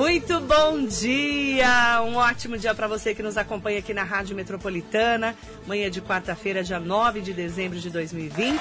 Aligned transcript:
Muito 0.00 0.40
bom 0.40 0.86
dia! 0.86 2.00
Um 2.00 2.16
ótimo 2.16 2.56
dia 2.56 2.74
para 2.74 2.88
você 2.88 3.14
que 3.14 3.22
nos 3.22 3.36
acompanha 3.36 3.80
aqui 3.80 3.92
na 3.92 4.02
Rádio 4.02 4.34
Metropolitana. 4.34 5.36
Manhã 5.66 5.90
de 5.90 6.00
quarta-feira, 6.00 6.64
dia 6.64 6.80
9 6.80 7.20
de 7.20 7.34
dezembro 7.34 7.78
de 7.78 7.90
2020. 7.90 8.58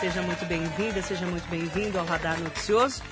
Seja 0.00 0.22
muito 0.22 0.46
bem-vinda, 0.46 1.02
seja 1.02 1.26
muito 1.26 1.46
bem-vindo 1.50 1.98
ao 1.98 2.06
Radar 2.06 2.40
Noticioso. 2.40 3.02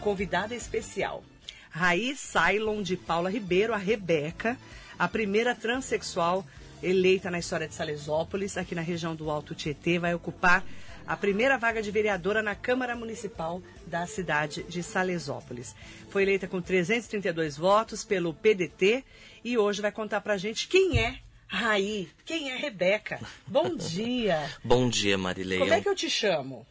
Convidada 0.00 0.54
especial, 0.54 1.22
Raiz 1.68 2.18
Cylon 2.18 2.80
de 2.80 2.96
Paula 2.96 3.28
Ribeiro, 3.28 3.74
a 3.74 3.76
Rebeca, 3.76 4.56
a 4.98 5.06
primeira 5.06 5.54
transexual 5.54 6.46
eleita 6.82 7.30
na 7.30 7.38
história 7.38 7.68
de 7.68 7.74
Salesópolis, 7.74 8.56
aqui 8.56 8.74
na 8.74 8.80
região 8.80 9.14
do 9.14 9.30
Alto 9.30 9.54
Tietê, 9.54 9.98
vai 9.98 10.14
ocupar 10.14 10.64
a 11.06 11.16
primeira 11.16 11.56
vaga 11.56 11.80
de 11.80 11.90
vereadora 11.90 12.42
na 12.42 12.54
Câmara 12.54 12.96
Municipal 12.96 13.62
da 13.86 14.06
cidade 14.06 14.64
de 14.64 14.82
Salesópolis. 14.82 15.74
Foi 16.10 16.22
eleita 16.22 16.48
com 16.48 16.60
332 16.60 17.56
votos 17.56 18.04
pelo 18.04 18.34
PDT 18.34 19.04
e 19.44 19.56
hoje 19.56 19.80
vai 19.80 19.92
contar 19.92 20.20
pra 20.20 20.36
gente 20.36 20.66
quem 20.66 20.98
é 20.98 21.18
Raí, 21.46 22.08
quem 22.24 22.50
é 22.50 22.56
Rebeca. 22.56 23.20
Bom 23.46 23.74
dia. 23.76 24.50
Bom 24.64 24.88
dia, 24.88 25.16
Marileia. 25.16 25.60
Como 25.60 25.72
é 25.72 25.80
que 25.80 25.88
eu 25.88 25.94
te 25.94 26.10
chamo? 26.10 26.66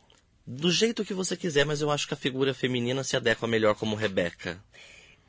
Do 0.45 0.69
jeito 0.69 1.05
que 1.05 1.13
você 1.13 1.35
quiser, 1.35 1.65
mas 1.65 1.81
eu 1.81 1.89
acho 1.89 2.07
que 2.07 2.13
a 2.13 2.17
figura 2.17 2.53
feminina 2.53 3.03
se 3.03 3.15
adequa 3.15 3.47
melhor 3.47 3.75
como 3.75 3.95
Rebeca. 3.95 4.61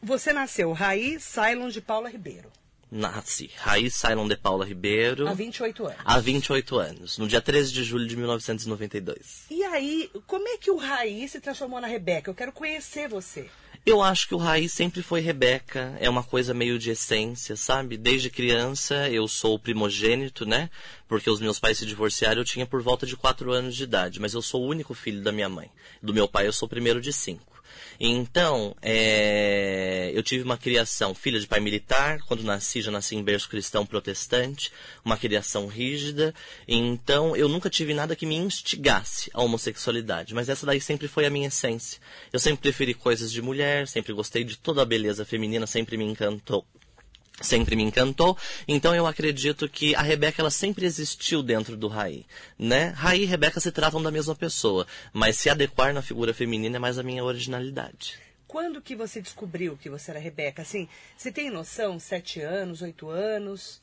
Você 0.02 0.32
nasceu 0.32 0.72
Raí 0.72 1.18
Cylon 1.20 1.68
de 1.68 1.80
Paula 1.80 2.10
Ribeiro. 2.10 2.50
Nasci. 2.90 3.50
Raiz 3.56 3.94
Cylon 3.94 4.28
de 4.28 4.36
Paula 4.36 4.64
Ribeiro. 4.64 5.26
Há 5.28 5.34
28 5.34 5.86
anos. 5.86 5.98
Há 6.04 6.18
28 6.20 6.78
anos. 6.78 7.18
No 7.18 7.26
dia 7.26 7.40
13 7.40 7.72
de 7.72 7.82
julho 7.82 8.06
de 8.06 8.16
1992. 8.16 9.44
E 9.50 9.62
aí, 9.64 10.10
como 10.26 10.48
é 10.48 10.56
que 10.56 10.70
o 10.70 10.76
Raí 10.76 11.28
se 11.28 11.40
transformou 11.40 11.80
na 11.80 11.86
Rebeca? 11.86 12.30
Eu 12.30 12.34
quero 12.34 12.52
conhecer 12.52 13.08
você. 13.08 13.48
Eu 13.86 14.02
acho 14.02 14.26
que 14.26 14.34
o 14.34 14.38
Raiz 14.38 14.72
sempre 14.72 15.00
foi 15.00 15.20
Rebeca, 15.20 15.96
é 16.00 16.10
uma 16.10 16.24
coisa 16.24 16.52
meio 16.52 16.76
de 16.76 16.90
essência, 16.90 17.54
sabe? 17.54 17.96
Desde 17.96 18.28
criança 18.28 19.08
eu 19.08 19.28
sou 19.28 19.54
o 19.54 19.58
primogênito, 19.60 20.44
né? 20.44 20.68
Porque 21.06 21.30
os 21.30 21.40
meus 21.40 21.60
pais 21.60 21.78
se 21.78 21.86
divorciaram, 21.86 22.40
eu 22.40 22.44
tinha 22.44 22.66
por 22.66 22.82
volta 22.82 23.06
de 23.06 23.16
4 23.16 23.52
anos 23.52 23.76
de 23.76 23.84
idade, 23.84 24.18
mas 24.18 24.34
eu 24.34 24.42
sou 24.42 24.62
o 24.62 24.66
único 24.66 24.92
filho 24.92 25.22
da 25.22 25.30
minha 25.30 25.48
mãe. 25.48 25.70
Do 26.02 26.12
meu 26.12 26.26
pai 26.26 26.48
eu 26.48 26.52
sou 26.52 26.66
o 26.66 26.68
primeiro 26.68 27.00
de 27.00 27.12
cinco. 27.12 27.55
Então, 27.98 28.74
é, 28.82 30.10
eu 30.14 30.22
tive 30.22 30.44
uma 30.44 30.56
criação, 30.56 31.14
filha 31.14 31.40
de 31.40 31.46
pai 31.46 31.60
militar, 31.60 32.20
quando 32.26 32.42
nasci, 32.42 32.82
já 32.82 32.90
nasci 32.90 33.16
em 33.16 33.22
berço 33.22 33.48
cristão 33.48 33.86
protestante, 33.86 34.72
uma 35.04 35.16
criação 35.16 35.66
rígida. 35.66 36.34
Então, 36.66 37.36
eu 37.36 37.48
nunca 37.48 37.70
tive 37.70 37.94
nada 37.94 38.16
que 38.16 38.26
me 38.26 38.36
instigasse 38.36 39.30
à 39.32 39.42
homossexualidade, 39.42 40.34
mas 40.34 40.48
essa 40.48 40.66
daí 40.66 40.80
sempre 40.80 41.08
foi 41.08 41.26
a 41.26 41.30
minha 41.30 41.48
essência. 41.48 42.00
Eu 42.32 42.38
sempre 42.38 42.62
preferi 42.62 42.94
coisas 42.94 43.32
de 43.32 43.40
mulher, 43.42 43.88
sempre 43.88 44.12
gostei 44.12 44.44
de 44.44 44.56
toda 44.56 44.82
a 44.82 44.86
beleza 44.86 45.24
feminina, 45.24 45.66
sempre 45.66 45.96
me 45.96 46.04
encantou 46.04 46.66
sempre 47.40 47.76
me 47.76 47.82
encantou. 47.82 48.36
Então 48.66 48.94
eu 48.94 49.06
acredito 49.06 49.68
que 49.68 49.94
a 49.94 50.02
Rebeca 50.02 50.42
ela 50.42 50.50
sempre 50.50 50.86
existiu 50.86 51.42
dentro 51.42 51.76
do 51.76 51.88
Raí, 51.88 52.24
né? 52.58 52.92
Raí 52.96 53.22
e 53.22 53.26
Rebeca 53.26 53.60
se 53.60 53.70
tratam 53.70 54.02
da 54.02 54.10
mesma 54.10 54.34
pessoa, 54.34 54.86
mas 55.12 55.36
se 55.36 55.50
adequar 55.50 55.92
na 55.92 56.02
figura 56.02 56.34
feminina 56.34 56.76
é 56.76 56.78
mais 56.78 56.98
a 56.98 57.02
minha 57.02 57.24
originalidade. 57.24 58.18
Quando 58.46 58.80
que 58.80 58.94
você 58.94 59.20
descobriu 59.20 59.76
que 59.76 59.90
você 59.90 60.12
era 60.12 60.20
Rebeca? 60.20 60.62
Assim, 60.62 60.88
você 61.16 61.32
tem 61.32 61.50
noção? 61.50 61.98
Sete 61.98 62.40
anos, 62.40 62.80
oito 62.80 63.08
anos? 63.10 63.80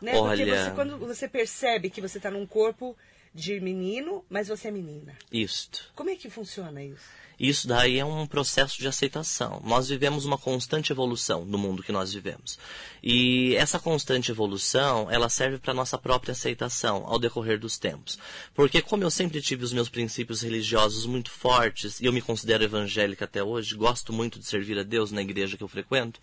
Né? 0.00 0.16
Olha... 0.16 0.44
Porque 0.44 0.50
você, 0.50 0.70
quando 0.70 0.98
você 0.98 1.28
percebe 1.28 1.90
que 1.90 2.00
você 2.00 2.16
está 2.16 2.30
num 2.30 2.46
corpo 2.46 2.96
de 3.34 3.60
menino, 3.60 4.24
mas 4.28 4.48
você 4.48 4.68
é 4.68 4.70
menina. 4.70 5.16
Isto. 5.30 5.90
Como 5.94 6.10
é 6.10 6.16
que 6.16 6.28
funciona 6.28 6.82
isso? 6.82 7.20
Isso 7.40 7.66
daí 7.66 7.98
é 7.98 8.04
um 8.04 8.26
processo 8.26 8.78
de 8.78 8.86
aceitação. 8.86 9.62
Nós 9.64 9.88
vivemos 9.88 10.26
uma 10.26 10.36
constante 10.36 10.92
evolução 10.92 11.42
no 11.42 11.56
mundo 11.56 11.82
que 11.82 11.90
nós 11.90 12.12
vivemos. 12.12 12.58
E 13.02 13.56
essa 13.56 13.78
constante 13.78 14.30
evolução, 14.30 15.10
ela 15.10 15.30
serve 15.30 15.56
para 15.56 15.72
nossa 15.72 15.96
própria 15.96 16.32
aceitação 16.32 17.02
ao 17.06 17.18
decorrer 17.18 17.58
dos 17.58 17.78
tempos. 17.78 18.18
Porque 18.54 18.82
como 18.82 19.04
eu 19.04 19.10
sempre 19.10 19.40
tive 19.40 19.64
os 19.64 19.72
meus 19.72 19.88
princípios 19.88 20.42
religiosos 20.42 21.06
muito 21.06 21.30
fortes, 21.30 21.98
e 21.98 22.04
eu 22.04 22.12
me 22.12 22.20
considero 22.20 22.62
evangélica 22.62 23.24
até 23.24 23.42
hoje, 23.42 23.74
gosto 23.74 24.12
muito 24.12 24.38
de 24.38 24.44
servir 24.44 24.78
a 24.78 24.82
Deus 24.82 25.10
na 25.10 25.22
igreja 25.22 25.56
que 25.56 25.64
eu 25.64 25.68
frequento, 25.68 26.20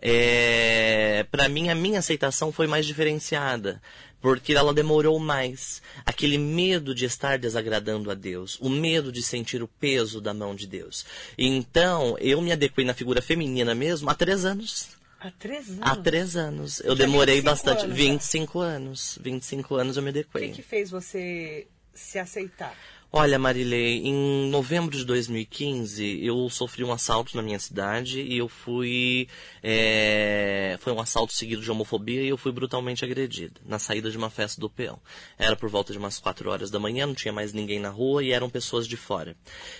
é, 0.00 1.26
para 1.30 1.46
mim 1.46 1.68
a 1.68 1.74
minha 1.74 1.98
aceitação 1.98 2.50
foi 2.50 2.66
mais 2.66 2.86
diferenciada 2.86 3.82
porque 4.24 4.54
ela 4.54 4.72
demorou 4.72 5.18
mais. 5.18 5.82
Aquele 6.06 6.38
medo 6.38 6.94
de 6.94 7.04
estar 7.04 7.38
desagradando 7.38 8.10
a 8.10 8.14
Deus, 8.14 8.58
o 8.58 8.70
medo 8.70 9.12
de 9.12 9.22
sentir 9.22 9.62
o 9.62 9.68
peso 9.68 10.18
da 10.18 10.32
mão 10.32 10.54
de 10.54 10.66
Deus. 10.66 11.04
Então, 11.36 12.16
eu 12.18 12.40
me 12.40 12.50
adequei 12.50 12.86
na 12.86 12.94
figura 12.94 13.20
feminina 13.20 13.74
mesmo 13.74 14.08
há 14.08 14.14
três 14.14 14.46
anos. 14.46 14.88
Há 15.20 15.30
três 15.30 15.68
anos? 15.68 15.82
Há 15.82 15.96
três 15.96 16.36
anos. 16.38 16.80
Eu 16.80 16.96
Já 16.96 17.04
demorei 17.04 17.42
bastante. 17.42 17.84
Anos, 17.84 17.94
25 17.94 18.60
já. 18.60 18.66
anos. 18.66 19.18
25 19.20 19.74
anos 19.74 19.98
eu 19.98 20.02
me 20.02 20.08
adequei. 20.08 20.46
O 20.46 20.48
que, 20.48 20.54
que 20.54 20.62
fez 20.62 20.90
você 20.90 21.66
se 21.92 22.18
aceitar? 22.18 22.74
Olha, 23.16 23.38
Marilei, 23.38 24.02
em 24.04 24.50
novembro 24.50 24.96
de 24.96 25.04
2015 25.04 26.18
eu 26.26 26.50
sofri 26.50 26.82
um 26.82 26.92
assalto 26.92 27.36
na 27.36 27.44
minha 27.44 27.60
cidade 27.60 28.20
e 28.20 28.38
eu 28.38 28.48
fui. 28.48 29.28
É, 29.62 30.76
foi 30.80 30.92
um 30.92 31.00
assalto 31.00 31.32
seguido 31.32 31.62
de 31.62 31.70
homofobia 31.70 32.22
e 32.22 32.28
eu 32.28 32.36
fui 32.36 32.50
brutalmente 32.50 33.04
agredida 33.04 33.60
na 33.64 33.78
saída 33.78 34.10
de 34.10 34.18
uma 34.18 34.30
festa 34.30 34.60
do 34.60 34.68
peão. 34.68 34.98
Era 35.38 35.54
por 35.54 35.70
volta 35.70 35.92
de 35.92 35.98
umas 36.00 36.18
4 36.18 36.50
horas 36.50 36.72
da 36.72 36.80
manhã, 36.80 37.06
não 37.06 37.14
tinha 37.14 37.32
mais 37.32 37.52
ninguém 37.52 37.78
na 37.78 37.88
rua 37.88 38.24
e 38.24 38.32
eram 38.32 38.50
pessoas 38.50 38.84
de 38.84 38.96
fora. 38.96 39.36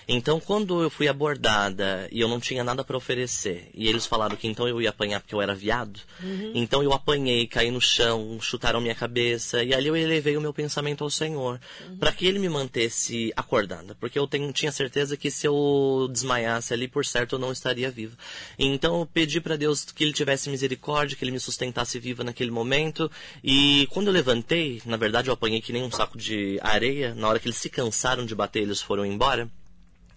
Então, 0.07 0.39
quando 0.39 0.81
eu 0.81 0.89
fui 0.89 1.09
abordada 1.09 2.07
e 2.13 2.21
eu 2.21 2.29
não 2.29 2.39
tinha 2.39 2.63
nada 2.63 2.85
para 2.85 2.95
oferecer 2.95 3.69
e 3.73 3.89
eles 3.89 4.05
falaram 4.05 4.37
que 4.37 4.47
então 4.47 4.65
eu 4.65 4.81
ia 4.81 4.91
apanhar 4.91 5.19
porque 5.19 5.35
eu 5.35 5.41
era 5.41 5.53
viado, 5.53 5.99
uhum. 6.23 6.53
então 6.55 6.81
eu 6.81 6.93
apanhei, 6.93 7.45
caí 7.47 7.69
no 7.69 7.81
chão, 7.81 8.39
chutaram 8.39 8.79
minha 8.79 8.95
cabeça 8.95 9.61
e 9.61 9.73
ali 9.73 9.87
eu 9.87 9.97
elevei 9.97 10.37
o 10.37 10.41
meu 10.41 10.53
pensamento 10.53 11.03
ao 11.03 11.09
Senhor 11.09 11.59
uhum. 11.85 11.97
para 11.97 12.13
que 12.13 12.25
Ele 12.25 12.39
me 12.39 12.47
mantesse 12.47 13.24
acordada, 13.35 13.95
porque 13.95 14.17
eu 14.17 14.27
tenho, 14.27 14.51
tinha 14.51 14.71
certeza 14.71 15.15
que 15.17 15.31
se 15.31 15.47
eu 15.47 16.07
desmaiasse 16.11 16.73
ali, 16.73 16.87
por 16.87 17.05
certo, 17.05 17.35
eu 17.35 17.39
não 17.39 17.51
estaria 17.51 17.89
viva. 17.89 18.17
Então 18.57 18.99
eu 18.99 19.05
pedi 19.05 19.39
para 19.39 19.55
Deus 19.55 19.85
que 19.85 20.03
Ele 20.03 20.13
tivesse 20.13 20.49
misericórdia, 20.49 21.15
que 21.17 21.23
Ele 21.23 21.31
me 21.31 21.39
sustentasse 21.39 21.99
viva 21.99 22.23
naquele 22.23 22.51
momento. 22.51 23.09
E 23.43 23.87
quando 23.91 24.07
eu 24.07 24.13
levantei, 24.13 24.81
na 24.85 24.97
verdade 24.97 25.29
eu 25.29 25.33
apanhei 25.33 25.61
que 25.61 25.73
nem 25.73 25.83
um 25.83 25.91
saco 25.91 26.17
de 26.17 26.59
areia, 26.61 27.13
na 27.15 27.27
hora 27.27 27.39
que 27.39 27.47
eles 27.47 27.57
se 27.57 27.69
cansaram 27.69 28.25
de 28.25 28.35
bater, 28.35 28.61
eles 28.61 28.81
foram 28.81 29.05
embora. 29.05 29.49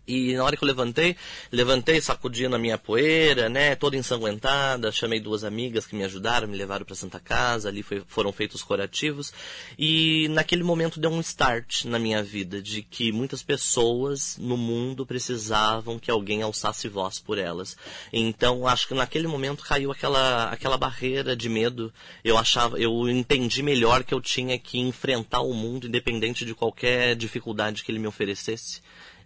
E 0.09 0.35
na 0.35 0.43
hora 0.43 0.57
que 0.57 0.65
eu 0.65 0.67
levantei, 0.67 1.15
levantei 1.53 2.01
sacudindo 2.01 2.57
a 2.57 2.59
minha 2.59 2.79
poeira, 2.79 3.51
né, 3.51 3.75
toda 3.75 3.95
ensanguentada, 3.95 4.91
chamei 4.91 5.21
duas 5.21 5.45
amigas 5.45 5.87
que 5.87 5.95
me 5.95 6.03
ajudaram, 6.03 6.49
me 6.49 6.57
levaram 6.57 6.87
para 6.87 6.95
Santa 6.95 7.21
Casa, 7.21 7.69
ali 7.69 7.83
foi, 7.83 8.03
foram 8.07 8.33
feitos 8.33 8.63
curativos, 8.63 9.35
e 9.79 10.27
naquele 10.31 10.65
momento 10.65 10.99
deu 10.99 11.11
um 11.11 11.21
start 11.21 11.85
na 11.85 11.99
minha 11.99 12.23
vida 12.23 12.63
de 12.63 12.81
que 12.81 13.13
muitas 13.13 13.43
pessoas 13.43 14.39
no 14.39 14.57
mundo 14.57 15.05
precisavam 15.05 15.99
que 15.99 16.11
alguém 16.11 16.41
alçasse 16.41 16.89
voz 16.89 17.19
por 17.19 17.37
elas. 17.37 17.77
Então, 18.11 18.67
acho 18.67 18.89
que 18.89 18.95
naquele 18.95 19.29
momento 19.29 19.63
caiu 19.63 19.93
aquela 19.93 20.45
aquela 20.45 20.79
barreira 20.79 21.37
de 21.37 21.49
medo. 21.49 21.93
Eu 22.25 22.39
achava, 22.39 22.79
eu 22.79 23.09
entendi 23.09 23.63
melhor 23.63 24.05
que 24.05 24.15
eu 24.15 24.21
tinha 24.21 24.59
que 24.59 24.79
enfrentar 24.79 25.41
o 25.41 25.53
mundo 25.53 25.87
independente 25.87 26.45
de 26.45 26.55
qualquer 26.55 27.15
dificuldade 27.15 27.85
que 27.85 27.91
ele 27.91 27.99
me 27.99 28.07
oferecesse. 28.07 28.81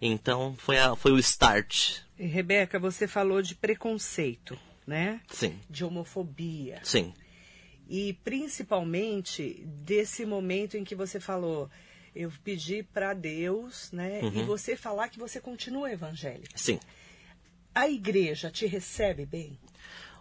Então 0.05 0.55
foi, 0.57 0.77
a, 0.77 0.95
foi 0.95 1.13
o 1.13 1.19
start. 1.19 1.99
E, 2.19 2.25
Rebeca, 2.25 2.77
você 2.77 3.07
falou 3.07 3.41
de 3.41 3.55
preconceito, 3.55 4.59
né? 4.85 5.21
Sim. 5.29 5.57
De 5.69 5.85
homofobia. 5.85 6.81
Sim. 6.83 7.13
E 7.87 8.13
principalmente 8.23 9.63
desse 9.65 10.25
momento 10.25 10.75
em 10.75 10.83
que 10.83 10.93
você 10.93 11.19
falou, 11.19 11.69
eu 12.13 12.31
pedi 12.43 12.83
para 12.83 13.13
Deus, 13.13 13.91
né? 13.93 14.19
Uhum. 14.21 14.41
E 14.41 14.43
você 14.43 14.75
falar 14.75 15.07
que 15.07 15.17
você 15.19 15.39
continua 15.39 15.91
evangélica. 15.91 16.51
Sim. 16.55 16.79
A 17.73 17.87
igreja 17.87 18.51
te 18.51 18.65
recebe 18.65 19.25
bem? 19.25 19.57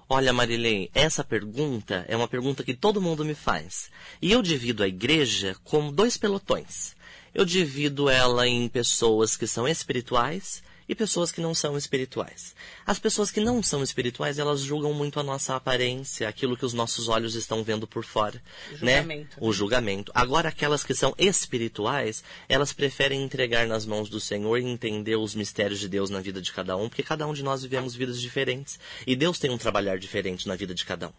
Olha, 0.08 0.32
Marilei, 0.32 0.90
essa 0.94 1.24
pergunta 1.24 2.04
é 2.06 2.16
uma 2.16 2.28
pergunta 2.28 2.62
que 2.62 2.74
todo 2.74 3.00
mundo 3.00 3.24
me 3.24 3.34
faz. 3.34 3.90
E 4.20 4.30
eu 4.30 4.42
divido 4.42 4.82
a 4.82 4.88
igreja 4.88 5.56
como 5.64 5.90
dois 5.90 6.16
pelotões. 6.16 6.94
Eu 7.34 7.44
divido 7.44 8.10
ela 8.10 8.46
em 8.46 8.68
pessoas 8.68 9.36
que 9.36 9.46
são 9.46 9.66
espirituais 9.66 10.62
e 10.92 10.94
pessoas 10.94 11.32
que 11.32 11.40
não 11.40 11.54
são 11.54 11.76
espirituais. 11.76 12.54
As 12.86 12.98
pessoas 12.98 13.30
que 13.30 13.40
não 13.40 13.62
são 13.62 13.82
espirituais, 13.82 14.38
elas 14.38 14.60
julgam 14.60 14.92
muito 14.92 15.18
a 15.18 15.22
nossa 15.22 15.56
aparência, 15.56 16.28
aquilo 16.28 16.56
que 16.56 16.66
os 16.66 16.74
nossos 16.74 17.08
olhos 17.08 17.34
estão 17.34 17.64
vendo 17.64 17.86
por 17.86 18.04
fora, 18.04 18.40
o 18.70 18.84
né? 18.84 18.98
Julgamento. 18.98 19.36
O 19.40 19.52
julgamento. 19.52 20.12
Agora, 20.14 20.50
aquelas 20.50 20.84
que 20.84 20.94
são 20.94 21.14
espirituais, 21.16 22.22
elas 22.46 22.72
preferem 22.72 23.22
entregar 23.22 23.66
nas 23.66 23.86
mãos 23.86 24.10
do 24.10 24.20
Senhor 24.20 24.58
e 24.58 24.64
entender 24.64 25.16
os 25.16 25.34
mistérios 25.34 25.80
de 25.80 25.88
Deus 25.88 26.10
na 26.10 26.20
vida 26.20 26.42
de 26.42 26.52
cada 26.52 26.76
um, 26.76 26.88
porque 26.88 27.02
cada 27.02 27.26
um 27.26 27.32
de 27.32 27.42
nós 27.42 27.62
vivemos 27.62 27.94
vidas 27.94 28.20
diferentes 28.20 28.78
e 29.06 29.16
Deus 29.16 29.38
tem 29.38 29.50
um 29.50 29.58
trabalhar 29.58 29.98
diferente 29.98 30.46
na 30.46 30.56
vida 30.56 30.74
de 30.74 30.84
cada 30.84 31.08
um, 31.08 31.12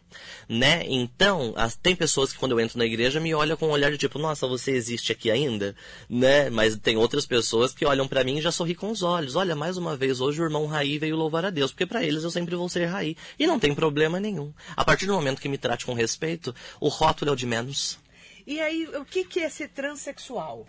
né? 0.47 0.85
Então, 0.87 1.53
as, 1.55 1.75
tem 1.75 1.95
pessoas 1.95 2.31
que 2.31 2.37
quando 2.37 2.51
eu 2.51 2.59
entro 2.59 2.77
na 2.77 2.85
igreja 2.85 3.19
me 3.19 3.33
olham 3.33 3.57
com 3.57 3.67
um 3.67 3.71
olhar 3.71 3.91
de 3.91 3.97
tipo, 3.97 4.19
nossa, 4.19 4.47
você 4.47 4.71
existe 4.71 5.11
aqui 5.11 5.31
ainda, 5.31 5.75
né? 6.07 6.51
Mas 6.51 6.77
tem 6.77 6.95
outras 6.95 7.25
pessoas 7.25 7.73
que 7.73 7.85
olham 7.85 8.07
para 8.07 8.23
mim 8.23 8.37
e 8.37 8.41
já 8.41 8.51
sorri 8.51 8.75
com 8.75 8.91
os 8.91 9.01
olhos. 9.01 9.35
Olha, 9.35 9.55
mais 9.63 9.77
uma 9.77 9.95
vez 9.95 10.19
hoje 10.19 10.41
o 10.41 10.43
irmão 10.43 10.65
Raí 10.65 10.97
veio 10.99 11.15
louvar 11.15 11.45
a 11.45 11.49
Deus, 11.49 11.71
porque 11.71 11.85
para 11.85 12.03
eles 12.03 12.21
eu 12.21 12.29
sempre 12.29 12.53
vou 12.53 12.67
ser 12.67 12.83
Raí. 12.83 13.15
E 13.39 13.47
não 13.47 13.57
tem 13.57 13.73
problema 13.73 14.19
nenhum. 14.19 14.51
A 14.75 14.83
partir 14.83 15.05
do 15.05 15.13
momento 15.13 15.39
que 15.39 15.47
me 15.47 15.57
trate 15.57 15.85
com 15.85 15.93
respeito, 15.93 16.53
o 16.81 16.89
rótulo 16.89 17.31
é 17.31 17.33
o 17.33 17.35
de 17.37 17.45
menos. 17.45 17.97
E 18.45 18.59
aí, 18.59 18.85
o 18.87 19.05
que, 19.05 19.23
que 19.23 19.39
é 19.39 19.47
ser 19.47 19.69
transexual? 19.69 20.67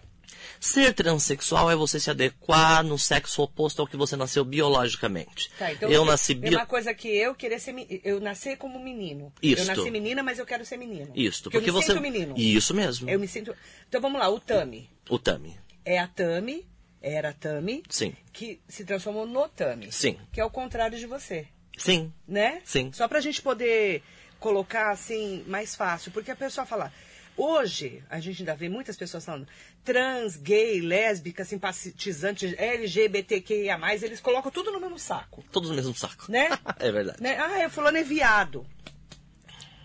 Ser 0.60 0.94
transexual 0.94 1.68
é 1.72 1.74
você 1.74 1.98
se 1.98 2.08
adequar 2.08 2.84
no 2.84 2.96
sexo 2.96 3.42
oposto 3.42 3.82
ao 3.82 3.88
que 3.88 3.96
você 3.96 4.14
nasceu 4.14 4.44
biologicamente. 4.44 5.50
Tá, 5.58 5.72
então 5.72 5.90
eu 5.90 6.04
é 6.04 6.06
nasci 6.06 6.30
é 6.30 6.36
bio... 6.36 6.56
uma 6.56 6.66
coisa 6.66 6.94
que 6.94 7.08
eu 7.08 7.34
querer 7.34 7.58
ser 7.58 7.74
eu 8.04 8.20
nasci 8.20 8.54
como 8.54 8.78
menino. 8.78 9.32
Isto. 9.42 9.62
Eu 9.62 9.76
nasci 9.76 9.90
menina, 9.90 10.22
mas 10.22 10.38
eu 10.38 10.46
quero 10.46 10.64
ser 10.64 10.76
menino. 10.76 11.10
Isto, 11.16 11.50
porque, 11.50 11.58
porque 11.58 11.70
eu 11.70 11.74
me 11.74 11.80
você 11.80 11.92
sinto 11.92 12.00
menino. 12.00 12.34
Isso 12.38 12.72
mesmo. 12.72 13.10
Eu 13.10 13.18
me 13.18 13.26
sinto. 13.26 13.56
Então 13.88 14.00
vamos 14.00 14.20
lá, 14.20 14.28
o 14.28 14.38
Tami. 14.38 14.88
O 15.10 15.18
Tami. 15.18 15.58
É 15.84 15.98
a 15.98 16.06
Tami, 16.06 16.64
era 17.06 17.28
a 17.28 17.32
Tami, 17.34 17.82
Sim. 17.90 18.16
que 18.32 18.58
se 18.66 18.84
transformou 18.84 19.26
no 19.26 19.46
Tami. 19.48 19.92
Sim. 19.92 20.18
Que 20.32 20.40
é 20.40 20.44
o 20.44 20.50
contrário 20.50 20.98
de 20.98 21.06
você, 21.06 21.46
Sim. 21.76 22.10
né? 22.26 22.62
Sim. 22.64 22.90
Só 22.92 23.06
pra 23.06 23.20
gente 23.20 23.42
poder 23.42 24.02
colocar 24.40 24.90
assim 24.90 25.44
mais 25.46 25.76
fácil, 25.76 26.10
porque 26.12 26.30
a 26.30 26.36
pessoa 26.36 26.66
fala. 26.66 26.90
Hoje, 27.36 28.00
a 28.08 28.20
gente 28.20 28.42
ainda 28.42 28.54
vê 28.54 28.68
muitas 28.68 28.96
pessoas 28.96 29.24
falando 29.24 29.48
trans, 29.82 30.36
gay, 30.36 30.80
lésbica, 30.80 31.44
simpatizante, 31.44 32.54
LGBTQIA+, 32.56 33.76
eles 34.02 34.20
colocam 34.20 34.52
tudo 34.52 34.70
no 34.70 34.78
mesmo 34.80 35.00
saco, 35.00 35.44
Todos 35.50 35.68
no 35.70 35.74
mesmo 35.74 35.92
saco. 35.96 36.30
né? 36.30 36.48
é 36.78 36.92
verdade. 36.92 37.20
né? 37.20 37.36
Ah, 37.40 37.58
é 37.58 37.68
fulano 37.68 37.98
é 37.98 38.04
viado. 38.04 38.64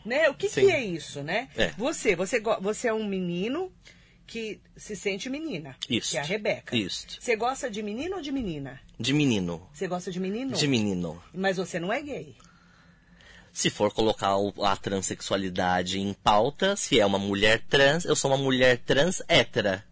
Né? 0.05 0.29
O 0.29 0.35
que, 0.35 0.47
Sim. 0.47 0.67
que 0.67 0.71
é 0.71 0.83
isso, 0.83 1.23
né? 1.23 1.49
É. 1.57 1.69
Você, 1.71 2.15
você, 2.15 2.39
você 2.61 2.87
é 2.87 2.93
um 2.93 3.03
menino 3.07 3.73
que 4.29 4.61
se 4.77 4.95
sente 4.95 5.27
menina. 5.27 5.75
Isso. 5.89 6.11
Que 6.11 6.17
é 6.17 6.21
a 6.21 6.23
Rebeca. 6.23 6.75
Isso. 6.75 7.07
Você 7.19 7.35
gosta 7.35 7.67
de 7.69 7.81
menino 7.81 8.17
ou 8.17 8.21
de 8.21 8.31
menina? 8.31 8.79
De 8.99 9.11
menino. 9.11 9.67
Você 9.73 9.87
gosta 9.87 10.11
de 10.11 10.19
menino? 10.19 10.55
De 10.55 10.67
menino. 10.67 11.21
Mas 11.33 11.57
você 11.57 11.79
não 11.79 11.91
é 11.91 11.99
gay. 11.99 12.35
Se 13.51 13.71
for 13.71 13.91
colocar 13.91 14.35
a 14.63 14.75
transexualidade 14.77 15.99
em 15.99 16.13
pauta, 16.13 16.75
se 16.75 16.99
é 16.99 17.05
uma 17.05 17.17
mulher 17.17 17.63
trans, 17.67 18.05
eu 18.05 18.15
sou 18.15 18.29
uma 18.29 18.37
mulher 18.37 18.77
trans 18.77 19.23
hétera. 19.27 19.83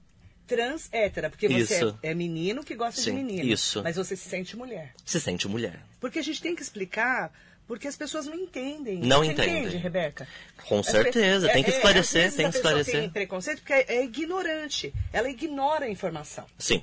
Trans 0.46 0.88
hétera, 0.92 1.32
porque 1.32 1.50
você 1.50 1.76
Isso. 1.76 2.00
é, 2.04 2.14
menino 2.14 2.64
que 2.64 2.76
gosta 2.76 3.02
de 3.02 3.10
Sim, 3.10 3.16
menino. 3.16 3.44
isso. 3.44 3.82
Mas 3.82 3.96
você 3.96 4.16
se 4.16 4.30
sente 4.30 4.56
mulher. 4.56 4.94
Se 5.04 5.20
sente 5.20 5.48
mulher. 5.48 5.84
Porque 6.00 6.20
a 6.20 6.24
gente 6.24 6.42
tem 6.42 6.56
que 6.56 6.62
explicar, 6.62 7.34
porque 7.68 7.88
as 7.88 7.96
pessoas 7.96 8.26
não 8.26 8.36
entendem. 8.36 9.00
Não 9.00 9.20
Você 9.24 9.32
entendem. 9.32 9.60
entende, 9.64 9.78
Rebeca? 9.78 10.28
Com 10.68 10.82
certeza, 10.82 11.50
tem 11.50 11.64
que 11.64 11.70
é- 11.70 11.74
é, 11.74 11.78
esclarecer, 11.78 12.22
vezes 12.24 12.38
tem 12.38 12.50
que 12.50 12.56
esclarecer. 12.56 13.00
tem 13.02 13.10
preconceito 13.10 13.60
porque 13.60 13.74
é, 13.74 13.98
é 13.98 14.04
ignorante. 14.06 14.94
Ela 15.12 15.30
ignora 15.30 15.86
a 15.86 15.90
informação. 15.90 16.46
Sim. 16.58 16.82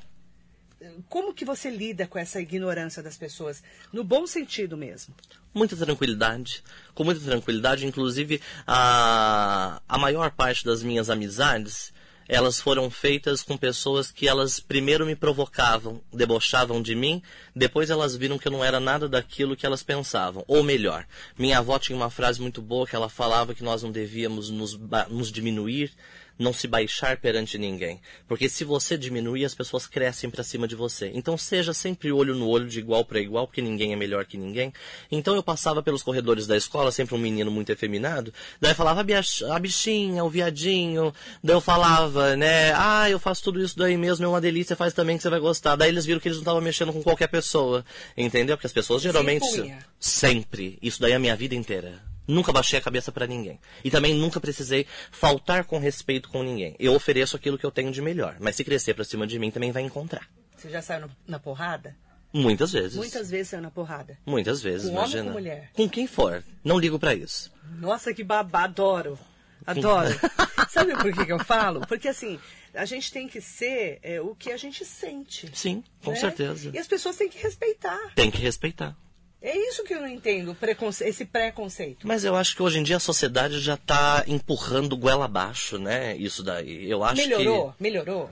Como 1.09 1.33
que 1.33 1.47
você 1.47 1.71
lida 1.71 2.07
com 2.07 2.19
essa 2.19 2.41
ignorância 2.41 3.03
das 3.03 3.17
pessoas? 3.17 3.63
No 3.91 4.05
bom 4.05 4.27
sentido 4.27 4.77
mesmo. 4.77 5.15
Muita 5.55 5.75
tranquilidade. 5.77 6.63
Com 6.95 7.05
muita 7.05 7.23
tranquilidade, 7.23 7.87
inclusive 7.87 8.41
a, 8.67 9.81
a 9.89 9.97
maior 9.99 10.31
parte 10.33 10.63
das 10.65 10.83
minhas 10.83 11.09
amizades, 11.09 11.91
elas 12.29 12.61
foram 12.61 12.91
feitas 12.91 13.43
com 13.43 13.56
pessoas 13.56 14.11
que 14.11 14.26
elas 14.26 14.61
primeiro 14.61 15.05
me 15.05 15.15
provocavam, 15.15 16.00
debochavam 16.12 16.81
de 16.81 16.94
mim, 16.94 17.23
depois 17.55 17.91
elas 17.91 18.17
viram 18.17 18.38
que 18.38 18.49
eu 18.49 18.53
não 18.53 18.65
era 18.65 18.81
nada 18.81 19.09
daquilo 19.09 19.56
que 19.56 19.67
elas 19.67 19.82
pensavam. 19.82 20.44
Ou 20.47 20.62
melhor, 20.62 21.06
minha 21.38 21.59
avó 21.59 21.79
tinha 21.79 21.97
uma 21.97 22.11
frase 22.11 22.41
muito 22.41 22.62
boa 22.62 22.87
que 22.87 22.97
ela 22.97 23.09
falava 23.09 23.55
que 23.55 23.62
nós 23.62 23.82
não 23.82 23.91
devíamos 23.91 24.50
nos, 24.50 24.79
nos 25.09 25.31
diminuir, 25.31 25.93
não 26.39 26.53
se 26.53 26.67
baixar 26.67 27.17
perante 27.17 27.57
ninguém. 27.59 28.01
Porque 28.27 28.49
se 28.49 28.65
você 28.65 28.99
diminuir, 28.99 29.45
as 29.45 29.55
pessoas 29.55 29.87
crescem 29.87 30.29
para 30.29 30.43
cima 30.43 30.67
de 30.67 30.75
você. 30.75 31.11
Então 31.15 31.39
seja 31.39 31.73
sempre 31.73 32.11
olho 32.11 32.35
no 32.35 32.49
olho, 32.49 32.69
de 32.69 32.79
igual 32.79 33.05
para 33.05 33.21
igual, 33.21 33.47
porque 33.47 33.63
ninguém 33.63 33.93
é 33.93 33.97
melhor 33.97 34.25
que 34.25 34.37
ninguém. 34.37 34.73
Então 35.11 35.35
eu 35.35 35.43
passava 35.43 35.83
pelos 35.83 36.03
corredores 36.03 36.47
da 36.47 36.57
escola, 36.57 36.91
sempre 36.91 37.15
um 37.15 37.19
menino 37.19 37.51
muito 37.51 37.71
efeminado, 37.71 38.33
daí 38.61 38.73
eu 38.73 38.77
falava 38.77 39.01
a 39.01 39.05
biach- 39.05 39.45
a 39.45 39.59
bichinha, 39.59 40.25
o 40.25 40.29
viadinho, 40.31 41.15
daí 41.43 41.55
eu 41.57 41.61
falava, 41.61 42.37
né, 42.37 42.73
ah, 42.75 43.09
eu 43.09 43.19
faço 43.19 43.45
tudo 43.45 43.63
isso 43.63 43.79
daí 43.79 43.97
mesmo, 43.97 44.25
é 44.25 44.29
uma 44.29 44.41
delícia, 44.41 44.75
faz 44.77 44.93
também 44.93 45.17
que 45.17 45.23
você 45.23 45.31
vai 45.31 45.41
gostar. 45.41 45.77
Daí 45.77 45.89
eles 45.89 46.05
viram 46.05 46.21
que 46.21 46.29
eles 46.29 46.39
não 46.39 46.43
estavam 46.43 46.61
mexendo 46.61 46.93
com 46.93 47.03
qualquer 47.03 47.29
pessoa, 47.29 47.85
entendeu? 48.17 48.57
Porque 48.57 48.67
as 48.67 48.73
pessoas 48.73 49.03
geralmente... 49.03 49.47
impunha. 49.47 49.79
Sempre. 50.01 50.79
Isso 50.83 51.01
daí 51.01 51.13
é 51.13 51.15
a 51.17 51.19
minha 51.19 51.37
vida 51.37 51.55
inteira. 51.55 52.03
Nunca 52.26 52.53
baixei 52.53 52.79
a 52.79 52.82
cabeça 52.82 53.12
pra 53.12 53.26
ninguém. 53.26 53.59
E 53.85 53.91
também 53.91 54.15
nunca 54.15 54.41
precisei 54.41 54.87
faltar 55.11 55.65
com 55.65 55.79
respeito 55.79 56.29
com 56.29 56.43
ninguém. 56.43 56.75
Eu 56.79 56.94
ofereço 56.94 57.37
aquilo 57.37 57.59
que 57.59 57.67
eu 57.67 57.71
tenho 57.71 57.93
de 57.93 58.00
melhor. 58.00 58.37
Mas 58.41 58.56
se 58.56 58.65
crescer 58.65 58.94
pra 58.94 59.05
cima 59.05 59.26
de 59.26 59.38
mim, 59.38 59.50
também 59.50 59.73
vai 59.73 59.82
encontrar. 59.82 60.29
Você 60.56 60.71
já 60.71 60.81
saiu 60.81 61.11
na 61.26 61.38
porrada? 61.38 61.97
Muitas 62.32 62.73
vezes. 62.73 62.97
Muitas 62.97 63.31
vezes 63.31 63.49
saiu 63.49 63.62
na 63.62 63.71
porrada. 63.71 64.19
Muitas 64.26 64.62
vezes, 64.62 64.88
Com 64.91 64.97
homem 64.97 65.03
ou 65.03 65.09
imagina. 65.11 65.25
com 65.26 65.32
mulher? 65.38 65.71
Com 65.73 65.88
quem 65.88 66.06
for. 66.06 66.43
Não 66.65 66.79
ligo 66.79 66.99
pra 66.99 67.15
isso. 67.15 67.53
Nossa, 67.79 68.12
que 68.12 68.25
babá, 68.25 68.65
adoro. 68.65 69.19
Adoro. 69.67 70.09
Sabe 70.69 70.93
por 70.97 71.12
que, 71.12 71.26
que 71.26 71.32
eu 71.32 71.38
falo? 71.38 71.87
Porque 71.87 72.09
assim, 72.09 72.41
a 72.75 72.85
gente 72.85 73.12
tem 73.12 73.29
que 73.29 73.41
ser 73.41 74.00
é, 74.03 74.21
o 74.21 74.35
que 74.35 74.50
a 74.50 74.56
gente 74.56 74.85
sente. 74.85 75.49
Sim, 75.55 75.85
com 76.03 76.11
né? 76.11 76.17
certeza. 76.17 76.71
E 76.75 76.79
as 76.79 76.88
pessoas 76.88 77.17
têm 77.17 77.29
que 77.29 77.38
respeitar. 77.38 78.12
Tem 78.15 78.31
que 78.31 78.41
respeitar. 78.43 78.97
É 79.46 79.55
isso 79.69 79.85
que 79.85 79.93
eu 79.93 80.00
não 80.00 80.08
entendo, 80.08 80.55
preconce- 80.55 81.05
esse 81.06 81.26
preconceito. 81.26 82.06
Mas 82.08 82.25
eu 82.25 82.35
acho 82.35 82.56
que 82.56 82.62
hoje 82.62 82.79
em 82.79 82.82
dia 82.82 82.96
a 82.96 83.00
sociedade 83.00 83.61
já 83.61 83.76
tá 83.76 84.25
empurrando 84.26 84.96
goela 84.96 85.26
abaixo, 85.26 85.76
né? 85.79 86.17
Isso 86.17 86.43
daí. 86.43 86.88
Eu 86.91 87.05
acho 87.05 87.17
melhorou? 87.20 87.73
que. 87.76 87.82
Melhorou? 87.82 88.31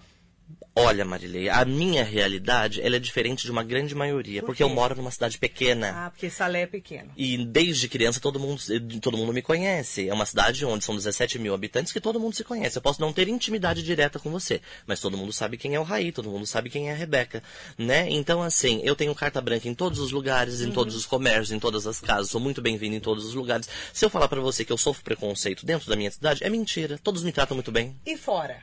Olha, 0.74 1.04
Marilei, 1.04 1.48
a 1.50 1.64
minha 1.64 2.02
realidade 2.02 2.80
ela 2.80 2.96
é 2.96 2.98
diferente 2.98 3.44
de 3.44 3.50
uma 3.50 3.62
grande 3.62 3.94
maioria. 3.94 4.40
Por 4.40 4.48
porque 4.48 4.62
eu 4.62 4.70
moro 4.70 4.94
numa 4.96 5.10
cidade 5.10 5.38
pequena. 5.38 5.92
Ah, 5.94 6.10
porque 6.10 6.30
Salé 6.30 6.62
é 6.62 6.66
pequeno. 6.66 7.10
E 7.16 7.44
desde 7.44 7.88
criança 7.88 8.20
todo 8.20 8.40
mundo, 8.40 8.60
todo 9.00 9.16
mundo 9.16 9.32
me 9.32 9.42
conhece. 9.42 10.08
É 10.08 10.14
uma 10.14 10.24
cidade 10.24 10.64
onde 10.64 10.84
são 10.84 10.96
17 10.96 11.38
mil 11.38 11.52
habitantes 11.52 11.92
que 11.92 12.00
todo 12.00 12.18
mundo 12.18 12.34
se 12.34 12.42
conhece. 12.42 12.78
Eu 12.78 12.82
posso 12.82 13.00
não 13.00 13.12
ter 13.12 13.28
intimidade 13.28 13.82
direta 13.82 14.18
com 14.18 14.30
você, 14.30 14.62
mas 14.86 15.00
todo 15.00 15.16
mundo 15.16 15.32
sabe 15.32 15.58
quem 15.58 15.74
é 15.74 15.80
o 15.80 15.82
Raí, 15.82 16.10
todo 16.10 16.30
mundo 16.30 16.46
sabe 16.46 16.70
quem 16.70 16.88
é 16.88 16.92
a 16.92 16.96
Rebeca, 16.96 17.42
né? 17.76 18.06
Então, 18.08 18.42
assim, 18.42 18.80
eu 18.82 18.96
tenho 18.96 19.14
carta 19.14 19.40
branca 19.40 19.68
em 19.68 19.74
todos 19.74 19.98
os 19.98 20.10
lugares, 20.10 20.60
em 20.62 20.70
todos 20.70 20.96
os 20.96 21.04
comércios, 21.04 21.52
em 21.52 21.58
todas 21.58 21.86
as 21.86 22.00
casas. 22.00 22.30
Sou 22.30 22.40
muito 22.40 22.62
bem-vindo 22.62 22.96
em 22.96 23.00
todos 23.00 23.26
os 23.26 23.34
lugares. 23.34 23.68
Se 23.92 24.04
eu 24.04 24.10
falar 24.10 24.28
pra 24.28 24.40
você 24.40 24.64
que 24.64 24.72
eu 24.72 24.78
sofro 24.78 25.04
preconceito 25.04 25.66
dentro 25.66 25.88
da 25.88 25.96
minha 25.96 26.10
cidade, 26.10 26.42
é 26.42 26.48
mentira. 26.48 26.98
Todos 27.02 27.22
me 27.22 27.32
tratam 27.32 27.54
muito 27.54 27.70
bem. 27.70 27.94
E 28.06 28.16
fora? 28.16 28.62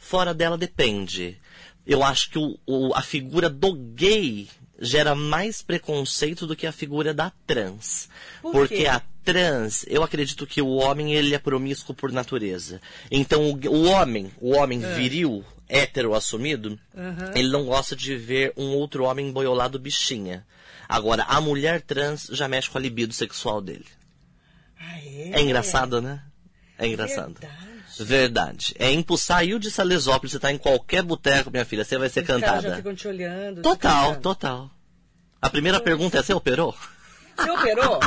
Fora 0.00 0.34
dela 0.34 0.58
depende. 0.58 1.38
Eu 1.86 2.02
acho 2.02 2.30
que 2.30 2.38
o, 2.38 2.58
o- 2.66 2.92
a 2.94 3.02
figura 3.02 3.48
do 3.48 3.72
gay 3.74 4.48
gera 4.80 5.14
mais 5.14 5.60
preconceito 5.62 6.46
do 6.46 6.56
que 6.56 6.66
a 6.66 6.72
figura 6.72 7.12
da 7.14 7.30
trans. 7.46 8.08
Por 8.40 8.52
Porque 8.52 8.86
a 8.86 9.00
trans, 9.22 9.84
eu 9.86 10.02
acredito 10.02 10.46
que 10.46 10.62
o 10.62 10.68
homem 10.76 11.12
ele 11.14 11.34
é 11.34 11.38
promíscuo 11.38 11.94
por 11.94 12.10
natureza. 12.10 12.80
Então 13.10 13.50
o, 13.50 13.68
o 13.68 13.84
homem, 13.90 14.32
o 14.40 14.56
homem 14.56 14.82
É. 14.82 14.94
viril, 14.94 15.44
hétero 15.68 16.14
assumido, 16.14 16.78
Aham. 16.96 17.32
ele 17.36 17.48
não 17.48 17.66
gosta 17.66 17.94
de 17.94 18.16
ver 18.16 18.52
um 18.56 18.68
outro 18.70 19.04
homem 19.04 19.30
boiolado 19.30 19.78
bichinha. 19.78 20.46
Agora, 20.88 21.22
a 21.24 21.40
mulher 21.40 21.82
trans 21.82 22.28
já 22.32 22.48
mexe 22.48 22.68
com 22.70 22.78
a 22.78 22.80
libido 22.80 23.12
sexual 23.12 23.60
dele. 23.60 23.86
Ah, 24.78 24.98
é? 24.98 25.30
É 25.34 25.40
engraçado, 25.42 26.00
né? 26.00 26.22
É 26.78 26.86
engraçado. 26.86 27.38
Verdade. 27.38 27.70
Verdade. 28.04 28.74
É 28.78 28.90
impulsar 28.90 29.44
de 29.46 29.70
Salesópolis, 29.70 30.32
você 30.32 30.38
tá 30.38 30.50
em 30.52 30.58
qualquer 30.58 31.02
boteco, 31.02 31.50
minha 31.50 31.64
filha, 31.64 31.84
você 31.84 31.98
vai 31.98 32.08
ser 32.08 32.20
Os 32.20 32.26
caras 32.26 32.42
já 32.42 32.52
cantada. 32.54 32.76
ficam 32.76 32.94
te 32.94 33.08
olhando. 33.08 33.62
Total, 33.62 34.16
total. 34.16 34.70
A 35.40 35.48
primeira 35.50 35.80
pergunta 35.80 36.18
é, 36.18 36.22
você 36.22 36.32
operou? 36.34 36.74
Você 37.36 37.50
operou? 37.50 37.98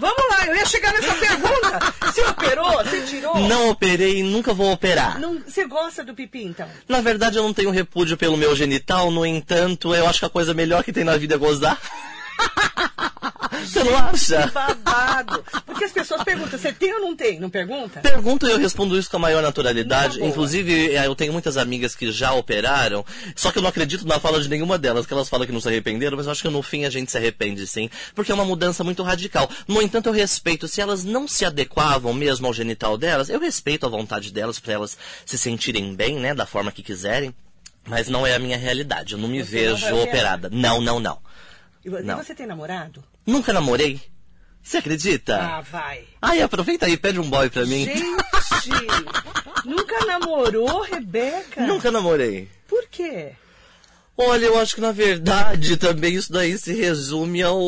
Vamos 0.00 0.24
lá, 0.30 0.46
eu 0.48 0.56
ia 0.56 0.66
chegar 0.66 0.92
nessa 0.92 1.14
pergunta. 1.14 1.94
Você 2.02 2.22
operou? 2.22 2.72
Você 2.84 3.00
tirou? 3.02 3.38
Não 3.48 3.70
operei 3.70 4.18
e 4.18 4.22
nunca 4.24 4.52
vou 4.52 4.72
operar. 4.72 5.20
Não- 5.20 5.38
Você 5.46 5.64
gosta 5.66 6.02
do 6.02 6.12
pipi, 6.14 6.42
então? 6.44 6.68
Na 6.88 7.00
verdade, 7.00 7.36
eu 7.38 7.42
não 7.44 7.54
tenho 7.54 7.70
repúdio 7.70 8.16
pelo 8.16 8.36
meu 8.36 8.56
genital, 8.56 9.10
no 9.12 9.24
entanto, 9.24 9.94
eu 9.94 10.08
acho 10.08 10.18
que 10.18 10.24
a 10.24 10.30
coisa 10.30 10.52
melhor 10.54 10.82
que 10.82 10.92
tem 10.92 11.04
na 11.04 11.16
vida 11.16 11.36
é 11.36 11.38
gozar. 11.38 11.78
Você 13.66 13.84
não 13.84 13.96
acha? 13.96 14.46
Babado. 14.48 15.44
Porque 15.66 15.84
as 15.84 15.92
pessoas 15.92 16.22
perguntam, 16.24 16.58
você 16.58 16.72
tem 16.72 16.92
ou 16.94 17.00
não 17.00 17.14
tem? 17.16 17.38
Não 17.40 17.50
pergunta? 17.50 18.00
Pergunta 18.00 18.46
e 18.46 18.50
eu 18.50 18.58
respondo 18.58 18.98
isso 18.98 19.10
com 19.10 19.16
a 19.16 19.20
maior 19.20 19.42
naturalidade. 19.42 20.22
Inclusive, 20.24 20.94
eh, 20.94 21.06
eu 21.06 21.14
tenho 21.14 21.32
muitas 21.32 21.56
amigas 21.56 21.94
que 21.94 22.10
já 22.12 22.32
operaram, 22.32 23.04
só 23.36 23.50
que 23.50 23.58
eu 23.58 23.62
não 23.62 23.68
acredito 23.70 24.06
na 24.06 24.18
fala 24.20 24.40
de 24.40 24.48
nenhuma 24.48 24.78
delas, 24.78 25.06
que 25.06 25.12
elas 25.12 25.28
falam 25.28 25.46
que 25.46 25.52
não 25.52 25.60
se 25.60 25.68
arrependeram, 25.68 26.16
mas 26.16 26.26
eu 26.26 26.32
acho 26.32 26.42
que 26.42 26.48
no 26.48 26.62
fim 26.62 26.84
a 26.84 26.90
gente 26.90 27.10
se 27.10 27.16
arrepende 27.18 27.66
sim, 27.66 27.88
porque 28.14 28.30
é 28.32 28.34
uma 28.34 28.44
mudança 28.44 28.82
muito 28.84 29.02
radical. 29.02 29.48
No 29.66 29.80
entanto, 29.82 30.08
eu 30.08 30.12
respeito, 30.12 30.66
se 30.68 30.80
elas 30.80 31.04
não 31.04 31.26
se 31.28 31.44
adequavam 31.44 32.12
mesmo 32.12 32.46
ao 32.46 32.54
genital 32.54 32.96
delas, 32.98 33.28
eu 33.28 33.40
respeito 33.40 33.86
a 33.86 33.88
vontade 33.88 34.32
delas 34.32 34.58
para 34.58 34.72
elas 34.74 34.96
se 35.24 35.38
sentirem 35.38 35.94
bem, 35.94 36.16
né, 36.16 36.34
da 36.34 36.46
forma 36.46 36.72
que 36.72 36.82
quiserem. 36.82 37.34
Mas 37.86 38.08
não 38.08 38.26
é 38.26 38.34
a 38.34 38.38
minha 38.38 38.58
realidade, 38.58 39.14
eu 39.14 39.18
não 39.18 39.26
me 39.28 39.42
Você 39.42 39.68
não 39.68 39.74
vejo 39.76 39.86
operar? 39.86 40.02
operada. 40.08 40.50
Não, 40.52 40.80
não, 40.80 41.00
não. 41.00 41.18
E 41.84 41.88
e 41.88 42.02
Não. 42.02 42.18
você 42.18 42.34
tem 42.34 42.46
namorado? 42.46 43.02
Nunca 43.30 43.52
namorei. 43.52 44.00
Você 44.60 44.78
acredita? 44.78 45.36
Ah, 45.40 45.60
vai. 45.60 46.04
Ai, 46.20 46.42
aproveita 46.42 46.86
aí, 46.86 46.96
pede 46.96 47.20
um 47.20 47.30
boy 47.30 47.48
pra 47.48 47.64
mim. 47.64 47.84
Gente, 47.84 48.04
nunca 49.64 50.04
namorou, 50.04 50.82
Rebeca? 50.82 51.64
Nunca 51.64 51.92
namorei. 51.92 52.48
Por 52.66 52.86
quê? 52.90 53.32
Olha, 54.22 54.44
eu 54.44 54.58
acho 54.58 54.74
que 54.74 54.82
na 54.82 54.92
verdade 54.92 55.76
também 55.78 56.14
isso 56.14 56.30
daí 56.30 56.58
se 56.58 56.74
resume 56.74 57.42
ao, 57.42 57.58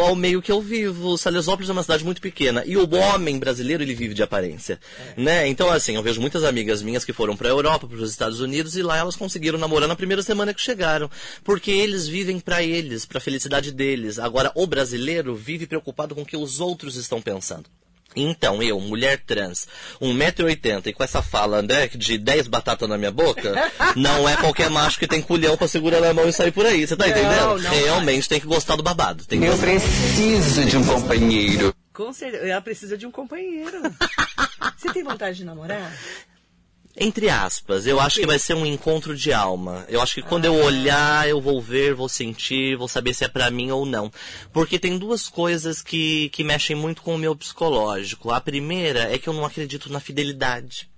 ao 0.00 0.16
meio 0.16 0.40
que 0.40 0.50
eu 0.50 0.58
vivo. 0.58 1.18
Salesópolis 1.18 1.68
é 1.68 1.72
uma 1.72 1.82
cidade 1.82 2.02
muito 2.02 2.22
pequena 2.22 2.64
e 2.64 2.78
o 2.78 2.88
homem 2.94 3.38
brasileiro 3.38 3.82
ele 3.82 3.94
vive 3.94 4.14
de 4.14 4.22
aparência, 4.22 4.80
é. 4.98 5.20
né? 5.20 5.48
Então 5.48 5.70
assim, 5.70 5.96
eu 5.96 6.02
vejo 6.02 6.18
muitas 6.18 6.44
amigas 6.44 6.80
minhas 6.80 7.04
que 7.04 7.12
foram 7.12 7.36
para 7.36 7.48
a 7.48 7.50
Europa, 7.50 7.86
para 7.86 7.98
os 7.98 8.10
Estados 8.10 8.40
Unidos 8.40 8.74
e 8.74 8.82
lá 8.82 8.96
elas 8.96 9.16
conseguiram 9.16 9.58
namorar 9.58 9.86
na 9.86 9.94
primeira 9.94 10.22
semana 10.22 10.54
que 10.54 10.62
chegaram, 10.62 11.10
porque 11.44 11.70
eles 11.70 12.08
vivem 12.08 12.40
para 12.40 12.62
eles, 12.62 13.04
para 13.04 13.18
a 13.18 13.20
felicidade 13.20 13.70
deles. 13.70 14.18
Agora 14.18 14.50
o 14.54 14.66
brasileiro 14.66 15.34
vive 15.34 15.66
preocupado 15.66 16.14
com 16.14 16.22
o 16.22 16.26
que 16.26 16.38
os 16.38 16.58
outros 16.58 16.96
estão 16.96 17.20
pensando. 17.20 17.68
Então, 18.16 18.62
eu, 18.62 18.80
mulher 18.80 19.22
trans, 19.24 19.68
1,80m 20.00 20.86
e 20.86 20.92
com 20.92 21.04
essa 21.04 21.22
fala, 21.22 21.62
né, 21.62 21.88
de 21.88 22.18
10 22.18 22.48
batatas 22.48 22.88
na 22.88 22.98
minha 22.98 23.10
boca, 23.10 23.54
não 23.94 24.28
é 24.28 24.36
qualquer 24.36 24.70
macho 24.70 24.98
que 24.98 25.06
tem 25.06 25.20
culhão 25.20 25.56
pra 25.56 25.68
segurar 25.68 26.00
na 26.00 26.12
mão 26.12 26.28
e 26.28 26.32
sair 26.32 26.50
por 26.50 26.66
aí, 26.66 26.86
você 26.86 26.96
tá 26.96 27.06
não, 27.06 27.12
entendendo? 27.12 27.62
Não 27.62 27.70
Realmente 27.70 28.20
vai. 28.20 28.28
tem 28.28 28.40
que 28.40 28.46
gostar 28.46 28.76
do 28.76 28.82
babado. 28.82 29.24
Tem 29.24 29.44
eu 29.44 29.56
preciso 29.56 30.64
de 30.64 30.76
um 30.76 30.84
companheiro. 30.84 31.74
Com 31.92 32.12
certeza, 32.12 32.46
ela 32.46 32.60
precisa 32.60 32.96
de 32.96 33.06
um 33.06 33.10
companheiro. 33.10 33.82
você 34.76 34.92
tem 34.92 35.02
vontade 35.02 35.38
de 35.38 35.44
namorar? 35.44 35.92
Entre 37.00 37.30
aspas, 37.30 37.86
eu 37.86 38.00
acho 38.00 38.18
que 38.18 38.26
vai 38.26 38.40
ser 38.40 38.54
um 38.54 38.66
encontro 38.66 39.14
de 39.14 39.32
alma. 39.32 39.86
Eu 39.88 40.02
acho 40.02 40.16
que 40.16 40.22
quando 40.22 40.46
eu 40.46 40.54
olhar, 40.56 41.28
eu 41.28 41.40
vou 41.40 41.62
ver, 41.62 41.94
vou 41.94 42.08
sentir, 42.08 42.76
vou 42.76 42.88
saber 42.88 43.14
se 43.14 43.24
é 43.24 43.28
para 43.28 43.52
mim 43.52 43.70
ou 43.70 43.86
não. 43.86 44.10
Porque 44.52 44.80
tem 44.80 44.98
duas 44.98 45.28
coisas 45.28 45.80
que, 45.80 46.28
que 46.30 46.42
mexem 46.42 46.74
muito 46.74 47.00
com 47.02 47.14
o 47.14 47.18
meu 47.18 47.36
psicológico. 47.36 48.32
A 48.32 48.40
primeira 48.40 49.12
é 49.14 49.16
que 49.16 49.28
eu 49.28 49.32
não 49.32 49.44
acredito 49.44 49.92
na 49.92 50.00
fidelidade. 50.00 50.88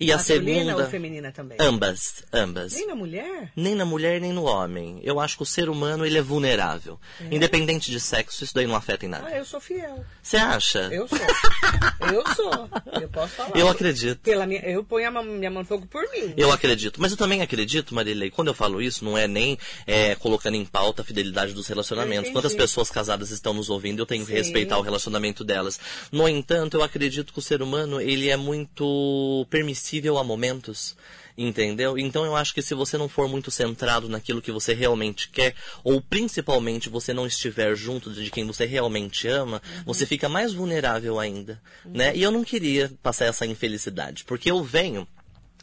E 0.00 0.12
a 0.12 0.18
segunda. 0.18 0.76
ou 0.76 0.86
feminina 0.86 1.32
também? 1.32 1.58
Ambas, 1.60 2.22
ambas. 2.32 2.72
Nem 2.74 2.86
na 2.86 2.94
mulher? 2.94 3.52
Nem 3.56 3.74
na 3.74 3.84
mulher, 3.84 4.20
nem 4.20 4.32
no 4.32 4.44
homem. 4.44 5.00
Eu 5.02 5.18
acho 5.18 5.36
que 5.36 5.42
o 5.42 5.46
ser 5.46 5.68
humano 5.68 6.06
ele 6.06 6.16
é 6.16 6.22
vulnerável. 6.22 7.00
É. 7.20 7.34
Independente 7.34 7.90
de 7.90 7.98
sexo, 7.98 8.44
isso 8.44 8.54
daí 8.54 8.66
não 8.66 8.76
afeta 8.76 9.06
em 9.06 9.08
nada. 9.08 9.26
Ah, 9.26 9.36
eu 9.36 9.44
sou 9.44 9.60
fiel. 9.60 10.04
Você 10.22 10.36
acha? 10.36 10.88
Eu 10.92 11.08
sou. 11.08 11.18
eu 12.14 12.34
sou. 12.34 12.68
Eu 13.00 13.08
posso 13.08 13.34
falar. 13.34 13.56
Eu 13.56 13.68
acredito. 13.68 14.20
Pela 14.20 14.46
minha, 14.46 14.60
eu 14.60 14.84
ponho 14.84 15.08
a 15.08 15.10
mão, 15.10 15.24
minha 15.24 15.50
mão 15.50 15.62
no 15.62 15.68
fogo 15.68 15.86
por 15.86 16.02
mim. 16.12 16.32
Eu 16.36 16.52
acredito. 16.52 17.00
Mas 17.00 17.10
eu 17.10 17.18
também 17.18 17.42
acredito, 17.42 17.92
Marilei, 17.92 18.30
quando 18.30 18.48
eu 18.48 18.54
falo 18.54 18.80
isso, 18.80 19.04
não 19.04 19.18
é 19.18 19.26
nem 19.26 19.58
é, 19.86 20.14
colocando 20.14 20.54
em 20.54 20.64
pauta 20.64 21.02
a 21.02 21.04
fidelidade 21.04 21.52
dos 21.52 21.66
relacionamentos. 21.66 22.30
Quantas 22.30 22.54
pessoas 22.54 22.90
casadas 22.90 23.30
estão 23.30 23.52
nos 23.52 23.68
ouvindo, 23.68 24.00
eu 24.00 24.06
tenho 24.06 24.24
Sim. 24.24 24.32
que 24.32 24.38
respeitar 24.38 24.78
o 24.78 24.82
relacionamento 24.82 25.42
delas. 25.42 25.80
No 26.12 26.28
entanto, 26.28 26.76
eu 26.76 26.82
acredito 26.84 27.32
que 27.32 27.38
o 27.40 27.42
ser 27.42 27.62
humano, 27.62 28.00
ele 28.00 28.28
é 28.28 28.36
muito 28.36 29.44
permissivo 29.50 29.87
a 30.18 30.24
momentos, 30.24 30.96
entendeu? 31.36 31.96
Então 31.96 32.24
eu 32.24 32.34
acho 32.34 32.52
que 32.52 32.62
se 32.62 32.74
você 32.74 32.98
não 32.98 33.08
for 33.08 33.28
muito 33.28 33.50
centrado 33.50 34.08
naquilo 34.08 34.42
que 34.42 34.52
você 34.52 34.74
realmente 34.74 35.28
quer, 35.30 35.54
ou 35.84 36.00
principalmente 36.00 36.88
você 36.88 37.12
não 37.12 37.26
estiver 37.26 37.74
junto 37.76 38.12
de 38.12 38.30
quem 38.30 38.46
você 38.46 38.66
realmente 38.66 39.28
ama, 39.28 39.62
uhum. 39.64 39.82
você 39.86 40.04
fica 40.04 40.28
mais 40.28 40.52
vulnerável 40.52 41.18
ainda, 41.18 41.60
uhum. 41.84 41.92
né? 41.92 42.16
E 42.16 42.22
eu 42.22 42.30
não 42.30 42.44
queria 42.44 42.90
passar 43.02 43.26
essa 43.26 43.46
infelicidade, 43.46 44.24
porque 44.24 44.50
eu 44.50 44.62
venho 44.62 45.06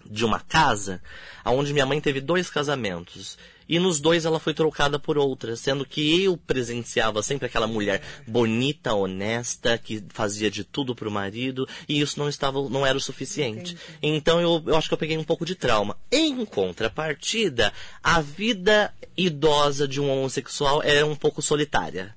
de 0.05 0.23
uma 0.23 0.39
casa 0.39 1.01
onde 1.43 1.73
minha 1.73 1.85
mãe 1.85 1.99
teve 1.99 2.21
dois 2.21 2.49
casamentos 2.49 3.37
e 3.67 3.79
nos 3.79 3.99
dois 3.99 4.25
ela 4.25 4.39
foi 4.39 4.53
trocada 4.53 4.99
por 4.99 5.17
outra, 5.17 5.55
sendo 5.55 5.85
que 5.85 6.23
eu 6.23 6.37
presenciava 6.37 7.21
sempre 7.23 7.47
aquela 7.47 7.67
mulher 7.67 8.01
bonita, 8.27 8.93
honesta, 8.93 9.77
que 9.77 10.03
fazia 10.09 10.49
de 10.49 10.63
tudo 10.63 10.95
pro 10.95 11.11
marido, 11.11 11.67
e 11.87 11.99
isso 11.99 12.19
não 12.19 12.29
estava, 12.29 12.69
não 12.69 12.85
era 12.85 12.97
o 12.97 13.01
suficiente. 13.01 13.73
Entendi. 13.73 13.97
Então 14.01 14.39
eu, 14.39 14.63
eu 14.65 14.75
acho 14.75 14.87
que 14.87 14.93
eu 14.93 14.97
peguei 14.97 15.17
um 15.17 15.23
pouco 15.23 15.45
de 15.45 15.55
trauma. 15.55 15.97
Em 16.11 16.45
contrapartida, 16.45 17.73
a 18.03 18.21
vida 18.21 18.93
idosa 19.17 19.87
de 19.87 19.99
um 19.99 20.09
homossexual 20.09 20.81
é 20.83 21.03
um 21.03 21.15
pouco 21.15 21.41
solitária. 21.41 22.15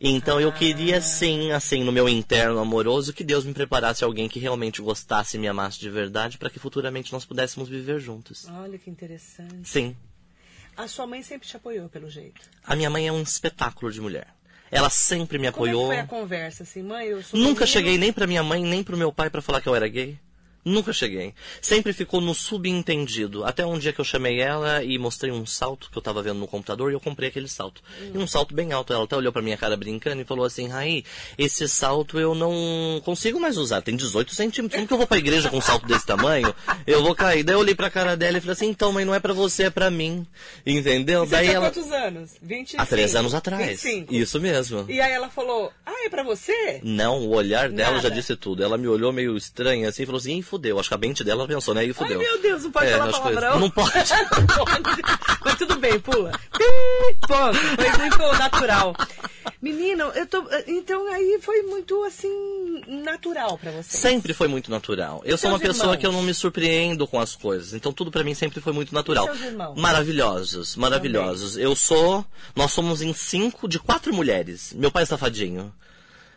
Então 0.00 0.40
eu 0.40 0.52
queria 0.52 1.00
sim, 1.00 1.52
assim, 1.52 1.82
no 1.82 1.92
meu 1.92 2.08
interno 2.08 2.58
amoroso, 2.58 3.12
que 3.12 3.24
Deus 3.24 3.44
me 3.44 3.54
preparasse 3.54 4.04
alguém 4.04 4.28
que 4.28 4.38
realmente 4.38 4.82
gostasse 4.82 5.36
e 5.36 5.40
me 5.40 5.48
amasse 5.48 5.80
de 5.80 5.88
verdade, 5.88 6.36
para 6.36 6.50
que 6.50 6.58
futuramente 6.58 7.12
nós 7.12 7.24
pudéssemos 7.24 7.68
viver 7.68 8.00
juntos. 8.00 8.46
Olha 8.50 8.78
que 8.78 8.90
interessante. 8.90 9.60
Sim. 9.64 9.96
A 10.76 10.88
sua 10.88 11.06
mãe 11.06 11.22
sempre 11.22 11.46
te 11.46 11.56
apoiou, 11.56 11.88
pelo 11.88 12.10
jeito. 12.10 12.40
A 12.64 12.74
minha 12.74 12.90
mãe 12.90 13.06
é 13.06 13.12
um 13.12 13.22
espetáculo 13.22 13.92
de 13.92 14.00
mulher. 14.00 14.26
Ela 14.70 14.90
sempre 14.90 15.38
me 15.38 15.46
apoiou. 15.46 15.82
Como 15.82 15.92
é 15.92 15.96
foi 15.96 16.04
a 16.04 16.06
conversa 16.06 16.62
assim, 16.64 16.82
mãe? 16.82 17.06
Eu 17.06 17.22
sou 17.22 17.38
Nunca 17.38 17.60
menino. 17.60 17.66
cheguei 17.66 17.96
nem 17.98 18.12
para 18.12 18.26
minha 18.26 18.42
mãe 18.42 18.62
nem 18.64 18.82
para 18.82 18.94
o 18.94 18.98
meu 18.98 19.12
pai 19.12 19.30
para 19.30 19.40
falar 19.40 19.60
que 19.60 19.68
eu 19.68 19.74
era 19.74 19.86
gay. 19.86 20.18
Nunca 20.64 20.92
cheguei. 20.92 21.34
Sempre 21.60 21.92
ficou 21.92 22.20
no 22.20 22.34
subentendido. 22.34 23.44
Até 23.44 23.66
um 23.66 23.78
dia 23.78 23.92
que 23.92 24.00
eu 24.00 24.04
chamei 24.04 24.40
ela 24.40 24.82
e 24.82 24.98
mostrei 24.98 25.30
um 25.30 25.44
salto 25.44 25.90
que 25.90 25.98
eu 25.98 26.02
tava 26.02 26.22
vendo 26.22 26.38
no 26.38 26.46
computador 26.46 26.90
e 26.90 26.94
eu 26.94 27.00
comprei 27.00 27.28
aquele 27.28 27.48
salto. 27.48 27.82
E 28.14 28.16
um 28.16 28.26
salto 28.26 28.54
bem 28.54 28.72
alto. 28.72 28.92
Ela 28.92 29.04
até 29.04 29.16
olhou 29.16 29.32
pra 29.32 29.42
minha 29.42 29.56
cara 29.56 29.76
brincando 29.76 30.22
e 30.22 30.24
falou 30.24 30.44
assim, 30.44 30.68
Raí, 30.68 31.04
esse 31.36 31.68
salto 31.68 32.18
eu 32.18 32.34
não 32.34 33.00
consigo 33.04 33.38
mais 33.38 33.56
usar. 33.58 33.82
Tem 33.82 33.94
18 33.94 34.34
centímetros. 34.34 34.74
Como 34.76 34.86
que 34.88 34.92
eu 34.94 34.98
vou 34.98 35.06
pra 35.06 35.18
igreja 35.18 35.50
com 35.50 35.58
um 35.58 35.60
salto 35.60 35.86
desse 35.86 36.06
tamanho? 36.06 36.54
Eu 36.86 37.02
vou 37.02 37.14
cair. 37.14 37.42
Daí 37.42 37.54
eu 37.54 37.60
olhei 37.60 37.74
pra 37.74 37.90
cara 37.90 38.16
dela 38.16 38.38
e 38.38 38.40
falei 38.40 38.52
assim, 38.52 38.68
então, 38.68 38.92
mãe, 38.92 39.04
não 39.04 39.14
é 39.14 39.20
pra 39.20 39.32
você, 39.32 39.64
é 39.64 39.70
pra 39.70 39.90
mim. 39.90 40.26
Entendeu? 40.64 41.24
E 41.24 41.28
Daí 41.28 41.48
ela... 41.48 41.70
quantos 41.70 41.92
anos? 41.92 42.30
25? 42.42 42.82
Há 42.82 42.86
três 42.86 43.14
anos 43.14 43.34
atrás. 43.34 43.82
25. 43.82 44.14
Isso 44.14 44.40
mesmo. 44.40 44.86
E 44.88 45.00
aí 45.00 45.12
ela 45.12 45.28
falou, 45.28 45.70
ah, 45.84 46.06
é 46.06 46.08
pra 46.08 46.22
você? 46.22 46.80
Não, 46.82 47.20
o 47.20 47.34
olhar 47.34 47.68
dela 47.70 47.96
Nada. 47.96 48.08
já 48.08 48.14
disse 48.14 48.34
tudo. 48.36 48.62
Ela 48.62 48.78
me 48.78 48.88
olhou 48.88 49.12
meio 49.12 49.36
estranha 49.36 49.88
assim 49.88 50.02
e 50.04 50.06
falou 50.06 50.18
assim, 50.18 50.42
fudeu. 50.54 50.78
Acho 50.78 50.88
que 50.88 50.94
a 50.94 50.98
mente 50.98 51.24
dela 51.24 51.40
ela 51.40 51.48
pensou, 51.48 51.74
né? 51.74 51.84
E 51.84 51.92
fudeu. 51.92 52.20
Ai, 52.20 52.26
meu 52.26 52.40
Deus, 52.40 52.62
não 52.62 52.70
pode 52.70 52.86
é, 52.86 52.96
falar 52.96 53.12
palavrão. 53.12 53.60
Não 53.60 53.70
pode. 53.70 53.90
Mas 55.44 55.54
tudo 55.56 55.76
bem, 55.76 55.98
pula. 55.98 56.32
Ponto. 57.26 57.58
Foi 57.58 57.98
muito 57.98 58.38
natural. 58.38 58.96
Menino, 59.60 60.04
eu 60.14 60.26
tô. 60.26 60.44
Então 60.66 61.06
aí 61.08 61.38
foi 61.40 61.62
muito 61.62 62.02
assim 62.04 62.82
natural 62.86 63.58
para 63.58 63.72
você. 63.72 63.96
Sempre 63.96 64.32
foi 64.32 64.46
muito 64.46 64.70
natural. 64.70 65.22
Eu 65.24 65.36
sou 65.36 65.50
uma 65.50 65.58
pessoa 65.58 65.86
irmãos? 65.86 65.96
que 66.00 66.06
eu 66.06 66.12
não 66.12 66.22
me 66.22 66.34
surpreendo 66.34 67.06
com 67.06 67.18
as 67.18 67.34
coisas. 67.34 67.74
Então 67.74 67.92
tudo 67.92 68.10
para 68.10 68.22
mim 68.22 68.34
sempre 68.34 68.60
foi 68.60 68.72
muito 68.72 68.94
natural. 68.94 69.28
Maravilhosos, 69.76 70.76
maravilhosos. 70.76 71.52
Também. 71.52 71.64
Eu 71.64 71.74
sou. 71.74 72.24
Nós 72.54 72.72
somos 72.72 73.02
em 73.02 73.12
cinco 73.12 73.68
de 73.68 73.78
quatro 73.78 74.14
mulheres. 74.14 74.72
Meu 74.74 74.90
pai 74.90 75.02
é 75.02 75.06
safadinho. 75.06 75.72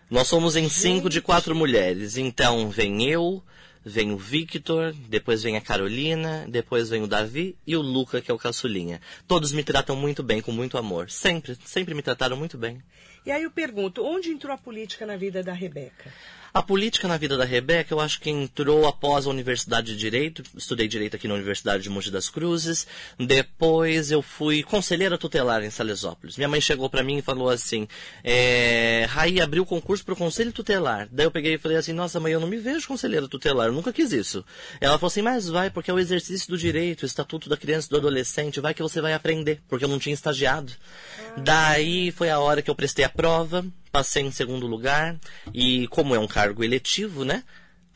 Nós 0.09 0.27
somos 0.27 0.55
em 0.55 0.69
cinco 0.69 1.09
de 1.09 1.21
quatro 1.21 1.53
mulheres. 1.53 2.17
Então 2.17 2.69
vem 2.69 3.03
eu, 3.03 3.43
vem 3.87 4.11
o 4.11 4.17
Victor, 4.17 4.93
depois 4.93 5.41
vem 5.41 5.55
a 5.55 5.61
Carolina, 5.61 6.45
depois 6.49 6.89
vem 6.89 7.03
o 7.03 7.07
Davi 7.07 7.57
e 7.65 7.75
o 7.75 7.81
Luca, 7.81 8.21
que 8.21 8.29
é 8.29 8.33
o 8.33 8.37
caçulinha. 8.37 8.99
Todos 9.25 9.53
me 9.53 9.63
tratam 9.63 9.95
muito 9.95 10.21
bem, 10.21 10.41
com 10.41 10.51
muito 10.51 10.77
amor. 10.77 11.09
Sempre, 11.09 11.57
sempre 11.65 11.93
me 11.93 12.01
trataram 12.01 12.35
muito 12.35 12.57
bem. 12.57 12.83
E 13.25 13.31
aí 13.31 13.43
eu 13.43 13.51
pergunto, 13.51 14.03
onde 14.05 14.29
entrou 14.29 14.53
a 14.53 14.57
política 14.57 15.05
na 15.05 15.15
vida 15.15 15.41
da 15.41 15.53
Rebeca? 15.53 16.13
A 16.57 16.63
política 16.63 17.07
na 17.07 17.17
vida 17.17 17.37
da 17.37 17.45
Rebeca, 17.45 17.93
eu 17.93 17.99
acho 17.99 18.19
que 18.19 18.31
entrou 18.31 18.87
após 18.87 19.27
a 19.27 19.29
Universidade 19.29 19.93
de 19.93 19.95
Direito. 19.95 20.41
Estudei 20.57 20.87
Direito 20.87 21.15
aqui 21.15 21.27
na 21.27 21.35
Universidade 21.35 21.83
de 21.83 21.89
Mogi 21.91 22.09
das 22.09 22.31
Cruzes. 22.31 22.87
Depois 23.15 24.09
eu 24.09 24.23
fui 24.23 24.63
conselheira 24.63 25.19
tutelar 25.19 25.63
em 25.63 25.69
Salesópolis. 25.69 26.35
Minha 26.35 26.49
mãe 26.49 26.59
chegou 26.59 26.89
para 26.89 27.03
mim 27.03 27.17
e 27.17 27.21
falou 27.21 27.47
assim, 27.47 27.87
é, 28.23 29.05
Raí 29.07 29.39
abriu 29.39 29.67
concurso 29.67 30.03
para 30.03 30.15
o 30.15 30.17
Conselho 30.17 30.51
Tutelar. 30.51 31.07
Daí 31.11 31.27
eu 31.27 31.31
peguei 31.31 31.53
e 31.53 31.57
falei 31.59 31.77
assim, 31.77 31.93
nossa 31.93 32.19
mãe, 32.19 32.33
eu 32.33 32.39
não 32.39 32.47
me 32.47 32.57
vejo 32.57 32.87
conselheira 32.87 33.27
tutelar, 33.27 33.67
eu 33.67 33.73
nunca 33.73 33.93
quis 33.93 34.11
isso. 34.11 34.43
Ela 34.81 34.97
falou 34.97 35.11
assim, 35.11 35.21
mas 35.21 35.47
vai, 35.47 35.69
porque 35.69 35.91
é 35.91 35.93
o 35.93 35.99
exercício 35.99 36.49
do 36.49 36.57
direito, 36.57 37.03
o 37.03 37.05
estatuto 37.05 37.47
da 37.47 37.55
criança 37.55 37.85
e 37.85 37.91
do 37.91 37.97
adolescente, 37.97 38.59
vai 38.59 38.73
que 38.73 38.81
você 38.81 38.99
vai 38.99 39.13
aprender, 39.13 39.61
porque 39.69 39.85
eu 39.85 39.89
não 39.89 39.99
tinha 39.99 40.15
estagiado. 40.15 40.73
Ah. 41.19 41.33
Daí 41.37 42.09
foi 42.09 42.31
a 42.31 42.39
hora 42.39 42.63
que 42.63 42.71
eu 42.71 42.75
prestei 42.75 43.05
a 43.05 43.09
prova, 43.09 43.63
passei 43.97 44.21
em 44.21 44.31
segundo 44.31 44.67
lugar 44.67 45.19
e 45.51 45.87
como 45.87 46.13
é 46.13 46.19
um 46.19 46.27
cargo 46.27 46.63
eletivo, 46.63 47.25
né? 47.25 47.43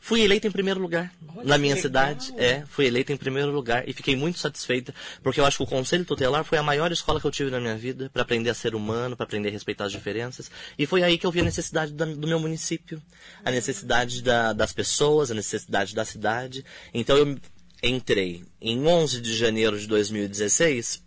Fui 0.00 0.20
eleita 0.20 0.48
em 0.48 0.50
primeiro 0.50 0.80
lugar 0.80 1.12
Olha 1.36 1.46
na 1.46 1.56
minha 1.56 1.76
cidade. 1.76 2.34
É, 2.36 2.64
fui 2.66 2.86
eleita 2.86 3.12
em 3.12 3.16
primeiro 3.16 3.52
lugar 3.52 3.88
e 3.88 3.92
fiquei 3.92 4.16
muito 4.16 4.40
satisfeita, 4.40 4.92
porque 5.22 5.38
eu 5.38 5.46
acho 5.46 5.58
que 5.58 5.62
o 5.62 5.66
Conselho 5.66 6.04
Tutelar 6.04 6.42
foi 6.42 6.58
a 6.58 6.62
maior 6.62 6.90
escola 6.90 7.20
que 7.20 7.26
eu 7.28 7.30
tive 7.30 7.52
na 7.52 7.60
minha 7.60 7.76
vida 7.76 8.10
para 8.12 8.22
aprender 8.22 8.50
a 8.50 8.54
ser 8.54 8.74
humano, 8.74 9.16
para 9.16 9.22
aprender 9.22 9.50
a 9.50 9.52
respeitar 9.52 9.84
as 9.84 9.92
diferenças. 9.92 10.50
E 10.76 10.86
foi 10.86 11.04
aí 11.04 11.16
que 11.16 11.24
eu 11.24 11.30
vi 11.30 11.38
a 11.38 11.44
necessidade 11.44 11.92
da, 11.92 12.04
do 12.04 12.26
meu 12.26 12.40
município, 12.40 13.00
a 13.44 13.50
necessidade 13.52 14.22
da, 14.22 14.52
das 14.52 14.72
pessoas, 14.72 15.30
a 15.30 15.34
necessidade 15.34 15.94
da 15.94 16.04
cidade. 16.04 16.64
Então 16.92 17.16
eu 17.16 17.38
entrei 17.80 18.42
em 18.60 18.84
11 18.84 19.20
de 19.20 19.36
janeiro 19.36 19.78
de 19.78 19.86
2016 19.86 21.00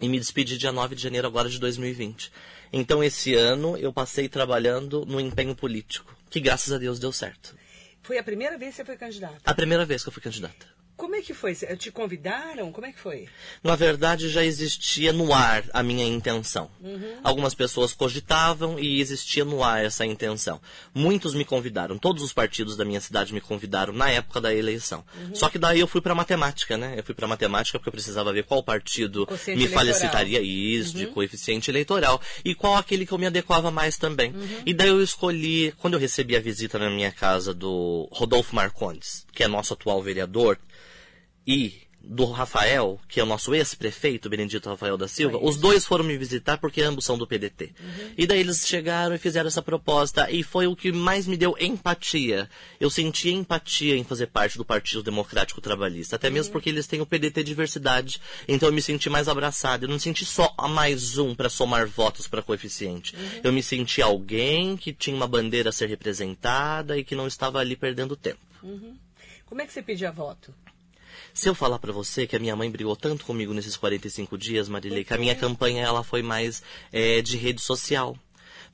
e 0.00 0.08
me 0.08 0.20
despedi 0.20 0.56
dia 0.56 0.70
9 0.70 0.94
de 0.94 1.02
janeiro 1.02 1.26
agora 1.26 1.48
de 1.48 1.58
2020. 1.58 2.30
Então, 2.72 3.02
esse 3.02 3.34
ano, 3.34 3.76
eu 3.76 3.92
passei 3.92 4.28
trabalhando 4.28 5.04
no 5.06 5.20
empenho 5.20 5.54
político, 5.54 6.16
que 6.28 6.40
graças 6.40 6.72
a 6.72 6.78
Deus 6.78 6.98
deu 6.98 7.12
certo. 7.12 7.56
Foi 8.02 8.18
a 8.18 8.22
primeira 8.22 8.56
vez 8.56 8.70
que 8.70 8.76
você 8.76 8.84
foi 8.84 8.96
candidata? 8.96 9.40
A 9.44 9.54
primeira 9.54 9.84
vez 9.84 10.02
que 10.02 10.08
eu 10.08 10.12
fui 10.12 10.22
candidata. 10.22 10.75
Como 10.96 11.14
é 11.14 11.20
que 11.20 11.34
foi? 11.34 11.54
Te 11.54 11.90
convidaram? 11.90 12.72
Como 12.72 12.86
é 12.86 12.92
que 12.92 12.98
foi? 12.98 13.28
Na 13.62 13.76
verdade, 13.76 14.30
já 14.30 14.42
existia 14.42 15.12
no 15.12 15.34
ar 15.34 15.62
a 15.72 15.82
minha 15.82 16.04
intenção. 16.06 16.70
Algumas 17.22 17.54
pessoas 17.54 17.92
cogitavam 17.92 18.78
e 18.78 19.00
existia 19.00 19.44
no 19.44 19.62
ar 19.62 19.84
essa 19.84 20.06
intenção. 20.06 20.60
Muitos 20.94 21.34
me 21.34 21.44
convidaram, 21.44 21.98
todos 21.98 22.22
os 22.22 22.32
partidos 22.32 22.76
da 22.76 22.84
minha 22.84 23.00
cidade 23.00 23.34
me 23.34 23.40
convidaram 23.40 23.92
na 23.92 24.10
época 24.10 24.40
da 24.40 24.54
eleição. 24.54 25.04
Só 25.34 25.48
que 25.50 25.58
daí 25.58 25.80
eu 25.80 25.86
fui 25.86 26.00
para 26.00 26.14
matemática, 26.14 26.76
né? 26.78 26.94
Eu 26.96 27.04
fui 27.04 27.14
para 27.14 27.28
matemática 27.28 27.78
porque 27.78 27.88
eu 27.88 27.92
precisava 27.92 28.32
ver 28.32 28.44
qual 28.44 28.62
partido 28.62 29.28
me 29.48 29.68
felicitaria 29.68 30.40
isso 30.40 30.96
de 30.96 31.06
coeficiente 31.08 31.70
eleitoral 31.70 32.20
e 32.44 32.54
qual 32.54 32.76
aquele 32.76 33.04
que 33.04 33.12
eu 33.12 33.18
me 33.18 33.26
adequava 33.26 33.70
mais 33.70 33.98
também. 33.98 34.34
E 34.64 34.72
daí 34.72 34.88
eu 34.88 35.02
escolhi, 35.02 35.72
quando 35.78 35.94
eu 35.94 36.00
recebi 36.00 36.36
a 36.36 36.40
visita 36.40 36.78
na 36.78 36.88
minha 36.88 37.12
casa 37.12 37.52
do 37.52 38.08
Rodolfo 38.10 38.54
Marcondes, 38.54 39.26
que 39.32 39.42
é 39.42 39.48
nosso 39.48 39.74
atual 39.74 40.02
vereador, 40.02 40.58
e 41.46 41.86
do 42.08 42.24
Rafael, 42.24 43.00
que 43.08 43.18
é 43.18 43.22
o 43.22 43.26
nosso 43.26 43.52
ex-prefeito, 43.54 44.30
Benedito 44.30 44.68
Rafael 44.68 44.96
da 44.96 45.08
Silva, 45.08 45.38
os 45.42 45.56
dois 45.56 45.84
foram 45.84 46.04
me 46.04 46.16
visitar 46.16 46.56
porque 46.56 46.80
ambos 46.80 47.04
são 47.04 47.18
do 47.18 47.26
PDT. 47.26 47.72
E 48.16 48.26
daí 48.26 48.38
eles 48.38 48.66
chegaram 48.66 49.14
e 49.14 49.18
fizeram 49.18 49.48
essa 49.48 49.60
proposta 49.60 50.30
e 50.30 50.42
foi 50.42 50.68
o 50.68 50.76
que 50.76 50.92
mais 50.92 51.26
me 51.26 51.36
deu 51.36 51.56
empatia. 51.58 52.48
Eu 52.78 52.90
senti 52.90 53.30
empatia 53.30 53.96
em 53.96 54.04
fazer 54.04 54.28
parte 54.28 54.56
do 54.56 54.64
Partido 54.64 55.02
Democrático 55.02 55.60
Trabalhista, 55.60 56.14
até 56.14 56.30
mesmo 56.30 56.52
porque 56.52 56.68
eles 56.68 56.86
têm 56.86 57.00
o 57.00 57.06
PDT 57.06 57.42
diversidade, 57.42 58.20
então 58.46 58.68
eu 58.68 58.72
me 58.72 58.82
senti 58.82 59.10
mais 59.10 59.28
abraçado. 59.28 59.84
Eu 59.84 59.88
não 59.88 59.96
me 59.96 60.00
senti 60.00 60.24
só 60.24 60.54
a 60.56 60.68
mais 60.68 61.18
um 61.18 61.34
para 61.34 61.48
somar 61.48 61.88
votos 61.88 62.28
para 62.28 62.42
coeficiente. 62.42 63.14
Eu 63.42 63.52
me 63.52 63.62
senti 63.62 64.00
alguém 64.00 64.76
que 64.76 64.92
tinha 64.92 65.16
uma 65.16 65.26
bandeira 65.26 65.70
a 65.70 65.72
ser 65.72 65.88
representada 65.88 66.96
e 66.96 67.02
que 67.02 67.16
não 67.16 67.26
estava 67.26 67.58
ali 67.58 67.74
perdendo 67.74 68.14
tempo. 68.14 68.38
Como 69.46 69.60
é 69.60 69.66
que 69.66 69.72
você 69.72 69.82
pedia 69.82 70.12
voto? 70.12 70.54
Se 71.36 71.50
eu 71.50 71.54
falar 71.54 71.78
pra 71.78 71.92
você 71.92 72.26
que 72.26 72.34
a 72.34 72.38
minha 72.38 72.56
mãe 72.56 72.70
brigou 72.70 72.96
tanto 72.96 73.26
comigo 73.26 73.52
nesses 73.52 73.76
45 73.76 74.38
dias, 74.38 74.70
Marilei, 74.70 75.04
que 75.04 75.12
a 75.12 75.18
minha 75.18 75.34
campanha 75.34 75.84
ela 75.84 76.02
foi 76.02 76.22
mais 76.22 76.62
é, 76.90 77.20
de 77.20 77.36
rede 77.36 77.60
social. 77.60 78.16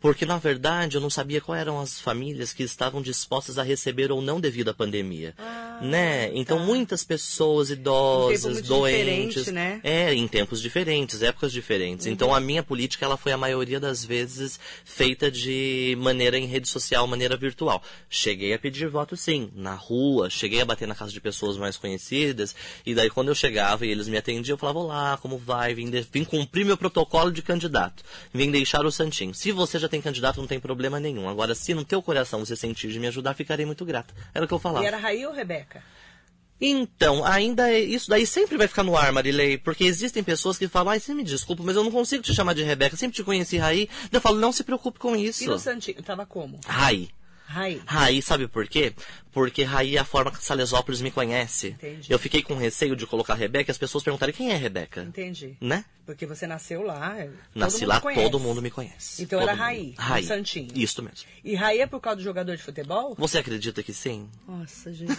Porque, 0.03 0.27
na 0.27 0.37
verdade, 0.37 0.97
eu 0.97 1.01
não 1.01 1.09
sabia 1.09 1.41
quais 1.41 1.61
eram 1.61 1.81
as 1.81 2.01
famílias 2.01 2.53
que 2.53 2.65
estavam 2.65 3.01
dispostas 3.01 3.57
a 3.57 3.63
receber 3.63 4.11
ou 4.13 4.21
não 4.21 4.41
devido 4.41 4.69
à 4.71 4.75
pandemia. 4.75 5.33
né? 5.81 6.31
Então, 6.35 6.59
muitas 6.59 7.03
pessoas 7.05 7.71
idosas, 7.71 8.43
muito 8.55 8.67
doentes. 8.69 9.47
né? 9.53 9.81
É, 9.85 10.13
em 10.13 10.27
tempos 10.29 10.61
diferentes, 10.61 11.23
épocas 11.23 11.53
diferentes. 11.53 12.07
Então, 12.07 12.35
a 12.35 12.41
minha 12.41 12.63
política, 12.63 13.05
ela 13.05 13.17
foi 13.17 13.33
a 13.33 13.37
maioria 13.37 13.79
das 13.81 14.05
vezes 14.05 14.59
feita 14.85 15.31
de 15.31 15.97
maneira 16.01 16.37
em 16.39 16.47
rede 16.47 16.69
social, 16.69 17.07
maneira 17.07 17.37
virtual. 17.37 17.83
Cheguei 18.11 18.53
a 18.53 18.59
pedir 18.59 18.89
voto, 18.89 19.17
sim, 19.17 19.51
na 19.55 19.75
rua, 19.75 20.29
cheguei 20.29 20.61
a 20.61 20.65
bater 20.65 20.87
na 20.89 20.95
casa 20.95 21.13
de 21.13 21.21
pessoas 21.21 21.57
mais 21.57 21.77
conhecidas, 21.77 22.55
e 22.85 22.95
daí 22.95 23.09
quando 23.11 23.29
eu 23.29 23.35
chegava 23.35 23.87
e 23.87 23.91
eles 23.91 24.09
me 24.09 24.17
atendiam, 24.17 24.55
eu 24.55 24.59
falava, 24.59 24.79
olá, 24.81 25.19
como 25.21 25.39
vai? 25.39 25.75
Vim, 25.75 25.89
de- 25.91 26.07
vim 26.13 26.25
cumprir 26.25 26.65
meu 26.65 26.77
protocolo 26.77 27.31
de 27.31 27.43
candidato. 27.43 28.03
Vim 28.33 28.51
deixar 28.51 28.85
o 28.85 28.91
santinho. 28.93 29.35
Se 29.35 29.53
você 29.53 29.79
já 29.79 29.89
tem 29.93 30.03
candidato, 30.03 30.41
não 30.41 30.47
tem 30.49 30.59
problema 30.59 30.99
nenhum. 30.99 31.29
Agora, 31.29 31.55
se 31.55 31.73
no 31.75 31.85
teu 31.85 32.03
coração 32.03 32.41
você 32.45 32.57
sentir 32.57 32.91
de 32.91 32.99
me 32.99 33.07
ajudar, 33.07 33.35
ficarei 33.35 33.65
muito 33.65 33.85
grata. 33.85 34.13
Era 34.35 34.45
o 34.45 34.49
que 34.49 34.55
eu 34.55 34.59
falava. 34.59 34.85
E 34.85 34.89
era 34.89 34.97
Raí 34.97 35.25
ou 35.25 35.33
Rebeca? 35.33 35.83
Então, 36.61 37.25
ainda 37.25 37.71
é- 37.71 37.81
isso 37.81 38.09
daí 38.09 38.25
sempre 38.27 38.57
vai 38.57 38.69
ficar 38.69 38.85
no 38.85 38.97
ar, 38.97 39.11
Marilei, 39.13 39.59
porque 39.59 39.83
existem 39.85 40.23
pessoas 40.23 40.57
que 40.57 40.69
falam, 40.69 40.93
ai, 40.93 41.01
você 41.01 41.13
me 41.13 41.25
desculpa, 41.25 41.63
mas 41.65 41.75
eu 41.75 41.83
não 41.83 41.91
consigo 41.91 42.23
te 42.23 42.33
chamar 42.33 42.55
de 42.55 42.63
Rebeca, 42.63 42.97
sempre 42.97 43.17
te 43.17 43.25
conheci 43.25 43.59
Raí. 43.59 43.89
Eu 44.13 44.21
falo, 44.21 44.39
não 44.39 44.53
se 44.53 44.63
preocupe 44.63 44.99
com 44.99 45.17
isso. 45.17 45.43
E 45.43 45.47
no 45.49 45.59
Santinho? 45.59 46.01
Tava 46.03 46.25
como? 46.25 46.61
Raí. 46.67 47.09
Raí. 47.53 47.83
Raí, 47.85 48.23
sabe 48.23 48.49
por 48.49 48.67
quê? 48.67 48.95
Porque 49.31 49.63
Raí 49.63 49.97
é 49.97 50.01
a 50.01 50.05
forma 50.05 50.31
que 50.31 50.43
Salesópolis 50.43 51.03
me 51.03 51.11
conhece. 51.11 51.69
Entendi. 51.69 52.11
Eu 52.11 52.19
fiquei 52.19 52.43
com 52.43 52.55
receio 52.55 52.97
de 52.97 53.07
colocar 53.07 53.35
Rebeca 53.35 53.71
e 53.71 53.73
as 53.73 53.79
pessoas 53.79 54.03
perguntarem 54.03 54.35
quem 54.35 54.51
é 54.51 54.57
Rebeca. 54.57 55.03
Entendi. 55.03 55.57
Né? 55.61 55.85
Porque 56.07 56.25
você 56.25 56.47
nasceu 56.47 56.83
lá. 56.83 57.15
Nasci 57.55 57.85
lá, 57.85 58.01
conhece. 58.01 58.23
todo 58.23 58.41
mundo 58.41 58.63
me 58.63 58.71
conhece. 58.71 59.23
Então 59.23 59.39
Todo 59.39 59.51
era. 59.51 59.59
Raí, 59.59 59.95
Raí. 59.99 60.25
Santinho. 60.25 60.71
Isso 60.75 61.03
mesmo. 61.03 61.29
E 61.45 61.55
Raí 61.55 61.81
é 61.81 61.87
por 61.87 62.01
causa 62.01 62.17
do 62.17 62.23
jogador 62.23 62.57
de 62.57 62.63
futebol? 62.63 63.15
Você 63.19 63.39
acredita 63.39 63.83
que 63.83 63.93
sim? 63.93 64.29
Nossa, 64.49 64.93
Jesus. 64.93 65.19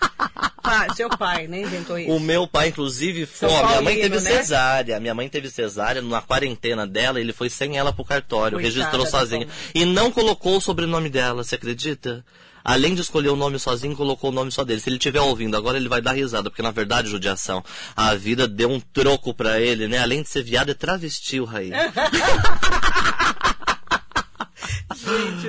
Seu 0.94 1.08
pai, 1.08 1.46
né? 1.46 1.62
Inventou 1.62 1.98
isso. 1.98 2.10
O 2.10 2.20
meu 2.20 2.46
pai, 2.46 2.68
inclusive, 2.68 3.26
foi. 3.26 3.48
Ó, 3.48 3.66
minha 3.66 3.82
mãe 3.82 3.94
teve 3.96 4.14
né? 4.16 4.20
cesárea. 4.20 5.00
Minha 5.00 5.14
mãe 5.14 5.28
teve 5.28 5.50
cesárea. 5.50 6.02
Na 6.02 6.20
quarentena 6.22 6.86
dela, 6.86 7.20
ele 7.20 7.32
foi 7.32 7.48
sem 7.50 7.76
ela 7.76 7.92
pro 7.92 8.04
cartório. 8.04 8.58
Coitada 8.58 8.74
registrou 8.74 9.06
sozinho. 9.06 9.48
E 9.74 9.84
não 9.84 10.10
colocou 10.10 10.56
o 10.56 10.60
sobrenome 10.60 11.08
dela, 11.08 11.42
você 11.42 11.54
acredita? 11.54 12.24
Além 12.64 12.94
de 12.94 13.00
escolher 13.00 13.30
o 13.30 13.36
nome 13.36 13.58
sozinho, 13.58 13.96
colocou 13.96 14.30
o 14.30 14.32
nome 14.32 14.52
só 14.52 14.64
dele. 14.64 14.80
Se 14.80 14.88
ele 14.88 14.96
estiver 14.96 15.20
ouvindo 15.20 15.56
agora, 15.56 15.78
ele 15.78 15.88
vai 15.88 16.00
dar 16.00 16.12
risada, 16.12 16.50
porque 16.50 16.62
na 16.62 16.70
verdade, 16.70 17.08
judiação, 17.08 17.64
a 17.96 18.14
vida 18.14 18.46
deu 18.46 18.70
um 18.70 18.80
troco 18.80 19.32
pra 19.32 19.60
ele, 19.60 19.88
né? 19.88 19.98
Além 19.98 20.22
de 20.22 20.28
ser 20.28 20.42
viado, 20.42 20.70
é 20.70 20.74
travesti 20.74 21.40
o 21.40 21.44
Raí. 21.44 21.70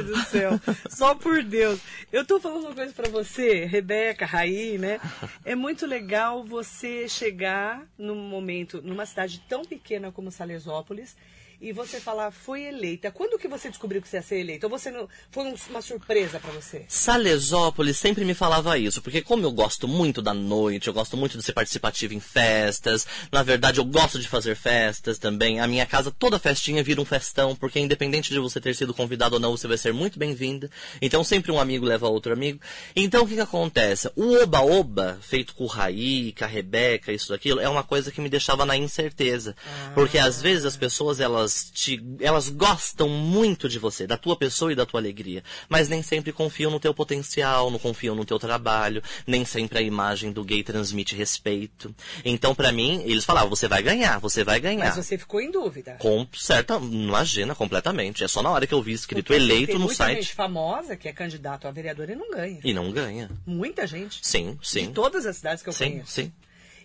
Gente 0.02 0.12
do 0.12 0.24
céu. 0.26 0.60
Só 0.90 1.16
por 1.16 1.44
Deus. 1.44 1.80
Eu 2.12 2.26
tô 2.26 2.40
falando 2.40 2.66
uma 2.66 2.76
coisa 2.76 2.94
pra 2.94 3.10
você, 3.10 3.66
Rebeca, 3.66 4.26
Raí, 4.26 4.78
né? 4.78 5.00
É 5.46 5.56
muito 5.56 5.86
legal 5.86 6.44
você 6.44 7.08
chegar 7.08 7.88
num 7.98 8.16
momento, 8.16 8.82
numa 8.82 9.06
cidade 9.06 9.42
tão 9.48 9.64
pequena 9.64 10.12
como 10.12 10.32
Salesópolis, 10.32 11.16
e 11.62 11.72
você 11.72 12.00
falar, 12.00 12.32
foi 12.32 12.64
eleita. 12.64 13.12
Quando 13.12 13.38
que 13.38 13.48
você 13.48 13.70
descobriu 13.70 14.02
que 14.02 14.08
você 14.08 14.18
ia 14.18 14.22
ser 14.24 14.40
eleita? 14.40 14.66
Ou 14.66 14.70
você 14.72 14.90
não, 14.90 15.08
foi 15.30 15.44
um- 15.46 15.56
uma 15.70 15.82
surpresa 15.82 16.40
pra 16.40 16.52
você? 16.52 16.86
Salesópolis 16.90 17.98
sempre 17.98 18.26
me 18.26 18.34
falava 18.34 18.78
isso, 18.80 19.02
porque 19.02 19.22
como 19.22 19.46
eu 19.46 19.52
gosto 19.52 19.88
muito 19.88 20.22
da 20.22 20.34
noite, 20.34 20.88
eu 20.88 20.94
gosto 20.94 21.16
muito 21.16 21.38
de 21.38 21.44
ser 21.44 21.54
participativo 21.54 22.14
em 22.16 22.20
festas, 22.20 23.06
na 23.32 23.44
verdade 23.44 23.80
eu 23.80 23.86
gosto 23.86 24.18
de 24.20 24.28
fazer 24.28 24.56
festas 24.56 25.20
também. 25.20 25.60
A 25.60 25.68
minha 25.68 25.86
casa, 25.86 26.10
toda 26.12 26.40
festinha 26.40 26.84
vira 26.84 27.00
um 27.00 27.06
festão, 27.06 27.56
porque 27.56 27.80
independente 27.80 28.32
de 28.32 28.40
você 28.40 28.60
ter 28.60 28.74
sido 28.74 28.94
convidado 28.94 29.36
ou 29.36 29.40
não, 29.40 29.52
você 29.56 29.68
vai 29.68 29.78
ser 29.78 29.94
muito 29.94 30.18
bem-vinda. 30.18 30.70
Então 31.02 31.24
sempre 31.24 31.52
um 31.52 31.60
amigo 31.60 31.86
leva 31.86 32.08
outro 32.10 32.34
amigo. 32.34 32.60
Então 32.96 33.24
o 33.24 33.28
que 33.28 33.36
que 33.36 33.40
acontece? 33.42 34.10
O 34.16 34.34
oba-oba, 34.42 35.20
feito 35.22 35.54
com 35.54 35.66
o 35.66 35.68
Raí, 35.68 36.34
com 36.34 36.44
a 36.44 36.48
Rebeca, 36.48 37.12
isso 37.12 37.30
daquilo, 37.30 37.60
é 37.60 37.70
uma 37.70 37.84
coisa 37.84 38.12
que 38.12 38.20
me 38.20 38.30
deixava 38.30 38.66
na 38.66 38.76
incerteza. 38.76 39.56
Porque 39.94 40.18
às 40.18 40.42
vezes 40.42 40.66
as 40.66 40.76
pessoas, 40.76 41.20
elas 41.20 41.51
te, 41.74 42.04
elas 42.20 42.50
gostam 42.50 43.10
muito 43.10 43.68
de 43.68 43.80
você, 43.80 44.06
da 44.08 44.18
tua 44.18 44.36
pessoa 44.36 44.72
e 44.72 44.76
da 44.76 44.86
tua 44.86 45.00
alegria, 45.00 45.44
mas 45.68 45.88
nem 45.90 46.02
sempre 46.02 46.32
confiam 46.32 46.72
no 46.72 46.80
teu 46.80 46.94
potencial, 46.94 47.70
não 47.72 47.80
confiam 47.80 48.16
no 48.16 48.26
teu 48.26 48.38
trabalho, 48.40 49.02
nem 49.26 49.44
sempre 49.46 49.80
a 49.80 49.82
imagem 49.82 50.32
do 50.32 50.44
gay 50.44 50.64
transmite 50.64 51.16
respeito. 51.16 51.94
Então, 52.24 52.54
pra 52.56 52.72
mim, 52.72 53.02
eles 53.06 53.26
falavam, 53.26 53.50
você 53.50 53.68
vai 53.68 53.82
ganhar, 53.82 54.20
você 54.20 54.44
vai 54.44 54.60
ganhar. 54.60 54.96
Mas 54.96 55.06
você 55.06 55.18
ficou 55.18 55.42
em 55.42 55.52
dúvida. 55.52 55.96
Com 56.00 56.28
certa, 56.34 56.76
imagina, 56.76 57.54
completamente. 57.56 58.24
É 58.24 58.28
só 58.28 58.42
na 58.42 58.50
hora 58.50 58.66
que 58.68 58.74
eu 58.74 58.82
vi 58.82 58.94
escrito 58.94 59.28
Porque 59.28 59.42
eleito 59.42 59.68
tem 59.68 59.76
no 59.76 59.82
muita 59.86 59.96
site 59.96 60.22
gente 60.24 60.34
famosa 60.34 60.96
que 60.96 61.08
é 61.08 61.14
candidato 61.14 61.68
a 61.68 61.72
vereador 61.72 62.10
e 62.10 62.16
não 62.16 62.32
ganha. 62.32 62.60
e 62.64 62.74
não 62.74 62.92
ganha. 62.92 63.30
Muita 63.46 63.86
gente. 63.88 64.20
Sim, 64.22 64.58
sim. 64.62 64.88
De 64.88 64.94
todas 64.94 65.26
as 65.26 65.36
cidades 65.38 65.64
que 65.64 65.70
eu 65.70 65.74
Sim, 65.74 65.92
conheço. 65.92 66.12
sim. 66.12 66.32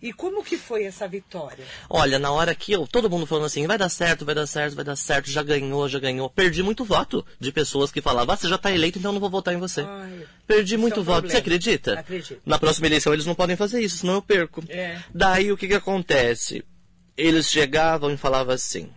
E 0.03 0.13
como 0.13 0.45
que 0.45 0.57
foi 0.57 0.85
essa 0.85 1.09
vitória? 1.09 1.65
Olha, 1.89 2.19
na 2.19 2.31
hora 2.31 2.55
que 2.55 2.73
eu, 2.73 2.87
todo 2.87 3.09
mundo 3.11 3.27
falando 3.27 3.47
assim, 3.47 3.67
vai 3.67 3.79
dar 3.79 3.89
certo, 3.89 4.25
vai 4.25 4.35
dar 4.35 4.47
certo, 4.47 4.75
vai 4.75 4.85
dar 4.85 4.97
certo, 4.97 5.31
já 5.31 5.43
ganhou, 5.43 5.89
já 5.89 5.99
ganhou. 5.99 6.29
Perdi 6.29 6.63
muito 6.63 6.85
voto 6.85 7.25
de 7.41 7.51
pessoas 7.53 7.91
que 7.91 8.01
falavam, 8.01 8.35
ah, 8.35 8.37
você 8.37 8.49
já 8.49 8.59
tá 8.59 8.71
eleito, 8.73 8.99
então 8.99 9.11
eu 9.11 9.15
não 9.15 9.21
vou 9.21 9.31
votar 9.31 9.55
em 9.55 9.59
você. 9.59 9.83
Ai, 9.83 10.27
Perdi 10.47 10.75
isso 10.75 10.81
muito 10.81 10.99
é 10.99 11.01
um 11.01 11.05
voto. 11.05 11.15
problema. 11.23 11.33
Você 11.33 11.39
acredita? 11.39 11.99
Acredito. 11.99 12.41
Na 12.45 12.59
próxima 12.59 12.87
eleição 12.87 13.13
eles 13.13 13.27
não 13.27 13.35
podem 13.35 13.57
fazer 13.57 13.81
isso, 13.81 13.99
senão 13.99 14.15
eu 14.15 14.23
perco. 14.23 14.63
É. 14.69 14.99
Daí 15.15 15.51
o 15.51 15.57
que 15.57 15.69
que 15.69 15.75
acontece? 15.75 16.65
Eles 17.17 17.51
chegavam 17.51 18.11
e 18.13 18.17
falavam 18.17 18.55
assim, 18.55 18.91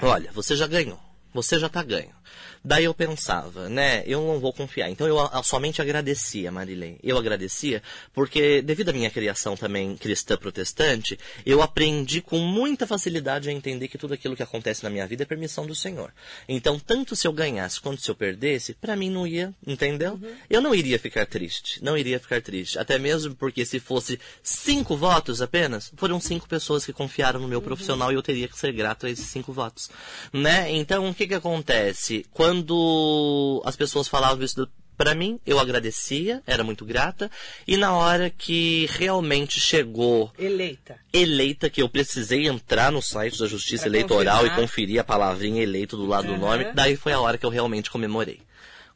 olha, 0.00 0.30
você 0.32 0.54
já 0.54 0.66
ganhou, 0.66 0.98
você 1.34 1.58
já 1.58 1.68
tá 1.68 1.82
ganho. 1.82 2.17
Daí 2.68 2.84
eu 2.84 2.92
pensava, 2.92 3.66
né, 3.70 4.02
eu 4.06 4.20
não 4.20 4.38
vou 4.38 4.52
confiar. 4.52 4.90
Então 4.90 5.06
eu 5.08 5.16
somente 5.42 5.80
agradecia, 5.80 6.52
Marilei. 6.52 6.98
Eu 7.02 7.16
agradecia 7.16 7.82
porque, 8.12 8.60
devido 8.60 8.90
à 8.90 8.92
minha 8.92 9.08
criação 9.08 9.56
também 9.56 9.96
cristã 9.96 10.36
protestante, 10.36 11.18
eu 11.46 11.62
aprendi 11.62 12.20
com 12.20 12.38
muita 12.38 12.86
facilidade 12.86 13.48
a 13.48 13.52
entender 13.52 13.88
que 13.88 13.96
tudo 13.96 14.12
aquilo 14.12 14.36
que 14.36 14.42
acontece 14.42 14.84
na 14.84 14.90
minha 14.90 15.06
vida 15.06 15.22
é 15.22 15.26
permissão 15.26 15.66
do 15.66 15.74
Senhor. 15.74 16.12
Então, 16.46 16.78
tanto 16.78 17.16
se 17.16 17.26
eu 17.26 17.32
ganhasse 17.32 17.80
quanto 17.80 18.02
se 18.02 18.10
eu 18.10 18.14
perdesse, 18.14 18.74
pra 18.74 18.94
mim 18.94 19.08
não 19.08 19.26
ia, 19.26 19.54
entendeu? 19.66 20.20
Eu 20.50 20.60
não 20.60 20.74
iria 20.74 20.98
ficar 20.98 21.24
triste, 21.24 21.82
não 21.82 21.96
iria 21.96 22.20
ficar 22.20 22.42
triste. 22.42 22.78
Até 22.78 22.98
mesmo 22.98 23.34
porque 23.34 23.64
se 23.64 23.80
fosse 23.80 24.20
cinco 24.42 24.94
votos 24.94 25.40
apenas, 25.40 25.90
foram 25.96 26.20
cinco 26.20 26.46
pessoas 26.46 26.84
que 26.84 26.92
confiaram 26.92 27.40
no 27.40 27.48
meu 27.48 27.62
profissional 27.62 28.12
e 28.12 28.14
eu 28.14 28.22
teria 28.22 28.46
que 28.46 28.58
ser 28.58 28.72
grato 28.74 29.06
a 29.06 29.10
esses 29.10 29.28
cinco 29.28 29.54
votos, 29.54 29.88
né? 30.34 30.70
Então, 30.70 31.08
o 31.08 31.14
que 31.14 31.26
que 31.26 31.34
acontece? 31.34 32.26
Quando 32.30 32.57
as 33.64 33.76
pessoas 33.76 34.08
falavam 34.08 34.44
isso 34.44 34.56
do- 34.56 34.70
pra 34.96 35.14
mim, 35.14 35.38
eu 35.46 35.60
agradecia, 35.60 36.42
era 36.44 36.64
muito 36.64 36.84
grata, 36.84 37.30
e 37.66 37.76
na 37.76 37.92
hora 37.94 38.30
que 38.30 38.88
realmente 38.90 39.60
chegou 39.60 40.32
Eleita. 40.36 40.96
eleita, 41.12 41.70
que 41.70 41.80
eu 41.80 41.88
precisei 41.88 42.48
entrar 42.48 42.90
no 42.90 43.00
site 43.00 43.38
da 43.38 43.46
Justiça 43.46 43.84
Pra 43.84 43.90
Eleitoral 43.90 44.38
confirmar. 44.38 44.58
e 44.58 44.60
conferir 44.60 45.00
a 45.00 45.04
palavrinha 45.04 45.62
eleito 45.62 45.96
do 45.96 46.04
lado 46.04 46.26
do 46.26 46.32
Aham. 46.32 46.40
nome, 46.40 46.64
daí 46.74 46.96
foi 46.96 47.12
a 47.12 47.20
hora 47.20 47.38
que 47.38 47.46
eu 47.46 47.50
realmente 47.50 47.90
comemorei. 47.90 48.40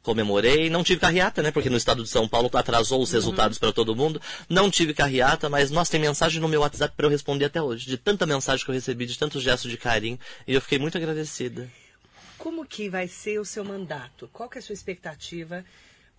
comemorei. 0.01 0.69
Não 0.69 0.83
tive 0.83 0.99
carreata, 0.99 1.41
né? 1.41 1.49
Porque 1.49 1.69
no 1.69 1.77
estado 1.77 2.03
de 2.03 2.09
São 2.09 2.27
Paulo 2.27 2.49
atrasou 2.51 3.01
os 3.01 3.09
resultados 3.13 3.57
para 3.57 3.71
todo 3.71 3.95
mundo. 3.95 4.21
Não 4.49 4.69
tive 4.69 4.93
carreata, 4.93 5.49
mas 5.49 5.71
nossa, 5.71 5.91
tem 5.91 6.01
mensagem 6.01 6.41
no 6.41 6.49
meu 6.49 6.59
WhatsApp 6.59 6.93
para 6.97 7.05
eu 7.05 7.09
responder 7.09 7.45
até 7.45 7.61
hoje. 7.61 7.85
De 7.85 7.95
tanta 7.95 8.25
mensagem 8.25 8.65
que 8.65 8.69
eu 8.69 8.75
recebi, 8.75 9.05
de 9.05 9.17
tantos 9.17 9.41
gestos 9.41 9.71
de 9.71 9.77
carinho. 9.77 10.19
E 10.45 10.53
eu 10.53 10.59
fiquei 10.59 10.77
muito 10.77 10.97
agradecida. 10.97 11.69
Como 12.43 12.65
que 12.65 12.89
vai 12.89 13.07
ser 13.07 13.39
o 13.39 13.45
seu 13.45 13.63
mandato? 13.63 14.29
Qual 14.33 14.49
que 14.49 14.57
é 14.57 14.59
a 14.59 14.61
sua 14.61 14.73
expectativa 14.73 15.63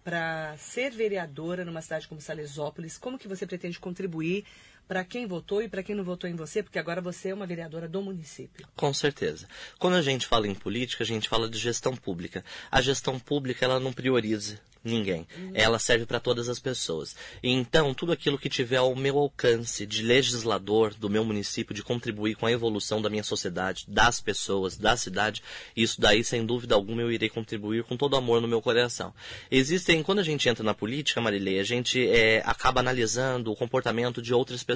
para 0.03 0.57
ser 0.57 0.91
vereadora 0.91 1.67
numa 1.67 1.83
cidade 1.83 2.09
como 2.09 2.19
Salesópolis? 2.19 2.97
Como 2.97 3.19
que 3.19 3.29
você 3.29 3.47
pretende 3.47 3.79
contribuir 3.79 4.47
para 4.87 5.05
quem 5.05 5.27
votou 5.27 5.62
e 5.62 5.68
para 5.68 5.83
quem 5.83 5.94
não 5.94 6.05
votou 6.05 6.29
em 6.29 6.35
você? 6.35 6.62
Porque 6.62 6.79
agora 6.79 7.01
você 7.01 7.31
é 7.31 7.35
uma 7.35 7.47
vereadora 7.47 7.88
do 7.88 8.03
município. 8.03 8.66
Com 8.77 8.92
certeza. 8.92 9.49
Quando 9.79 9.94
a 9.94 10.03
gente 10.03 10.27
fala 10.27 10.47
em 10.47 10.55
política, 10.55 11.03
a 11.03 11.07
gente 11.07 11.29
fala 11.29 11.49
de 11.49 11.59
gestão 11.59 11.97
pública. 11.97 12.44
A 12.70 12.81
gestão 12.81 13.18
pública, 13.18 13.64
ela 13.64 13.81
não 13.81 13.92
prioriza 13.92 14.61
ninguém. 14.85 15.27
Ela 15.55 15.79
serve 15.79 16.05
para 16.05 16.20
todas 16.20 16.49
as 16.49 16.59
pessoas. 16.59 17.16
E 17.42 17.51
então, 17.51 17.94
tudo 17.94 18.12
aquilo 18.12 18.38
que 18.38 18.51
tiver 18.51 18.77
ao 18.77 18.94
meu 18.94 19.18
alcance 19.18 19.87
de 19.87 20.03
legislador 20.03 20.92
do 20.92 21.09
meu 21.09 21.25
município, 21.25 21.75
de 21.75 21.83
contribuir 21.83 22.35
com 22.35 22.44
a 22.44 22.53
evolução 22.53 23.01
da 23.01 23.09
minha 23.09 23.25
sociedade, 23.25 23.87
das 23.88 24.20
pessoas, 24.20 24.77
da 24.77 24.94
cidade, 24.94 25.42
isso 25.75 25.99
daí, 25.99 26.23
sem 26.23 26.44
dúvida 26.44 26.75
alguma, 26.75 27.01
eu 27.01 27.11
irei 27.11 27.31
contribuir 27.31 27.85
com 27.85 27.97
todo 27.97 28.16
amor 28.16 28.42
no 28.42 28.49
meu 28.49 28.61
coração. 28.61 29.14
Existem, 29.51 30.03
quando 30.03 30.18
a 30.18 30.23
gente 30.23 30.47
entra 30.47 30.62
na 30.62 30.75
política, 30.75 31.20
Marilei, 31.20 31.59
a 31.59 31.64
gente 31.64 32.07
é, 32.07 32.42
acaba 32.44 32.81
analisando 32.81 33.51
o 33.51 33.57
comportamento 33.57 34.20
de 34.20 34.35
outras 34.35 34.62
pessoas 34.62 34.74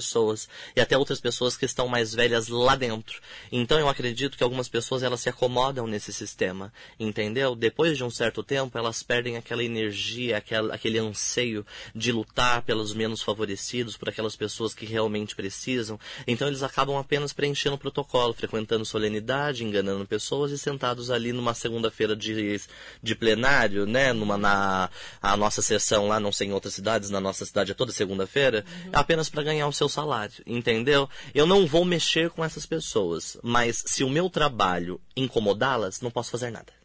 e 0.75 0.81
até 0.81 0.97
outras 0.97 1.21
pessoas 1.21 1.57
que 1.57 1.67
estão 1.67 1.89
mais 1.89 2.15
velhas 2.15 2.49
lá 2.49 2.75
dentro. 2.75 3.21
Então, 3.53 3.79
eu 3.79 3.89
acredito 3.89 4.37
que 4.37 4.43
algumas 4.43 4.69
pessoas 4.69 5.03
elas 5.03 5.21
se 5.21 5.29
acomodam 5.29 5.87
nesse 5.87 6.13
sistema, 6.13 6.73
entendeu? 6.99 7.55
Depois 7.55 7.97
de 7.97 8.05
um 8.05 8.11
certo 8.11 8.43
tempo, 8.43 8.77
elas 8.79 9.03
perdem 9.03 9.37
aquela 9.37 9.63
energia 9.63 10.39
aquele, 10.39 10.73
aquele 10.73 10.99
anseio 10.99 11.65
de 11.95 12.11
lutar 12.11 12.63
pelos 12.63 12.95
menos 12.95 13.23
favorecidos, 13.23 13.97
por 13.97 14.09
aquelas 14.09 14.37
pessoas 14.37 14.75
que 14.75 14.87
realmente 14.87 15.37
precisam. 15.37 15.99
Então 16.27 16.49
eles 16.49 16.63
acabam 16.63 16.97
apenas 16.97 17.33
preenchendo 17.33 17.77
o 17.77 17.79
protocolo, 17.79 18.33
frequentando 18.33 18.85
solenidade, 18.85 19.65
enganando 19.65 20.07
pessoas 20.07 20.51
e 20.51 20.59
sentados 20.59 21.11
ali 21.11 21.33
numa 21.33 21.55
segunda-feira 21.55 22.17
de, 22.17 22.61
de 23.03 23.15
plenário, 23.15 23.87
né? 23.87 24.13
Numa, 24.13 24.39
na 24.39 24.91
a 25.21 25.37
nossa 25.37 25.61
sessão 25.61 26.09
lá, 26.09 26.19
não 26.19 26.33
sei 26.33 26.49
em 26.49 26.53
outras 26.53 26.75
cidades, 26.75 27.11
na 27.11 27.21
nossa 27.21 27.45
cidade 27.45 27.73
é 27.73 27.75
toda 27.75 27.93
segunda-feira, 27.93 28.65
uhum. 28.85 28.91
apenas 28.93 29.29
para 29.29 29.43
ganhar 29.43 29.67
o 29.67 29.73
seu 29.73 29.88
salário, 29.88 30.42
entendeu? 30.46 31.09
Eu 31.35 31.46
não 31.46 31.66
vou 31.66 31.85
mexer 31.85 32.31
com 32.31 32.44
essas 32.44 32.66
pessoas, 32.66 33.38
mas 33.42 33.83
se 33.87 34.05
o 34.05 34.11
meu 34.11 34.29
trabalho 34.31 35.01
incomodá-las, 35.16 36.01
não 36.01 36.11
posso 36.11 36.31
fazer 36.31 36.51
nada. 36.51 36.79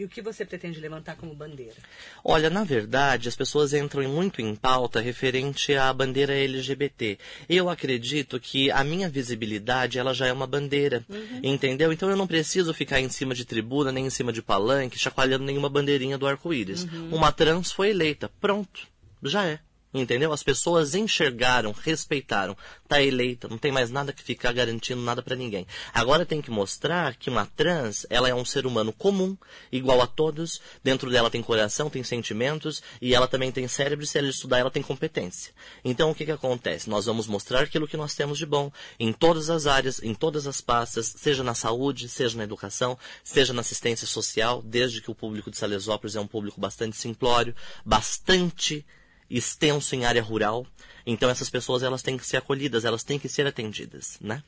E 0.00 0.04
o 0.04 0.08
que 0.08 0.22
você 0.22 0.46
pretende 0.46 0.80
levantar 0.80 1.14
como 1.14 1.34
bandeira? 1.34 1.74
Olha, 2.24 2.48
na 2.48 2.64
verdade, 2.64 3.28
as 3.28 3.36
pessoas 3.36 3.74
entram 3.74 4.02
muito 4.08 4.40
em 4.40 4.54
pauta 4.54 4.98
referente 4.98 5.74
à 5.74 5.92
bandeira 5.92 6.32
LGBT. 6.32 7.18
Eu 7.46 7.68
acredito 7.68 8.40
que 8.40 8.70
a 8.70 8.82
minha 8.82 9.10
visibilidade, 9.10 9.98
ela 9.98 10.14
já 10.14 10.26
é 10.26 10.32
uma 10.32 10.46
bandeira, 10.46 11.04
uhum. 11.06 11.40
entendeu? 11.42 11.92
Então 11.92 12.08
eu 12.08 12.16
não 12.16 12.26
preciso 12.26 12.72
ficar 12.72 12.98
em 12.98 13.10
cima 13.10 13.34
de 13.34 13.44
tribuna, 13.44 13.92
nem 13.92 14.06
em 14.06 14.10
cima 14.10 14.32
de 14.32 14.40
palanque, 14.40 14.98
chacoalhando 14.98 15.44
nenhuma 15.44 15.68
bandeirinha 15.68 16.16
do 16.16 16.26
arco-íris. 16.26 16.84
Uhum. 16.84 17.16
Uma 17.16 17.30
trans 17.30 17.70
foi 17.70 17.90
eleita. 17.90 18.30
Pronto. 18.40 18.88
Já 19.22 19.44
é. 19.44 19.60
Entendeu? 19.92 20.32
As 20.32 20.42
pessoas 20.42 20.94
enxergaram, 20.94 21.72
respeitaram. 21.72 22.56
Tá 22.86 23.02
eleita, 23.02 23.48
não 23.48 23.58
tem 23.58 23.72
mais 23.72 23.90
nada 23.90 24.12
que 24.12 24.22
ficar 24.22 24.52
garantindo 24.52 25.02
nada 25.02 25.20
para 25.20 25.34
ninguém. 25.34 25.66
Agora 25.92 26.24
tem 26.24 26.40
que 26.40 26.50
mostrar 26.50 27.16
que 27.16 27.28
uma 27.28 27.44
trans, 27.44 28.06
ela 28.08 28.28
é 28.28 28.34
um 28.34 28.44
ser 28.44 28.66
humano 28.66 28.92
comum, 28.92 29.36
igual 29.72 30.00
a 30.00 30.06
todos. 30.06 30.60
Dentro 30.82 31.10
dela 31.10 31.28
tem 31.28 31.42
coração, 31.42 31.90
tem 31.90 32.04
sentimentos 32.04 32.80
e 33.02 33.14
ela 33.14 33.26
também 33.26 33.50
tem 33.50 33.66
cérebro. 33.66 34.06
Se 34.06 34.16
ela 34.16 34.28
estudar, 34.28 34.58
ela 34.58 34.70
tem 34.70 34.82
competência. 34.82 35.52
Então 35.84 36.10
o 36.10 36.14
que 36.14 36.24
que 36.24 36.32
acontece? 36.32 36.88
Nós 36.88 37.06
vamos 37.06 37.26
mostrar 37.26 37.62
aquilo 37.62 37.88
que 37.88 37.96
nós 37.96 38.14
temos 38.14 38.38
de 38.38 38.46
bom 38.46 38.70
em 38.98 39.12
todas 39.12 39.50
as 39.50 39.66
áreas, 39.66 40.00
em 40.02 40.14
todas 40.14 40.46
as 40.46 40.60
pastas, 40.60 41.14
seja 41.16 41.42
na 41.42 41.54
saúde, 41.54 42.08
seja 42.08 42.36
na 42.36 42.44
educação, 42.44 42.96
seja 43.24 43.52
na 43.52 43.60
assistência 43.60 44.06
social, 44.06 44.62
desde 44.62 45.00
que 45.00 45.10
o 45.10 45.14
público 45.14 45.50
de 45.50 45.56
Salesópolis 45.56 46.14
é 46.14 46.20
um 46.20 46.28
público 46.28 46.60
bastante 46.60 46.96
simplório, 46.96 47.54
bastante 47.84 48.86
extenso 49.30 49.94
em 49.94 50.04
área 50.04 50.22
rural. 50.22 50.66
Então 51.06 51.30
essas 51.30 51.48
pessoas 51.48 51.82
elas 51.82 52.02
têm 52.02 52.18
que 52.18 52.26
ser 52.26 52.38
acolhidas, 52.38 52.84
elas 52.84 53.04
têm 53.04 53.18
que 53.18 53.28
ser 53.28 53.46
atendidas, 53.46 54.18
né? 54.20 54.42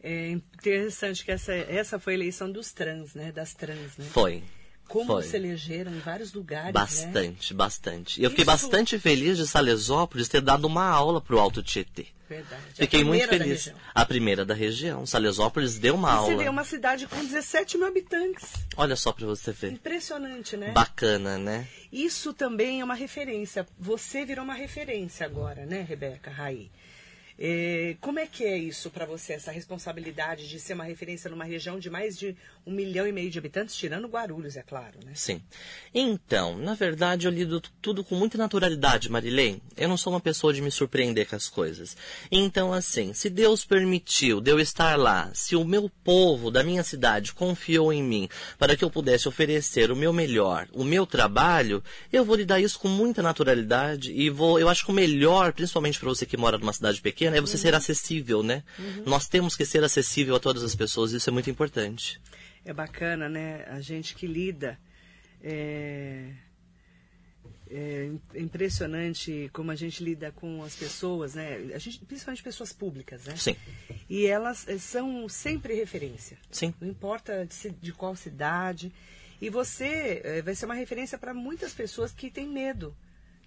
É 0.00 0.30
interessante 0.30 1.24
que 1.24 1.32
essa, 1.32 1.52
essa 1.52 1.98
foi 1.98 2.12
a 2.12 2.16
eleição 2.16 2.50
dos 2.50 2.72
trans, 2.72 3.14
né? 3.14 3.32
Das 3.32 3.52
trans, 3.54 3.96
né? 3.96 4.04
Foi. 4.10 4.42
Como 4.88 5.06
Foi. 5.06 5.22
se 5.22 5.36
elegeram 5.36 5.92
em 5.92 5.98
vários 5.98 6.32
lugares, 6.32 6.72
Bastante, 6.72 7.52
né? 7.52 7.56
bastante. 7.56 8.22
Eu 8.22 8.30
fiquei 8.30 8.44
bastante 8.44 8.98
feliz 8.98 9.36
de 9.36 9.46
Salesópolis 9.46 10.28
ter 10.28 10.40
dado 10.40 10.66
uma 10.66 10.84
aula 10.86 11.20
para 11.20 11.36
o 11.36 11.38
Alto 11.38 11.62
Tietê. 11.62 12.06
Verdade. 12.28 12.62
Fiquei 12.74 13.04
muito 13.04 13.26
feliz. 13.26 13.72
A 13.94 14.04
primeira 14.04 14.44
da 14.44 14.52
região. 14.52 15.06
Salesópolis 15.06 15.78
deu 15.78 15.94
uma 15.94 16.08
e 16.08 16.12
aula. 16.12 16.30
Você 16.30 16.36
vê 16.36 16.48
uma 16.48 16.64
cidade 16.64 17.06
com 17.06 17.24
17 17.24 17.78
mil 17.78 17.86
habitantes. 17.86 18.52
Olha 18.76 18.96
só 18.96 19.12
para 19.12 19.26
você 19.26 19.50
ver. 19.52 19.72
Impressionante, 19.72 20.56
né? 20.56 20.72
Bacana, 20.72 21.38
né? 21.38 21.66
Isso 21.90 22.34
também 22.34 22.80
é 22.80 22.84
uma 22.84 22.94
referência. 22.94 23.66
Você 23.78 24.26
virou 24.26 24.44
uma 24.44 24.54
referência 24.54 25.24
agora, 25.24 25.64
né, 25.64 25.80
Rebeca 25.88 26.30
Raí? 26.30 26.70
É, 27.38 27.96
como 28.00 28.18
é 28.18 28.26
que 28.26 28.44
é 28.44 28.58
isso 28.58 28.90
para 28.90 29.06
você, 29.06 29.34
essa 29.34 29.52
responsabilidade 29.52 30.48
de 30.48 30.58
ser 30.58 30.74
uma 30.74 30.84
referência 30.84 31.30
numa 31.30 31.44
região 31.44 31.78
de 31.78 31.88
mais 31.88 32.18
de 32.18 32.36
um 32.66 32.72
milhão 32.72 33.06
e 33.06 33.12
meio 33.12 33.30
de 33.30 33.38
habitantes, 33.38 33.76
tirando 33.76 34.08
Guarulhos, 34.08 34.56
é 34.56 34.62
claro, 34.62 34.98
né? 35.04 35.12
Sim. 35.14 35.40
Então, 35.94 36.58
na 36.58 36.74
verdade, 36.74 37.26
eu 37.26 37.30
lido 37.30 37.60
tudo 37.80 38.02
com 38.02 38.14
muita 38.14 38.36
naturalidade, 38.36 39.10
Marilene. 39.10 39.62
Eu 39.76 39.88
não 39.88 39.96
sou 39.96 40.12
uma 40.12 40.20
pessoa 40.20 40.52
de 40.52 40.60
me 40.60 40.70
surpreender 40.70 41.28
com 41.28 41.36
as 41.36 41.48
coisas. 41.48 41.96
Então, 42.30 42.72
assim, 42.72 43.12
se 43.12 43.30
Deus 43.30 43.64
permitiu 43.64 44.40
de 44.40 44.50
eu 44.50 44.58
estar 44.58 44.98
lá, 44.98 45.30
se 45.32 45.54
o 45.54 45.64
meu 45.64 45.90
povo 46.02 46.50
da 46.50 46.64
minha 46.64 46.82
cidade 46.82 47.32
confiou 47.32 47.92
em 47.92 48.02
mim 48.02 48.28
para 48.58 48.76
que 48.76 48.84
eu 48.84 48.90
pudesse 48.90 49.28
oferecer 49.28 49.90
o 49.90 49.96
meu 49.96 50.12
melhor, 50.12 50.68
o 50.72 50.82
meu 50.82 51.06
trabalho, 51.06 51.82
eu 52.12 52.24
vou 52.24 52.36
lidar 52.36 52.60
isso 52.60 52.78
com 52.78 52.88
muita 52.88 53.22
naturalidade 53.22 54.12
e 54.12 54.28
vou, 54.28 54.58
eu 54.58 54.68
acho 54.68 54.84
que 54.84 54.90
o 54.90 54.94
melhor, 54.94 55.52
principalmente 55.52 56.00
para 56.00 56.08
você 56.08 56.26
que 56.26 56.36
mora 56.36 56.58
numa 56.58 56.72
cidade 56.72 57.00
pequena, 57.00 57.27
pequena 57.28 57.36
é 57.36 57.40
você 57.40 57.56
uhum. 57.56 57.62
ser 57.62 57.74
acessível, 57.74 58.42
né? 58.42 58.64
Uhum. 58.78 59.04
Nós 59.06 59.28
temos 59.28 59.56
que 59.56 59.64
ser 59.64 59.84
acessível 59.84 60.36
a 60.36 60.40
todas 60.40 60.62
as 60.62 60.74
pessoas, 60.74 61.12
isso 61.12 61.28
é 61.28 61.32
muito 61.32 61.50
importante. 61.50 62.20
É 62.64 62.72
bacana, 62.72 63.28
né? 63.28 63.64
A 63.68 63.80
gente 63.80 64.14
que 64.14 64.26
lida. 64.26 64.78
É... 65.42 66.32
É 67.70 68.10
impressionante 68.34 69.50
como 69.52 69.70
a 69.70 69.74
gente 69.74 70.02
lida 70.02 70.32
com 70.32 70.62
as 70.62 70.74
pessoas, 70.74 71.34
né? 71.34 71.70
A 71.74 71.78
gente, 71.78 71.98
principalmente 71.98 72.42
pessoas 72.42 72.72
públicas, 72.72 73.26
né? 73.26 73.36
Sim. 73.36 73.54
E 74.08 74.24
elas 74.24 74.66
eh, 74.66 74.78
são 74.78 75.28
sempre 75.28 75.74
referência. 75.74 76.38
Sim. 76.50 76.72
Não 76.80 76.88
importa 76.88 77.46
de, 77.46 77.70
de 77.70 77.92
qual 77.92 78.16
cidade. 78.16 78.90
E 79.38 79.50
você 79.50 80.22
é, 80.24 80.40
vai 80.40 80.54
ser 80.54 80.64
uma 80.64 80.74
referência 80.74 81.18
para 81.18 81.34
muitas 81.34 81.74
pessoas 81.74 82.10
que 82.10 82.30
têm 82.30 82.48
medo 82.48 82.96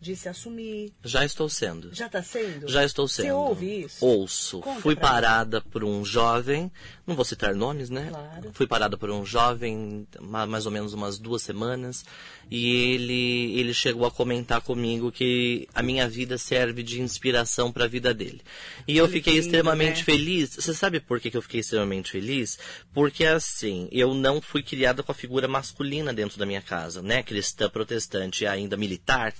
de 0.02 0.16
se 0.16 0.28
assumir. 0.28 0.92
Já 1.04 1.24
estou 1.24 1.48
sendo. 1.48 1.94
Já 1.94 2.08
está 2.08 2.24
sendo? 2.24 2.68
Já 2.68 2.84
estou 2.84 3.08
sendo. 3.08 3.28
Você 3.28 3.32
ouve 3.32 3.82
isso? 3.84 4.04
Ouço. 4.04 4.60
Conta 4.60 4.82
Fui 4.82 4.96
parada 4.96 5.60
mim. 5.60 5.66
por 5.70 5.84
um 5.84 6.04
jovem, 6.04 6.72
não 7.06 7.16
vou 7.16 7.24
citar 7.24 7.54
nomes, 7.54 7.92
né? 7.92 8.08
Claro. 8.10 8.50
Fui 8.52 8.66
parada 8.66 8.98
por 8.98 9.12
um 9.12 9.24
jovem, 9.24 10.08
mais 10.20 10.66
ou 10.66 10.72
menos 10.72 10.94
umas 10.94 11.20
duas 11.20 11.44
semanas, 11.44 12.04
e 12.50 12.94
ele, 12.94 13.60
ele 13.60 13.76
chegou 13.76 14.08
a 14.08 14.12
comentar 14.12 14.60
comigo 14.62 15.12
que 15.12 15.68
a 15.72 15.84
minha 15.84 16.10
vida 16.10 16.36
serve 16.36 16.82
de 16.82 17.00
inspiração 17.00 17.72
para 17.72 17.86
a 17.86 17.88
vida 17.88 18.12
dele. 18.12 18.42
E 18.88 18.98
eu 18.98 19.08
fiquei 19.08 19.34
lindo, 19.34 19.46
extremamente 19.46 20.00
né? 20.00 20.04
feliz. 20.04 20.56
Você 20.56 20.74
sabe 20.74 21.00
por 21.00 21.20
que, 21.20 21.30
que 21.30 21.38
eu 21.38 21.44
fiquei 21.44 21.60
extremamente 21.60 22.10
feliz? 22.10 22.58
Porque 22.92 23.24
assim, 23.24 23.88
eu 23.92 24.16
não 24.16 24.42
fui 24.42 24.64
criada 24.64 25.04
com 25.04 25.12
a 25.12 25.16
figura 25.16 25.48
masculina 25.48 26.12
dentro 26.12 26.40
da 26.40 26.46
minha 26.46 26.62
casa, 26.62 27.04
né? 27.04 27.22
Cristã 27.22 27.70
protestante 27.70 28.48
ainda 28.48 28.76
militar 28.76 29.32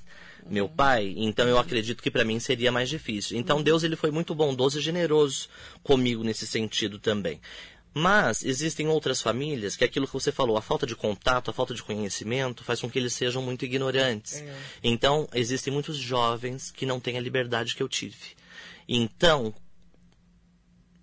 meu 0.52 0.68
pai, 0.68 1.14
então 1.18 1.48
eu 1.48 1.58
acredito 1.58 2.04
que 2.04 2.12
para 2.12 2.26
mim 2.26 2.40
seria 2.40 2.72
mais 2.72 2.90
difícil. 2.90 3.38
Então 3.38 3.58
uhum. 3.58 3.64
Deus 3.64 3.84
ele 3.84 3.96
foi 3.96 4.12
muito 4.12 4.36
bondoso 4.36 4.78
e 4.78 4.82
generoso 4.82 5.48
comigo 5.82 6.24
nesse 6.24 6.46
sentido 6.46 7.00
também. 7.00 7.40
Mas 7.94 8.44
existem 8.44 8.88
outras 8.88 9.22
famílias 9.22 9.76
que 9.76 9.84
aquilo 9.84 10.08
que 10.08 10.14
você 10.14 10.32
falou, 10.32 10.58
a 10.58 10.62
falta 10.62 10.86
de 10.86 10.96
contato, 10.96 11.50
a 11.50 11.54
falta 11.54 11.74
de 11.74 11.84
conhecimento 11.84 12.64
faz 12.64 12.80
com 12.80 12.90
que 12.90 12.98
eles 12.98 13.14
sejam 13.14 13.42
muito 13.42 13.66
ignorantes. 13.66 14.36
É. 14.36 14.56
Então, 14.82 15.28
existem 15.34 15.74
muitos 15.74 15.98
jovens 15.98 16.72
que 16.72 16.86
não 16.86 17.02
têm 17.02 17.18
a 17.18 17.22
liberdade 17.22 17.76
que 17.76 17.84
eu 17.84 17.90
tive. 17.90 18.38
Então, 18.88 19.54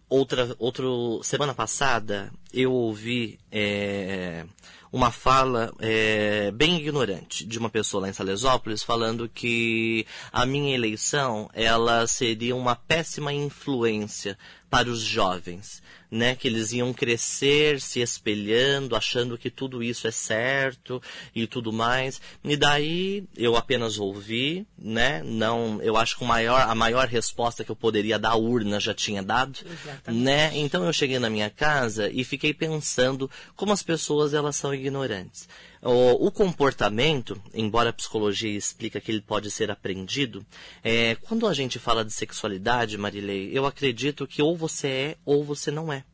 outra, 0.08 0.56
outro 0.58 1.20
semana 1.22 1.54
passada 1.54 2.32
eu 2.52 2.72
ouvi 2.72 3.38
é, 3.52 4.46
uma 4.92 5.10
fala 5.10 5.72
é, 5.78 6.50
bem 6.50 6.76
ignorante 6.76 7.44
de 7.44 7.58
uma 7.58 7.68
pessoa 7.68 8.02
lá 8.02 8.08
em 8.08 8.12
Salesópolis 8.12 8.82
falando 8.82 9.28
que 9.28 10.06
a 10.32 10.46
minha 10.46 10.74
eleição 10.74 11.50
ela 11.52 12.06
seria 12.06 12.56
uma 12.56 12.74
péssima 12.74 13.32
influência 13.32 14.36
para 14.70 14.88
os 14.90 15.00
jovens, 15.00 15.82
né? 16.10 16.34
Que 16.34 16.46
eles 16.46 16.72
iam 16.72 16.92
crescer 16.92 17.80
se 17.80 18.00
espelhando, 18.00 18.94
achando 18.94 19.38
que 19.38 19.50
tudo 19.50 19.82
isso 19.82 20.06
é 20.06 20.10
certo 20.10 21.02
e 21.34 21.46
tudo 21.46 21.72
mais. 21.72 22.20
E 22.44 22.56
daí 22.56 23.24
eu 23.36 23.56
apenas 23.56 23.98
ouvi, 23.98 24.66
né? 24.76 25.22
Não, 25.24 25.80
eu 25.82 25.96
acho 25.96 26.18
que 26.18 26.24
o 26.24 26.26
maior, 26.26 26.60
a 26.60 26.74
maior 26.74 27.06
resposta 27.08 27.64
que 27.64 27.70
eu 27.70 27.76
poderia 27.76 28.18
dar 28.18 28.30
à 28.30 28.36
urna 28.36 28.78
já 28.78 28.92
tinha 28.92 29.22
dado, 29.22 29.58
Exatamente. 29.64 30.22
né? 30.22 30.50
Então 30.54 30.84
eu 30.84 30.92
cheguei 30.92 31.18
na 31.18 31.30
minha 31.30 31.48
casa 31.48 32.10
e 32.10 32.22
fiquei 32.22 32.52
pensando 32.52 33.30
como 33.56 33.72
as 33.72 33.82
pessoas 33.82 34.34
elas 34.34 34.56
são 34.56 34.74
ignorantes. 34.78 35.48
O, 35.82 36.26
o, 36.26 36.30
comportamento, 36.30 37.40
embora 37.52 37.90
a 37.90 37.92
psicologia 37.92 38.56
explica 38.56 39.00
que 39.00 39.10
ele 39.10 39.20
pode 39.20 39.50
ser 39.50 39.70
aprendido, 39.70 40.44
é, 40.82 41.14
quando 41.16 41.46
a 41.46 41.54
gente 41.54 41.78
fala 41.78 42.04
de 42.04 42.12
sexualidade, 42.12 42.98
Marilei, 42.98 43.50
eu 43.52 43.66
acredito 43.66 44.26
que 44.26 44.42
ou 44.42 44.56
você 44.56 44.88
é 44.88 45.16
ou 45.24 45.44
você 45.44 45.70
não 45.70 45.92
é. 45.92 46.04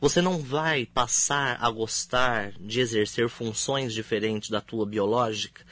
Você 0.00 0.22
não 0.22 0.38
vai 0.38 0.86
passar 0.86 1.58
a 1.60 1.70
gostar 1.70 2.52
de 2.58 2.80
exercer 2.80 3.28
funções 3.28 3.92
diferentes 3.92 4.48
da 4.48 4.60
tua 4.60 4.86
biológica 4.86 5.62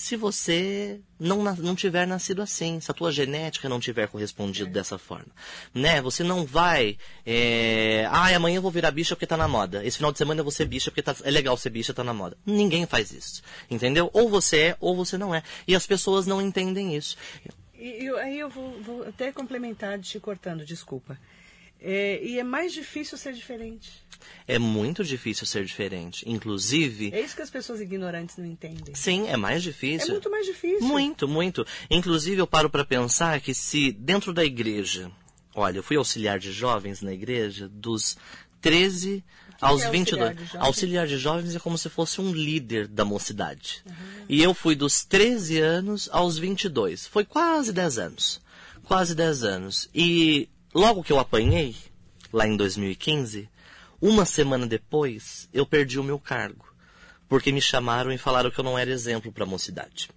se 0.00 0.16
você 0.16 0.98
não, 1.18 1.44
não 1.44 1.74
tiver 1.74 2.06
nascido 2.06 2.40
assim, 2.40 2.80
se 2.80 2.90
a 2.90 2.94
tua 2.94 3.12
genética 3.12 3.68
não 3.68 3.78
tiver 3.78 4.08
correspondido 4.08 4.70
dessa 4.70 4.96
forma. 4.96 5.28
Né? 5.74 6.00
Você 6.00 6.24
não 6.24 6.46
vai, 6.46 6.96
é... 7.26 8.06
ah, 8.10 8.34
amanhã 8.34 8.56
eu 8.56 8.62
vou 8.62 8.70
virar 8.70 8.90
bicha 8.90 9.14
porque 9.14 9.26
tá 9.26 9.36
na 9.36 9.46
moda. 9.46 9.84
Esse 9.84 9.98
final 9.98 10.10
de 10.10 10.16
semana 10.16 10.40
eu 10.40 10.44
vou 10.44 10.50
ser 10.50 10.64
bicha 10.64 10.90
porque 10.90 11.02
tá... 11.02 11.14
é 11.22 11.30
legal 11.30 11.54
ser 11.58 11.68
bicha, 11.68 11.92
tá 11.92 12.02
na 12.02 12.14
moda. 12.14 12.34
Ninguém 12.46 12.86
faz 12.86 13.12
isso, 13.12 13.42
entendeu? 13.70 14.08
Ou 14.14 14.30
você 14.30 14.58
é, 14.58 14.76
ou 14.80 14.96
você 14.96 15.18
não 15.18 15.34
é. 15.34 15.42
E 15.68 15.76
as 15.76 15.86
pessoas 15.86 16.26
não 16.26 16.40
entendem 16.40 16.96
isso. 16.96 17.18
E, 17.74 18.04
e 18.04 18.08
aí 18.20 18.38
eu 18.38 18.48
vou, 18.48 18.80
vou, 18.80 19.06
até 19.06 19.30
complementar 19.30 19.98
te 19.98 20.18
cortando, 20.18 20.64
desculpa. 20.64 21.18
É, 21.80 22.22
e 22.22 22.38
é 22.38 22.44
mais 22.44 22.72
difícil 22.72 23.16
ser 23.16 23.32
diferente. 23.32 23.90
É 24.46 24.58
muito 24.58 25.02
difícil 25.02 25.46
ser 25.46 25.64
diferente. 25.64 26.28
Inclusive. 26.28 27.10
É 27.12 27.20
isso 27.20 27.34
que 27.34 27.42
as 27.42 27.50
pessoas 27.50 27.80
ignorantes 27.80 28.36
não 28.36 28.46
entendem. 28.46 28.94
Sim, 28.94 29.28
é 29.28 29.36
mais 29.36 29.62
difícil. 29.62 30.08
É 30.08 30.12
muito 30.12 30.30
mais 30.30 30.46
difícil. 30.46 30.86
Muito, 30.86 31.28
muito. 31.28 31.66
Inclusive, 31.90 32.40
eu 32.40 32.46
paro 32.46 32.68
para 32.68 32.84
pensar 32.84 33.40
que 33.40 33.54
se 33.54 33.92
dentro 33.92 34.32
da 34.32 34.44
igreja. 34.44 35.10
Olha, 35.54 35.78
eu 35.78 35.82
fui 35.82 35.96
auxiliar 35.96 36.38
de 36.38 36.52
jovens 36.52 37.00
na 37.00 37.12
igreja 37.12 37.68
dos 37.68 38.16
13 38.60 39.24
aos 39.60 39.82
é 39.82 39.90
22. 39.90 40.22
auxiliar 40.22 40.34
de 40.34 40.44
jovens? 40.44 40.66
Auxiliar 40.66 41.06
de 41.06 41.18
jovens 41.18 41.56
é 41.56 41.58
como 41.58 41.78
se 41.78 41.88
fosse 41.88 42.20
um 42.20 42.32
líder 42.32 42.86
da 42.86 43.04
mocidade. 43.04 43.82
E 44.28 44.42
eu 44.42 44.54
fui 44.54 44.74
dos 44.74 45.04
13 45.04 45.60
anos 45.60 46.08
aos 46.12 46.38
22. 46.38 47.06
Foi 47.06 47.24
quase 47.24 47.72
10 47.72 47.98
anos. 47.98 48.40
Quase 48.84 49.14
10 49.14 49.44
anos. 49.44 49.88
E 49.94 50.48
logo 50.74 51.02
que 51.02 51.12
eu 51.12 51.18
apanhei, 51.18 51.74
lá 52.32 52.46
em 52.46 52.56
2015, 52.56 53.48
uma 54.00 54.24
semana 54.24 54.66
depois, 54.66 55.48
eu 55.52 55.66
perdi 55.66 55.98
o 55.98 56.04
meu 56.04 56.18
cargo. 56.18 56.66
Porque 57.28 57.52
me 57.52 57.60
chamaram 57.62 58.10
e 58.12 58.18
falaram 58.18 58.50
que 58.50 58.58
eu 58.58 58.64
não 58.64 58.76
era 58.78 58.90
exemplo 58.90 59.30
para 59.30 59.44
a 59.44 59.46
mocidade. 59.46 60.10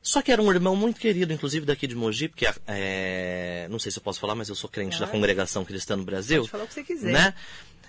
Só 0.00 0.22
que 0.22 0.32
era 0.32 0.40
um 0.42 0.50
irmão 0.50 0.74
muito 0.74 0.98
querido, 0.98 1.32
inclusive 1.32 1.66
daqui 1.66 1.86
de 1.86 1.94
Mogi, 1.94 2.26
porque 2.28 2.48
é, 2.66 3.66
não 3.70 3.78
sei 3.78 3.92
se 3.92 3.98
eu 3.98 4.02
posso 4.02 4.18
falar, 4.18 4.34
mas 4.34 4.48
eu 4.48 4.54
sou 4.54 4.68
crente 4.68 4.92
da 4.92 4.98
Claro. 5.06 5.12
congregação 5.12 5.64
cristã 5.64 5.94
no 5.94 6.04
Brasil. 6.04 6.40
Pode 6.40 6.50
falar 6.50 6.64
o 6.64 6.66
que 6.68 6.74
você 6.74 6.82
quiser. 6.82 7.12
Né? 7.12 7.34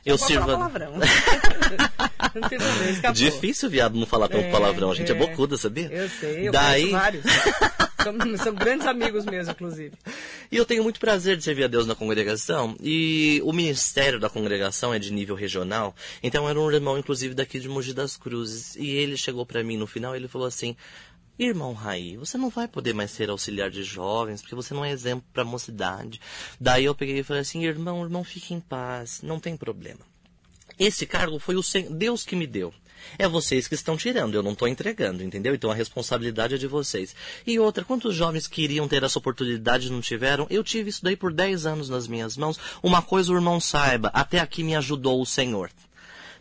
Eu 0.06 0.18
Pode 0.18 0.28
sirvo. 0.32 0.46
palavrão. 0.46 0.94
não 2.36 2.50
tem 2.50 2.60
problema. 2.60 3.14
Difícil, 3.14 3.70
viado, 3.70 3.98
não 3.98 4.06
falar 4.06 4.28
tanto 4.28 4.44
É, 4.46 4.52
palavrão. 4.52 4.92
A 4.92 4.96
gente 4.96 5.12
é, 5.12 5.16
é. 5.16 5.18
bocuda, 5.18 5.56
sabia? 5.58 5.88
Eu 5.88 6.10
sei, 6.10 6.48
eu 6.50 6.52
Daí... 6.52 6.82
conheço 6.90 6.98
vários. 7.00 7.24
são, 8.04 8.54
grandes 8.54 8.88
amigos 8.88 9.26
mesmo, 9.26 9.52
inclusive. 9.52 9.94
E 10.52 10.58
eu 10.58 10.66
tenho 10.66 10.84
muito 10.84 11.00
prazer 11.00 11.38
de 11.38 11.44
servir 11.44 11.64
a 11.64 11.68
Deus 11.68 11.88
na 11.88 11.96
congregação. 11.96 12.76
E 12.82 13.42
o 13.44 13.54
ministério 13.54 14.20
da 14.20 14.30
congregação 14.30 14.94
é 14.94 15.00
de 15.00 15.12
nível 15.12 15.36
regional. 15.36 15.96
Então 16.22 16.48
era 16.48 16.60
um 16.60 16.72
irmão, 16.72 16.98
inclusive, 16.98 17.34
daqui 17.34 17.60
de 17.60 17.70
Mogi 17.70 17.94
das 17.94 18.18
Cruzes. 18.18 18.76
E 18.76 18.90
ele 18.90 19.18
chegou 19.18 19.46
para 19.46 19.64
mim 19.64 19.78
no 19.78 19.88
final 19.88 20.16
ele 20.16 20.28
falou 20.28 20.48
assim: 20.48 20.76
Irmão 21.38 21.74
Raí, 21.74 22.16
você 22.16 22.38
não 22.38 22.50
vai 22.50 22.68
poder 22.68 22.94
mais 22.94 23.12
ser 23.12 23.30
auxiliar 23.30 23.70
de 23.70 23.84
jovens, 23.84 24.42
porque 24.42 24.56
você 24.56 24.74
não 24.74 24.86
é 24.86 24.92
exemplo 24.92 25.26
para 25.34 25.42
a 25.42 25.46
mocidade. 25.46 26.22
Daí 26.60 26.86
eu 26.86 26.96
peguei 26.96 27.20
e 27.20 27.24
falei 27.24 27.42
assim: 27.42 27.66
Irmão, 27.66 28.04
irmão, 28.04 28.24
fique 28.24 28.54
em 28.54 28.60
paz, 28.60 29.22
não 29.22 29.40
tem 29.40 29.58
problema. 29.58 30.02
Esse 30.78 31.06
cargo 31.06 31.40
foi 31.40 31.56
o 31.56 31.62
Deus 31.92 32.24
que 32.24 32.36
me 32.36 32.48
deu. 32.48 32.74
É 33.18 33.28
vocês 33.28 33.68
que 33.68 33.76
estão 33.76 33.96
tirando, 33.96 34.36
eu 34.36 34.44
não 34.44 34.54
estou 34.54 34.68
entregando, 34.68 35.24
entendeu? 35.24 35.54
Então 35.54 35.70
a 35.72 35.76
responsabilidade 35.76 36.56
é 36.56 36.58
de 36.58 36.68
vocês. 36.68 37.16
E 37.46 37.60
outra, 37.60 37.84
quantos 37.84 38.16
jovens 38.16 38.48
queriam 38.48 38.88
ter 38.88 39.04
essa 39.04 39.20
oportunidade 39.20 39.88
e 39.88 39.92
não 39.92 40.02
tiveram? 40.02 40.48
Eu 40.50 40.64
tive 40.64 40.90
isso 40.90 41.04
daí 41.04 41.16
por 41.16 41.32
10 41.32 41.66
anos 41.66 41.90
nas 41.90 42.08
minhas 42.08 42.36
mãos. 42.38 42.60
Uma 42.82 43.02
coisa 43.02 43.32
o 43.32 43.36
irmão 43.36 43.60
saiba, 43.60 44.10
até 44.14 44.40
aqui 44.40 44.64
me 44.64 44.76
ajudou 44.76 45.22
o 45.22 45.26
Senhor. 45.26 45.70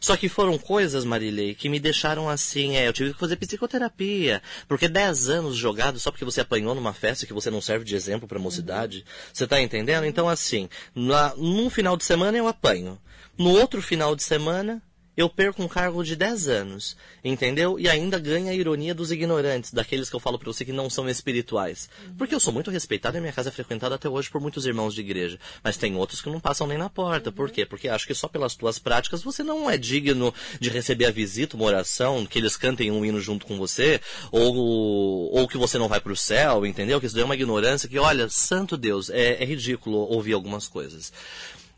Só 0.03 0.17
que 0.17 0.29
foram 0.29 0.59
coisas, 0.59 1.05
Marilei, 1.05 1.55
que 1.55 1.69
me 1.69 1.79
deixaram 1.79 2.29
assim, 2.29 2.77
é, 2.77 2.89
eu 2.89 2.93
tive 2.93 3.15
que 3.15 3.21
fazer 3.21 3.37
psicoterapia, 3.37 4.43
porque 4.67 4.89
10 4.89 5.29
anos 5.29 5.57
jogado 5.57 6.01
só 6.01 6.11
porque 6.11 6.25
você 6.25 6.41
apanhou 6.41 6.75
numa 6.75 6.93
festa 6.93 7.25
que 7.25 7.33
você 7.33 7.53
não 7.53 7.61
serve 7.61 7.85
de 7.85 7.95
exemplo 7.95 8.27
pra 8.27 8.37
mocidade, 8.37 9.05
você 9.33 9.47
tá 9.47 9.63
entendendo? 9.63 10.05
Então 10.05 10.29
assim, 10.29 10.69
na, 10.93 11.33
num 11.37 11.71
final 11.71 11.97
de 11.97 12.05
semana 12.05 12.37
eu 12.37 12.49
apanho, 12.49 12.99
no 13.39 13.51
outro 13.51 13.81
final 13.81 14.17
de 14.17 14.25
semana 14.25 14.83
eu 15.17 15.29
perco 15.29 15.63
um 15.63 15.69
cargo 15.69 16.03
de 16.03 16.17
10 16.17 16.49
anos, 16.49 16.97
entendeu? 17.23 17.79
E 17.79 17.89
ainda 17.89 18.19
ganha 18.19 18.51
a 18.51 18.55
ironia 18.55 18.95
dos 18.95 19.11
ignorantes, 19.11 19.73
daqueles 19.73 20.09
que 20.09 20.17
eu 20.17 20.21
falo 20.21 20.39
pra 20.39 20.51
você 20.51 20.65
que 20.65 20.73
não 20.73 20.89
são 20.89 21.09
espirituais. 21.09 21.89
Porque 22.17 22.35
eu 22.35 22.41
sou 22.41 22.53
muito 22.53 22.71
respeitado 22.71 23.19
e 23.19 23.21
minha 23.21 23.33
casa 23.33 23.51
é 23.51 23.53
frequentada 23.53 23.95
até 23.95 24.09
hoje 24.09 24.31
por 24.31 24.41
muitos 24.41 24.65
irmãos 24.65 24.95
de 24.95 25.03
igreja. 25.03 25.39
Mas 25.63 25.77
tem 25.77 25.97
outros 25.97 26.23
que 26.23 26.31
não 26.31 26.41
passam 26.41 26.67
nem 26.67 26.79
na 26.79 26.89
porta. 26.89 27.31
Por 27.31 27.51
quê? 27.51 27.67
Porque 27.67 27.89
acho 27.89 28.07
que 28.07 28.15
só 28.15 28.27
pelas 28.27 28.55
tuas 28.55 28.79
práticas 28.79 29.23
você 29.23 29.43
não 29.43 29.69
é 29.69 29.77
digno 29.77 30.33
de 30.59 30.71
receber 30.71 31.07
a 31.07 31.11
visita, 31.11 31.57
uma 31.57 31.67
oração, 31.67 32.25
que 32.25 32.39
eles 32.39 32.57
cantem 32.57 32.91
um 32.91 33.05
hino 33.05 33.21
junto 33.21 33.45
com 33.45 33.59
você, 33.59 34.01
ou, 34.31 35.31
ou 35.31 35.47
que 35.47 35.59
você 35.59 35.77
não 35.77 35.89
vai 35.89 36.01
pro 36.01 36.17
céu, 36.17 36.65
entendeu? 36.65 36.99
Que 36.99 37.07
isso 37.07 37.15
daí 37.15 37.23
é 37.23 37.27
uma 37.27 37.35
ignorância 37.35 37.89
que, 37.89 37.99
olha, 37.99 38.29
santo 38.31 38.79
Deus, 38.79 39.11
é, 39.11 39.43
é 39.43 39.45
ridículo 39.45 39.99
ouvir 39.99 40.33
algumas 40.33 40.67
coisas. 40.67 41.13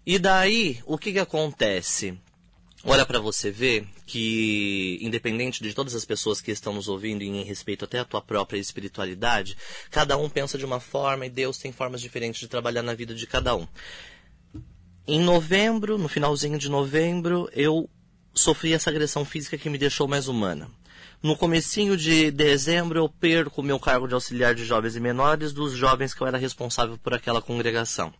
E 0.06 0.18
daí, 0.18 0.80
o 0.84 0.98
que 0.98 1.12
que 1.12 1.18
acontece? 1.18 2.18
Olha 2.86 3.06
para 3.06 3.18
você 3.18 3.50
ver 3.50 3.86
que, 4.04 4.98
independente 5.00 5.62
de 5.62 5.72
todas 5.72 5.94
as 5.94 6.04
pessoas 6.04 6.42
que 6.42 6.50
estão 6.50 6.74
nos 6.74 6.86
ouvindo 6.86 7.22
e 7.22 7.28
em 7.28 7.42
respeito 7.42 7.86
até 7.86 7.98
à 7.98 8.04
tua 8.04 8.20
própria 8.20 8.58
espiritualidade, 8.58 9.56
cada 9.90 10.18
um 10.18 10.28
pensa 10.28 10.58
de 10.58 10.66
uma 10.66 10.78
forma 10.78 11.24
e 11.24 11.30
Deus 11.30 11.56
tem 11.56 11.72
formas 11.72 12.02
diferentes 12.02 12.40
de 12.40 12.46
trabalhar 12.46 12.82
na 12.82 12.92
vida 12.92 13.14
de 13.14 13.26
cada 13.26 13.56
um. 13.56 13.66
Em 15.06 15.18
novembro, 15.18 15.96
no 15.96 16.08
finalzinho 16.08 16.58
de 16.58 16.68
novembro, 16.68 17.48
eu 17.54 17.88
sofri 18.34 18.74
essa 18.74 18.90
agressão 18.90 19.24
física 19.24 19.56
que 19.56 19.70
me 19.70 19.78
deixou 19.78 20.06
mais 20.06 20.28
humana. 20.28 20.70
No 21.22 21.38
comecinho 21.38 21.96
de 21.96 22.30
dezembro, 22.30 22.98
eu 22.98 23.08
perco 23.08 23.62
o 23.62 23.64
meu 23.64 23.80
cargo 23.80 24.06
de 24.06 24.12
auxiliar 24.12 24.54
de 24.54 24.62
jovens 24.62 24.94
e 24.94 25.00
menores 25.00 25.54
dos 25.54 25.72
jovens 25.72 26.12
que 26.12 26.20
eu 26.20 26.26
era 26.26 26.36
responsável 26.36 26.98
por 26.98 27.14
aquela 27.14 27.40
congregação. 27.40 28.12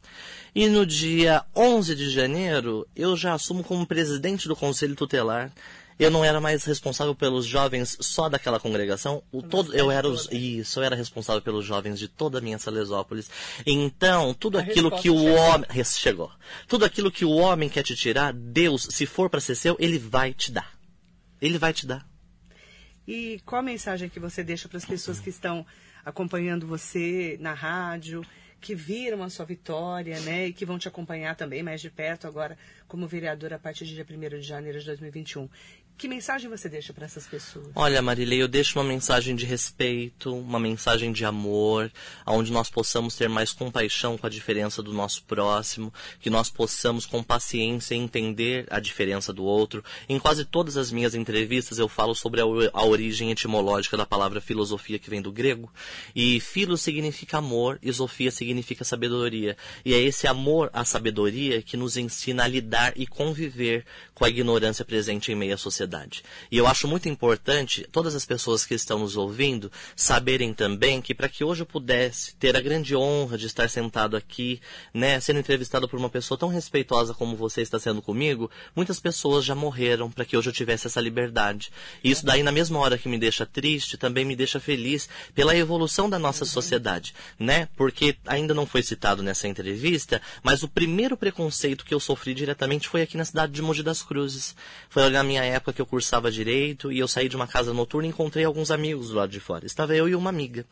E 0.55 0.69
no 0.69 0.87
dia 0.87 1.45
11 1.55 1.97
de 1.97 2.11
janeiro, 2.11 2.87
eu 2.95 3.17
já 3.17 3.35
assumo 3.35 3.65
como 3.65 3.87
presidente 3.87 4.47
do 4.47 4.55
conselho 4.55 4.95
tutelar. 4.95 5.53
Eu 5.99 6.11
não 6.11 6.25
era 6.25 6.41
mais 6.41 6.65
responsável 6.65 7.15
pelos 7.15 7.45
jovens 7.45 7.97
só 8.01 8.29
daquela 8.29 8.61
congregação. 8.61 9.23
O 9.33 9.43
todo, 9.43 9.75
eu 9.75 9.91
era 9.91 10.09
os, 10.09 10.29
isso, 10.31 10.79
eu 10.79 10.85
era 10.85 10.95
responsável 10.97 11.43
pelos 11.43 11.65
jovens 11.65 11.99
de 11.99 12.09
toda 12.09 12.39
a 12.39 12.41
minha 12.41 12.59
Salesópolis. 12.59 13.29
Então, 13.67 14.35
tudo 14.35 14.59
A 14.59 14.61
aquilo 14.61 14.91
que 14.91 15.11
o 15.11 15.17
chegou. 15.17 15.37
homem 15.37 15.85
chegou. 15.85 16.33
Tudo 16.69 16.85
aquilo 16.85 17.11
que 17.11 17.25
o 17.25 17.31
homem 17.31 17.69
quer 17.69 17.83
te 17.83 17.97
tirar, 17.97 18.33
Deus, 18.33 18.89
se 18.91 19.07
for 19.07 19.29
para 19.31 19.41
ser 19.41 19.55
seu, 19.57 19.77
ele 19.79 19.99
vai 19.99 20.33
te 20.33 20.53
dar. 20.53 20.73
Ele 21.41 21.59
vai 21.59 21.73
te 21.73 21.87
dar. 21.87 22.07
E 23.07 23.41
qual 23.45 23.61
a 23.61 23.63
mensagem 23.63 24.09
que 24.09 24.19
você 24.19 24.43
deixa 24.43 24.69
para 24.69 24.79
as 24.79 24.85
pessoas 24.85 25.21
que 25.21 25.31
estão 25.31 25.67
acompanhando 26.05 26.67
você 26.67 27.37
na 27.41 27.55
rádio, 27.55 28.25
que 28.61 28.75
viram 28.75 29.23
a 29.23 29.31
sua 29.31 29.45
vitória, 29.45 30.19
né? 30.21 30.47
E 30.47 30.53
que 30.53 30.65
vão 30.65 30.79
te 30.79 30.89
acompanhar 30.89 31.37
também 31.37 31.63
mais 31.63 31.81
de 31.81 31.91
perto 31.91 32.27
agora 32.27 32.57
como 32.89 33.07
vereadora 33.07 33.57
a 33.57 33.59
partir 33.59 33.85
do 33.85 33.91
dia 33.91 34.07
1 34.09 34.41
de 34.41 34.43
janeiro 34.43 34.79
de 34.79 34.87
2021. 34.87 35.49
Que 35.97 36.09
mensagem 36.09 36.51
você 36.51 36.69
deixa 36.69 36.93
para 36.93 37.07
essas 37.07 37.25
pessoas? 37.27 37.69
Olha, 37.75 38.03
Marilei, 38.03 38.43
eu 38.43 38.49
deixo 38.49 38.79
uma 38.79 38.85
mensagem 38.85 39.37
de 39.37 39.47
respeito, 39.47 40.35
uma 40.35 40.59
mensagem 40.59 41.13
de 41.13 41.25
amor, 41.25 41.91
onde 42.27 42.51
nós 42.51 42.69
possamos 42.69 43.15
ter 43.15 43.29
mais 43.29 43.53
compaixão 43.53 44.19
com 44.19 44.27
a 44.27 44.31
diferença 44.31 44.83
do 44.83 44.93
nosso 44.93 45.23
próximo, 45.23 45.95
que 46.21 46.29
nós 46.29 46.51
possamos 46.51 47.07
com 47.07 47.23
paciência 47.23 47.95
entender 47.95 48.67
a 48.71 48.81
diferença 48.81 49.33
do 49.33 49.45
outro. 49.45 49.85
Em 50.09 50.19
quase 50.19 50.45
todas 50.45 50.77
as 50.77 50.91
minhas 50.91 51.15
entrevistas 51.15 51.79
eu 51.79 51.89
falo 51.89 52.15
sobre 52.15 52.41
a, 52.41 52.45
a 52.45 52.85
origem 52.85 53.31
etimológica 53.31 53.97
da 53.97 54.05
palavra 54.05 54.41
filosofia 54.41 54.99
que 54.99 55.09
vem 55.09 55.23
do 55.23 55.31
grego. 55.31 55.73
E 56.15 56.41
filo 56.41 56.77
significa 56.77 57.39
amor 57.39 57.79
e 57.81 57.93
sofia 57.93 58.33
significa 58.33 58.85
sabedoria. 58.85 59.57
E 59.85 59.95
é 59.95 60.01
esse 60.01 60.27
amor 60.27 60.71
à 60.73 60.85
sabedoria 60.85 61.63
que 61.63 61.77
nos 61.77 61.97
ensina 61.97 62.45
a 62.45 62.49
lidar 62.49 62.93
e 62.97 63.07
conviver 63.07 63.85
com 64.15 64.25
a 64.25 64.29
ignorância 64.29 64.85
presente 64.85 65.33
em 65.33 65.35
meio 65.35 65.55
à 65.55 65.57
sociedade. 65.57 66.23
E 66.51 66.57
eu 66.57 66.67
acho 66.67 66.87
muito 66.87 67.09
importante 67.09 67.87
todas 67.91 68.15
as 68.15 68.25
pessoas 68.25 68.65
que 68.65 68.75
estão 68.75 69.01
nos 69.01 69.17
ouvindo 69.17 69.71
saberem 69.97 70.55
também 70.55 71.03
que 71.03 71.15
para 71.15 71.29
que 71.29 71.43
hoje 71.43 71.63
eu 71.63 71.67
pudesse 71.67 72.35
ter 72.37 72.57
a 72.57 72.61
grande 72.61 72.95
honra 72.95 73.37
de 73.37 73.47
estar 73.47 73.69
sentado 73.69 74.17
aqui, 74.17 74.61
né, 74.93 75.19
sendo 75.19 75.41
entrevistado 75.41 75.89
por 75.89 75.99
uma 75.99 76.09
pessoa 76.09 76.39
tão 76.39 76.49
respeitosa 76.49 77.13
como 77.13 77.37
você 77.37 77.61
está 77.61 77.79
sendo 77.79 78.01
comigo, 78.01 78.51
muitas 78.75 79.01
pessoas 79.01 79.45
já 79.45 79.55
morreram 79.55 80.11
para 80.11 80.25
que 80.25 80.37
hoje 80.37 80.49
eu 80.49 80.53
tivesse 80.53 80.87
essa 80.87 81.01
liberdade. 81.01 81.73
E 82.03 82.11
isso 82.11 82.25
daí 82.25 82.43
na 82.43 82.53
mesma 82.53 82.79
hora 82.79 82.97
que 82.97 83.09
me 83.09 83.19
deixa 83.19 83.45
triste, 83.45 83.97
também 83.97 84.25
me 84.25 84.37
deixa 84.37 84.61
feliz 84.61 85.09
pela 85.35 85.57
evolução 85.57 86.09
da 86.09 86.19
nossa 86.19 86.45
sociedade, 86.45 87.15
né? 87.39 87.69
Porque 87.77 88.17
ainda 88.27 88.55
não 88.55 88.67
foi 88.67 88.83
citado 88.83 89.23
nessa 89.23 89.49
entrevista, 89.49 90.23
mas 90.43 90.63
o 90.63 90.69
primeiro 90.69 91.17
preconceito 91.17 91.85
que 91.85 91.95
eu 91.95 92.01
sofri 92.01 92.35
diretamente 92.35 92.89
foi 92.89 93.03
aqui 93.03 93.17
na 93.17 93.25
cidade 93.25 93.53
de 93.53 93.63
Mogi 93.63 93.83
das 93.83 94.04
Cruzes. 94.05 94.55
Foi 94.89 95.09
na 95.09 95.23
minha 95.23 95.43
época 95.43 95.73
que 95.73 95.81
eu 95.81 95.87
cursava 95.87 96.31
direito 96.31 96.93
e 96.93 96.99
eu 96.99 97.09
saí 97.09 97.29
de 97.29 97.37
uma 97.37 97.47
casa 97.47 97.73
noturna 97.73 98.07
e 98.07 98.11
encontrei 98.11 98.45
alguns 98.45 98.71
amigos 98.71 99.09
do 99.09 99.17
lado 99.17 99.31
de 99.31 99.41
fora. 99.41 99.67
Estava 99.67 99.97
eu 99.97 100.09
e 100.09 100.15
uma 100.15 100.31
amiga. 100.31 100.65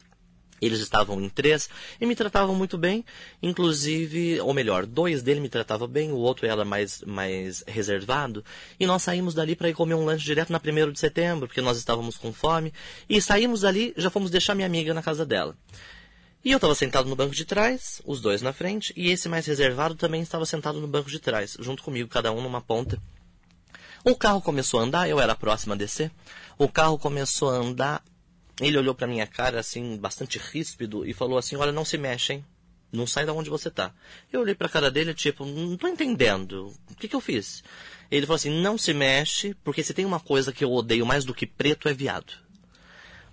Eles 0.62 0.78
estavam 0.78 1.20
em 1.20 1.28
três 1.28 1.68
e 2.00 2.06
me 2.06 2.14
tratavam 2.14 2.54
muito 2.54 2.78
bem, 2.78 3.04
inclusive, 3.42 4.40
ou 4.40 4.54
melhor, 4.54 4.86
dois 4.86 5.20
dele 5.20 5.40
me 5.40 5.48
tratavam 5.48 5.88
bem, 5.88 6.12
o 6.12 6.18
outro 6.18 6.46
era 6.46 6.64
mais, 6.64 7.02
mais 7.02 7.64
reservado. 7.66 8.44
E 8.78 8.86
nós 8.86 9.02
saímos 9.02 9.34
dali 9.34 9.56
para 9.56 9.68
ir 9.68 9.74
comer 9.74 9.94
um 9.94 10.04
lanche 10.04 10.24
direto 10.24 10.52
na 10.52 10.60
1 10.64 10.92
de 10.92 11.00
setembro, 11.00 11.48
porque 11.48 11.60
nós 11.60 11.78
estávamos 11.78 12.16
com 12.16 12.32
fome. 12.32 12.72
E 13.08 13.20
saímos 13.20 13.62
dali, 13.62 13.92
já 13.96 14.08
fomos 14.08 14.30
deixar 14.30 14.54
minha 14.54 14.66
amiga 14.66 14.94
na 14.94 15.02
casa 15.02 15.26
dela. 15.26 15.56
E 16.44 16.52
eu 16.52 16.56
estava 16.56 16.76
sentado 16.76 17.08
no 17.08 17.16
banco 17.16 17.34
de 17.34 17.44
trás, 17.44 18.00
os 18.04 18.20
dois 18.20 18.40
na 18.40 18.52
frente, 18.52 18.92
e 18.96 19.10
esse 19.10 19.28
mais 19.28 19.46
reservado 19.46 19.96
também 19.96 20.22
estava 20.22 20.46
sentado 20.46 20.80
no 20.80 20.86
banco 20.86 21.10
de 21.10 21.18
trás, 21.18 21.56
junto 21.58 21.82
comigo, 21.82 22.08
cada 22.08 22.30
um 22.30 22.40
numa 22.40 22.60
ponta. 22.60 23.00
O 24.04 24.16
carro 24.16 24.40
começou 24.40 24.80
a 24.80 24.82
andar, 24.82 25.08
eu 25.08 25.20
era 25.20 25.34
próximo 25.34 25.74
a 25.74 25.76
descer. 25.76 26.10
O 26.58 26.68
carro 26.68 26.98
começou 26.98 27.50
a 27.50 27.54
andar 27.54 28.02
ele 28.60 28.78
olhou 28.78 28.94
para 28.94 29.06
minha 29.06 29.26
cara, 29.26 29.60
assim, 29.60 29.96
bastante 29.96 30.38
ríspido, 30.38 31.06
e 31.06 31.12
falou 31.12 31.38
assim: 31.38 31.56
Olha, 31.56 31.72
não 31.72 31.84
se 31.84 31.96
mexe, 31.96 32.34
hein? 32.34 32.44
Não 32.92 33.06
sai 33.06 33.24
da 33.24 33.32
onde 33.32 33.48
você 33.48 33.70
tá. 33.70 33.92
Eu 34.30 34.40
olhei 34.42 34.54
pra 34.54 34.68
cara 34.68 34.90
dele, 34.90 35.14
tipo, 35.14 35.46
não 35.46 35.76
tô 35.78 35.88
entendendo. 35.88 36.74
O 36.90 36.94
que 36.94 37.08
que 37.08 37.16
eu 37.16 37.20
fiz? 37.20 37.64
Ele 38.10 38.26
falou 38.26 38.36
assim: 38.36 38.50
Não 38.62 38.76
se 38.76 38.92
mexe, 38.92 39.54
porque 39.64 39.82
se 39.82 39.94
tem 39.94 40.04
uma 40.04 40.20
coisa 40.20 40.52
que 40.52 40.62
eu 40.62 40.70
odeio 40.70 41.06
mais 41.06 41.24
do 41.24 41.34
que 41.34 41.46
preto 41.46 41.88
é 41.88 41.94
viado. 41.94 42.34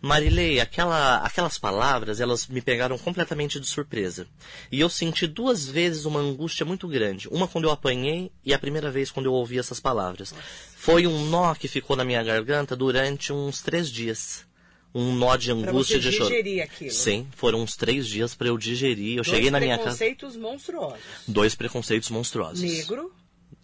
Marilei, 0.02 0.60
aquela, 0.60 1.18
aquelas 1.18 1.58
palavras, 1.58 2.22
elas 2.22 2.48
me 2.48 2.62
pegaram 2.62 2.98
completamente 2.98 3.60
de 3.60 3.68
surpresa. 3.68 4.28
E 4.72 4.80
eu 4.80 4.90
senti 4.90 5.28
duas 5.28 5.68
vezes 5.68 6.06
uma 6.06 6.20
angústia 6.20 6.66
muito 6.66 6.88
grande. 6.88 7.28
Uma 7.30 7.48
quando 7.48 7.66
eu 7.66 7.72
apanhei 7.72 8.32
e 8.46 8.54
a 8.54 8.60
primeira 8.60 8.90
vez 8.90 9.12
quando 9.12 9.26
eu 9.26 9.34
ouvi 9.34 9.60
essas 9.60 9.80
palavras. 9.80 10.34
Foi 10.76 11.06
um 11.06 11.26
nó 11.26 11.54
que 11.54 11.68
ficou 11.68 11.98
na 11.98 12.06
minha 12.06 12.24
garganta 12.24 12.76
durante 12.76 13.34
uns 13.34 13.62
três 13.62 13.90
dias 13.92 14.48
um 14.94 15.14
nó 15.14 15.38
de 15.38 15.52
angústia 15.52 16.00
de 16.00 16.12
choro. 16.12 16.34
aquilo. 16.64 16.92
Sim, 16.92 17.28
foram 17.36 17.62
uns 17.62 17.76
três 17.76 18.08
dias 18.08 18.34
para 18.34 18.48
eu 18.48 18.58
digerir. 18.58 19.18
Eu 19.18 19.24
Dois 19.24 19.28
cheguei 19.28 19.52
na 19.52 19.60
minha 19.60 19.78
casa. 19.78 19.90
Dois 19.90 19.98
preconceitos 19.98 20.36
monstruosos. 20.36 21.00
Dois 21.28 21.56
preconceitos 21.56 22.10
monstruosos. 22.10 22.62
Negro. 22.62 23.14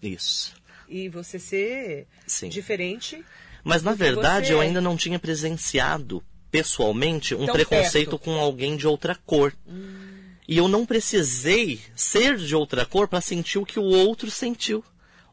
Isso. 0.01 0.53
E 0.87 1.09
você 1.09 1.39
ser 1.39 2.07
Sim. 2.27 2.49
diferente. 2.49 3.23
Mas 3.65 3.81
na 3.81 3.93
verdade 3.93 4.51
eu 4.51 4.61
é. 4.61 4.65
ainda 4.65 4.79
não 4.79 4.95
tinha 4.95 5.17
presenciado 5.17 6.23
pessoalmente 6.51 7.33
um 7.33 7.47
Tão 7.47 7.55
preconceito 7.55 8.11
perto. 8.11 8.23
com 8.23 8.35
alguém 8.35 8.77
de 8.77 8.87
outra 8.87 9.15
cor. 9.25 9.51
Hum. 9.67 10.13
E 10.47 10.55
eu 10.55 10.67
não 10.67 10.85
precisei 10.85 11.81
ser 11.95 12.37
de 12.37 12.55
outra 12.55 12.85
cor 12.85 13.07
para 13.07 13.19
sentir 13.19 13.57
o 13.57 13.65
que 13.65 13.79
o 13.79 13.83
outro 13.83 14.29
sentiu 14.29 14.83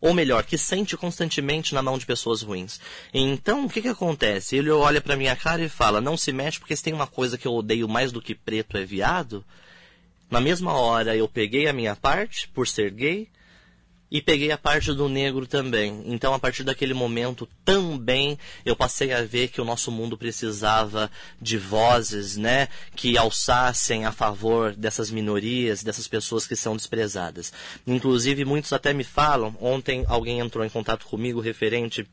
ou 0.01 0.13
melhor, 0.13 0.45
que 0.45 0.59
sente 0.59 0.97
constantemente 0.97 1.75
na 1.75 1.81
mão 1.81 1.97
de 1.97 2.05
pessoas 2.05 2.43
ruins. 2.43 2.81
Então, 3.15 3.67
o 3.67 3.71
que, 3.71 3.81
que 3.81 3.89
acontece? 3.89 4.57
Ele 4.57 4.69
olha 4.71 5.01
para 5.01 5.17
minha 5.17 5.37
cara 5.37 5.63
e 5.63 5.69
fala: 5.69 6.01
Não 6.01 6.17
se 6.17 6.33
mexe 6.33 6.59
porque 6.59 6.75
se 6.75 6.83
tem 6.83 6.93
uma 6.93 7.07
coisa 7.07 7.39
que 7.39 7.47
eu 7.47 7.53
odeio 7.53 7.89
mais 7.89 8.11
do 8.11 8.21
que 8.21 8.35
preto 8.35 8.77
é 8.77 8.85
viado. 8.85 9.45
Na 10.29 10.41
mesma 10.41 10.73
hora, 10.73 11.15
eu 11.15 11.29
peguei 11.29 11.69
a 11.69 11.73
minha 11.73 11.95
parte, 11.95 12.49
por 12.49 12.67
ser 12.67 12.91
gay, 12.91 13.29
e 14.13 14.21
peguei 14.21 14.53
a 14.53 14.59
parte 14.59 14.93
do 14.93 15.09
negro 15.09 15.47
também. 15.47 16.03
Então, 16.05 16.35
a 16.35 16.39
partir 16.39 16.63
daquele 16.63 16.93
momento 16.93 17.49
também 17.65 18.39
eu 18.63 18.77
passei 18.77 19.11
a 19.11 19.23
ver 19.23 19.49
que 19.49 19.59
o 19.59 19.65
nosso 19.65 19.91
mundo 19.91 20.19
precisava 20.19 21.11
de 21.41 21.57
vozes, 21.57 22.37
né, 22.37 22.69
que 22.95 23.17
alçassem 23.17 24.05
a 24.05 24.13
favor 24.13 24.77
dessas 24.77 25.11
minorias, 25.11 25.83
dessas 25.83 26.07
pessoas 26.07 26.47
que 26.47 26.55
são 26.55 26.77
desprezadas. 26.77 27.55
Inclusive, 27.87 28.45
muitos 28.45 28.75
até 28.75 28.93
me 28.93 29.03
falam, 29.03 29.57
ontem 29.59 30.05
alguém 30.07 30.41
entrou 30.41 30.63
em 30.63 30.69
contato 30.69 31.07
comigo 31.07 31.41
referente 31.41 32.07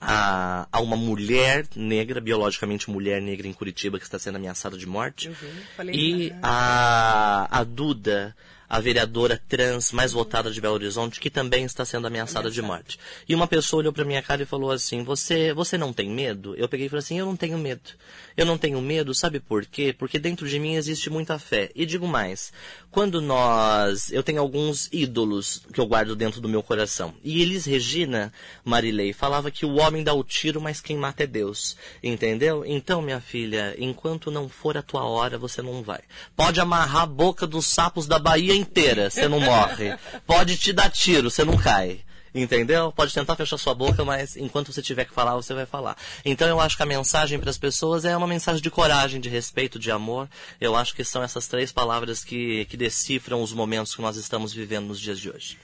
a, 0.00 0.66
a, 0.72 0.80
uma 0.80 0.96
mulher 0.96 1.66
negra, 1.76 2.18
biologicamente 2.18 2.90
mulher 2.90 3.20
negra 3.20 3.46
em 3.46 3.52
Curitiba, 3.52 3.98
que 3.98 4.04
está 4.04 4.18
sendo 4.18 4.36
ameaçada 4.36 4.78
de 4.78 4.86
morte. 4.86 5.28
Uhum, 5.28 5.90
e 5.92 6.32
a, 6.42 7.46
a 7.50 7.62
Duda, 7.62 8.34
a 8.68 8.80
vereadora 8.80 9.40
trans 9.48 9.92
mais 9.92 10.12
votada 10.12 10.50
de 10.50 10.60
Belo 10.60 10.74
Horizonte, 10.74 11.20
que 11.20 11.30
também 11.30 11.64
está 11.64 11.84
sendo 11.84 12.06
ameaçada 12.06 12.50
de 12.50 12.60
morte. 12.60 12.98
E 13.28 13.34
uma 13.34 13.46
pessoa 13.46 13.80
olhou 13.80 13.92
para 13.92 14.04
minha 14.04 14.22
cara 14.22 14.42
e 14.42 14.46
falou 14.46 14.70
assim: 14.70 15.02
"Você, 15.04 15.52
você 15.52 15.78
não 15.78 15.92
tem 15.92 16.10
medo?" 16.10 16.54
Eu 16.56 16.68
peguei 16.68 16.86
e 16.86 16.88
falei 16.88 17.00
assim: 17.00 17.18
"Eu 17.18 17.26
não 17.26 17.36
tenho 17.36 17.58
medo. 17.58 17.90
Eu 18.36 18.44
não 18.44 18.58
tenho 18.58 18.80
medo, 18.82 19.14
sabe 19.14 19.40
por 19.40 19.64
quê? 19.64 19.94
Porque 19.96 20.18
dentro 20.18 20.46
de 20.46 20.58
mim 20.58 20.74
existe 20.74 21.08
muita 21.08 21.38
fé. 21.38 21.70
E 21.74 21.86
digo 21.86 22.06
mais, 22.06 22.52
quando 22.96 23.20
nós, 23.20 24.10
eu 24.10 24.22
tenho 24.22 24.40
alguns 24.40 24.88
ídolos 24.90 25.60
que 25.70 25.78
eu 25.78 25.84
guardo 25.84 26.16
dentro 26.16 26.40
do 26.40 26.48
meu 26.48 26.62
coração. 26.62 27.12
E 27.22 27.42
Elis 27.42 27.66
Regina 27.66 28.32
Marilei 28.64 29.12
falava 29.12 29.50
que 29.50 29.66
o 29.66 29.74
homem 29.74 30.02
dá 30.02 30.14
o 30.14 30.24
tiro, 30.24 30.62
mas 30.62 30.80
quem 30.80 30.96
mata 30.96 31.24
é 31.24 31.26
Deus. 31.26 31.76
Entendeu? 32.02 32.64
Então, 32.64 33.02
minha 33.02 33.20
filha, 33.20 33.76
enquanto 33.78 34.30
não 34.30 34.48
for 34.48 34.78
a 34.78 34.82
tua 34.82 35.04
hora, 35.04 35.36
você 35.36 35.60
não 35.60 35.82
vai. 35.82 36.00
Pode 36.34 36.58
amarrar 36.58 37.02
a 37.02 37.06
boca 37.06 37.46
dos 37.46 37.66
sapos 37.66 38.06
da 38.06 38.18
Bahia 38.18 38.54
inteira, 38.54 39.10
você 39.10 39.28
não 39.28 39.40
morre. 39.40 39.94
Pode 40.26 40.56
te 40.56 40.72
dar 40.72 40.88
tiro, 40.88 41.30
você 41.30 41.44
não 41.44 41.58
cai. 41.58 42.00
Entendeu? 42.36 42.92
Pode 42.92 43.14
tentar 43.14 43.34
fechar 43.34 43.56
sua 43.56 43.74
boca, 43.74 44.04
mas 44.04 44.36
enquanto 44.36 44.70
você 44.70 44.82
tiver 44.82 45.06
que 45.06 45.14
falar, 45.14 45.34
você 45.34 45.54
vai 45.54 45.64
falar. 45.64 45.96
Então 46.22 46.46
eu 46.46 46.60
acho 46.60 46.76
que 46.76 46.82
a 46.82 46.86
mensagem 46.86 47.38
para 47.38 47.48
as 47.48 47.56
pessoas 47.56 48.04
é 48.04 48.14
uma 48.14 48.26
mensagem 48.26 48.62
de 48.62 48.70
coragem, 48.70 49.20
de 49.20 49.30
respeito, 49.30 49.78
de 49.78 49.90
amor. 49.90 50.28
Eu 50.60 50.76
acho 50.76 50.94
que 50.94 51.02
são 51.02 51.22
essas 51.22 51.48
três 51.48 51.72
palavras 51.72 52.22
que, 52.22 52.66
que 52.66 52.76
decifram 52.76 53.42
os 53.42 53.54
momentos 53.54 53.94
que 53.94 54.02
nós 54.02 54.16
estamos 54.16 54.52
vivendo 54.52 54.86
nos 54.86 55.00
dias 55.00 55.18
de 55.18 55.30
hoje. 55.30 55.58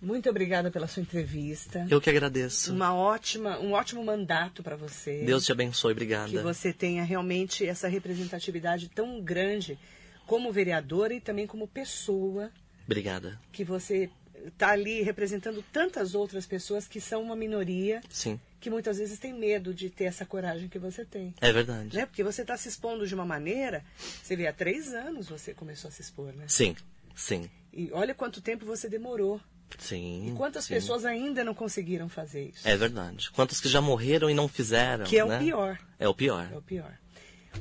Muito 0.00 0.28
obrigada 0.28 0.70
pela 0.70 0.86
sua 0.86 1.00
entrevista. 1.02 1.86
Eu 1.90 2.00
que 2.00 2.08
agradeço. 2.08 2.72
Uma 2.72 2.94
ótima, 2.94 3.58
um 3.58 3.72
ótimo 3.72 4.04
mandato 4.04 4.62
para 4.62 4.76
você. 4.76 5.24
Deus 5.24 5.44
te 5.44 5.50
abençoe, 5.50 5.92
obrigada. 5.92 6.28
Que 6.28 6.38
você 6.38 6.72
tenha 6.72 7.02
realmente 7.02 7.66
essa 7.66 7.88
representatividade 7.88 8.88
tão 8.88 9.20
grande 9.20 9.78
como 10.26 10.52
vereadora 10.52 11.14
e 11.14 11.20
também 11.20 11.46
como 11.46 11.66
pessoa. 11.66 12.50
Obrigada. 12.86 13.40
Que 13.50 13.64
você 13.64 14.08
está 14.46 14.70
ali 14.70 15.02
representando 15.02 15.64
tantas 15.72 16.14
outras 16.14 16.46
pessoas 16.46 16.86
que 16.86 17.00
são 17.00 17.22
uma 17.22 17.36
minoria. 17.36 18.00
Sim. 18.10 18.40
Que 18.60 18.70
muitas 18.70 18.98
vezes 18.98 19.18
tem 19.18 19.32
medo 19.32 19.72
de 19.72 19.88
ter 19.88 20.04
essa 20.04 20.26
coragem 20.26 20.68
que 20.68 20.78
você 20.78 21.04
tem. 21.04 21.34
É 21.40 21.52
verdade. 21.52 21.96
Né? 21.96 22.06
Porque 22.06 22.24
você 22.24 22.42
está 22.42 22.56
se 22.56 22.68
expondo 22.68 23.06
de 23.06 23.14
uma 23.14 23.24
maneira. 23.24 23.84
Você 24.22 24.34
vê, 24.34 24.46
há 24.46 24.52
três 24.52 24.92
anos 24.92 25.28
você 25.28 25.54
começou 25.54 25.88
a 25.88 25.92
se 25.92 26.02
expor, 26.02 26.32
né? 26.32 26.44
Sim, 26.48 26.74
sim. 27.14 27.48
E 27.72 27.90
olha 27.92 28.14
quanto 28.14 28.40
tempo 28.40 28.66
você 28.66 28.88
demorou. 28.88 29.40
Sim. 29.78 30.30
E 30.30 30.36
quantas 30.36 30.64
sim. 30.64 30.74
pessoas 30.74 31.04
ainda 31.04 31.44
não 31.44 31.54
conseguiram 31.54 32.08
fazer 32.08 32.48
isso? 32.48 32.66
É 32.66 32.76
verdade. 32.76 33.30
Quantas 33.30 33.60
que 33.60 33.68
já 33.68 33.80
morreram 33.80 34.30
e 34.30 34.34
não 34.34 34.48
fizeram. 34.48 35.04
Que 35.04 35.18
é 35.18 35.24
né? 35.24 35.36
o 35.36 35.40
pior. 35.40 35.78
É 35.98 36.08
o 36.08 36.14
pior. 36.14 36.48
É 36.52 36.56
o 36.56 36.62
pior. 36.62 36.98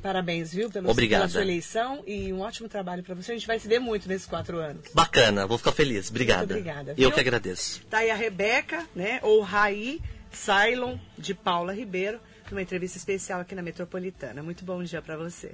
Parabéns, 0.02 0.54
viu, 0.54 0.70
pelo, 0.70 0.90
Obrigada. 0.90 1.24
pela 1.24 1.32
sua 1.32 1.42
eleição 1.42 2.04
e 2.06 2.32
um 2.32 2.42
ótimo 2.42 2.70
trabalho 2.70 3.04
para 3.04 3.16
você. 3.16 3.32
A 3.32 3.36
gente 3.36 3.48
vai 3.48 3.60
se 3.60 3.68
ver 3.68 3.80
muito 3.80 4.08
nesses 4.08 4.28
quatro 4.28 4.58
anos. 4.58 4.84
Bacana, 4.94 5.48
vou 5.48 5.58
ficar 5.58 5.72
feliz. 5.72 6.10
Obrigada. 6.10 6.54
Muito 6.54 6.68
obrigada. 6.68 6.96
Eu 6.98 7.12
que 7.12 7.20
agradeço. 7.20 7.82
Tá 7.90 8.00
aí 8.00 8.12
a 8.12 8.16
Rebeca, 8.16 8.86
né, 8.96 9.20
ou 9.24 9.42
Raí 9.42 10.00
Cylon, 10.32 10.98
de 11.18 11.34
Paula 11.34 11.74
Ribeiro, 11.74 12.20
numa 12.52 12.62
entrevista 12.62 12.98
especial 12.98 13.42
aqui 13.42 13.56
na 13.56 13.62
Metropolitana. 13.62 14.44
Muito 14.44 14.64
bom 14.64 14.84
dia 14.84 15.02
para 15.02 15.18
você. 15.18 15.54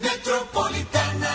Metropolitana. 0.00 1.28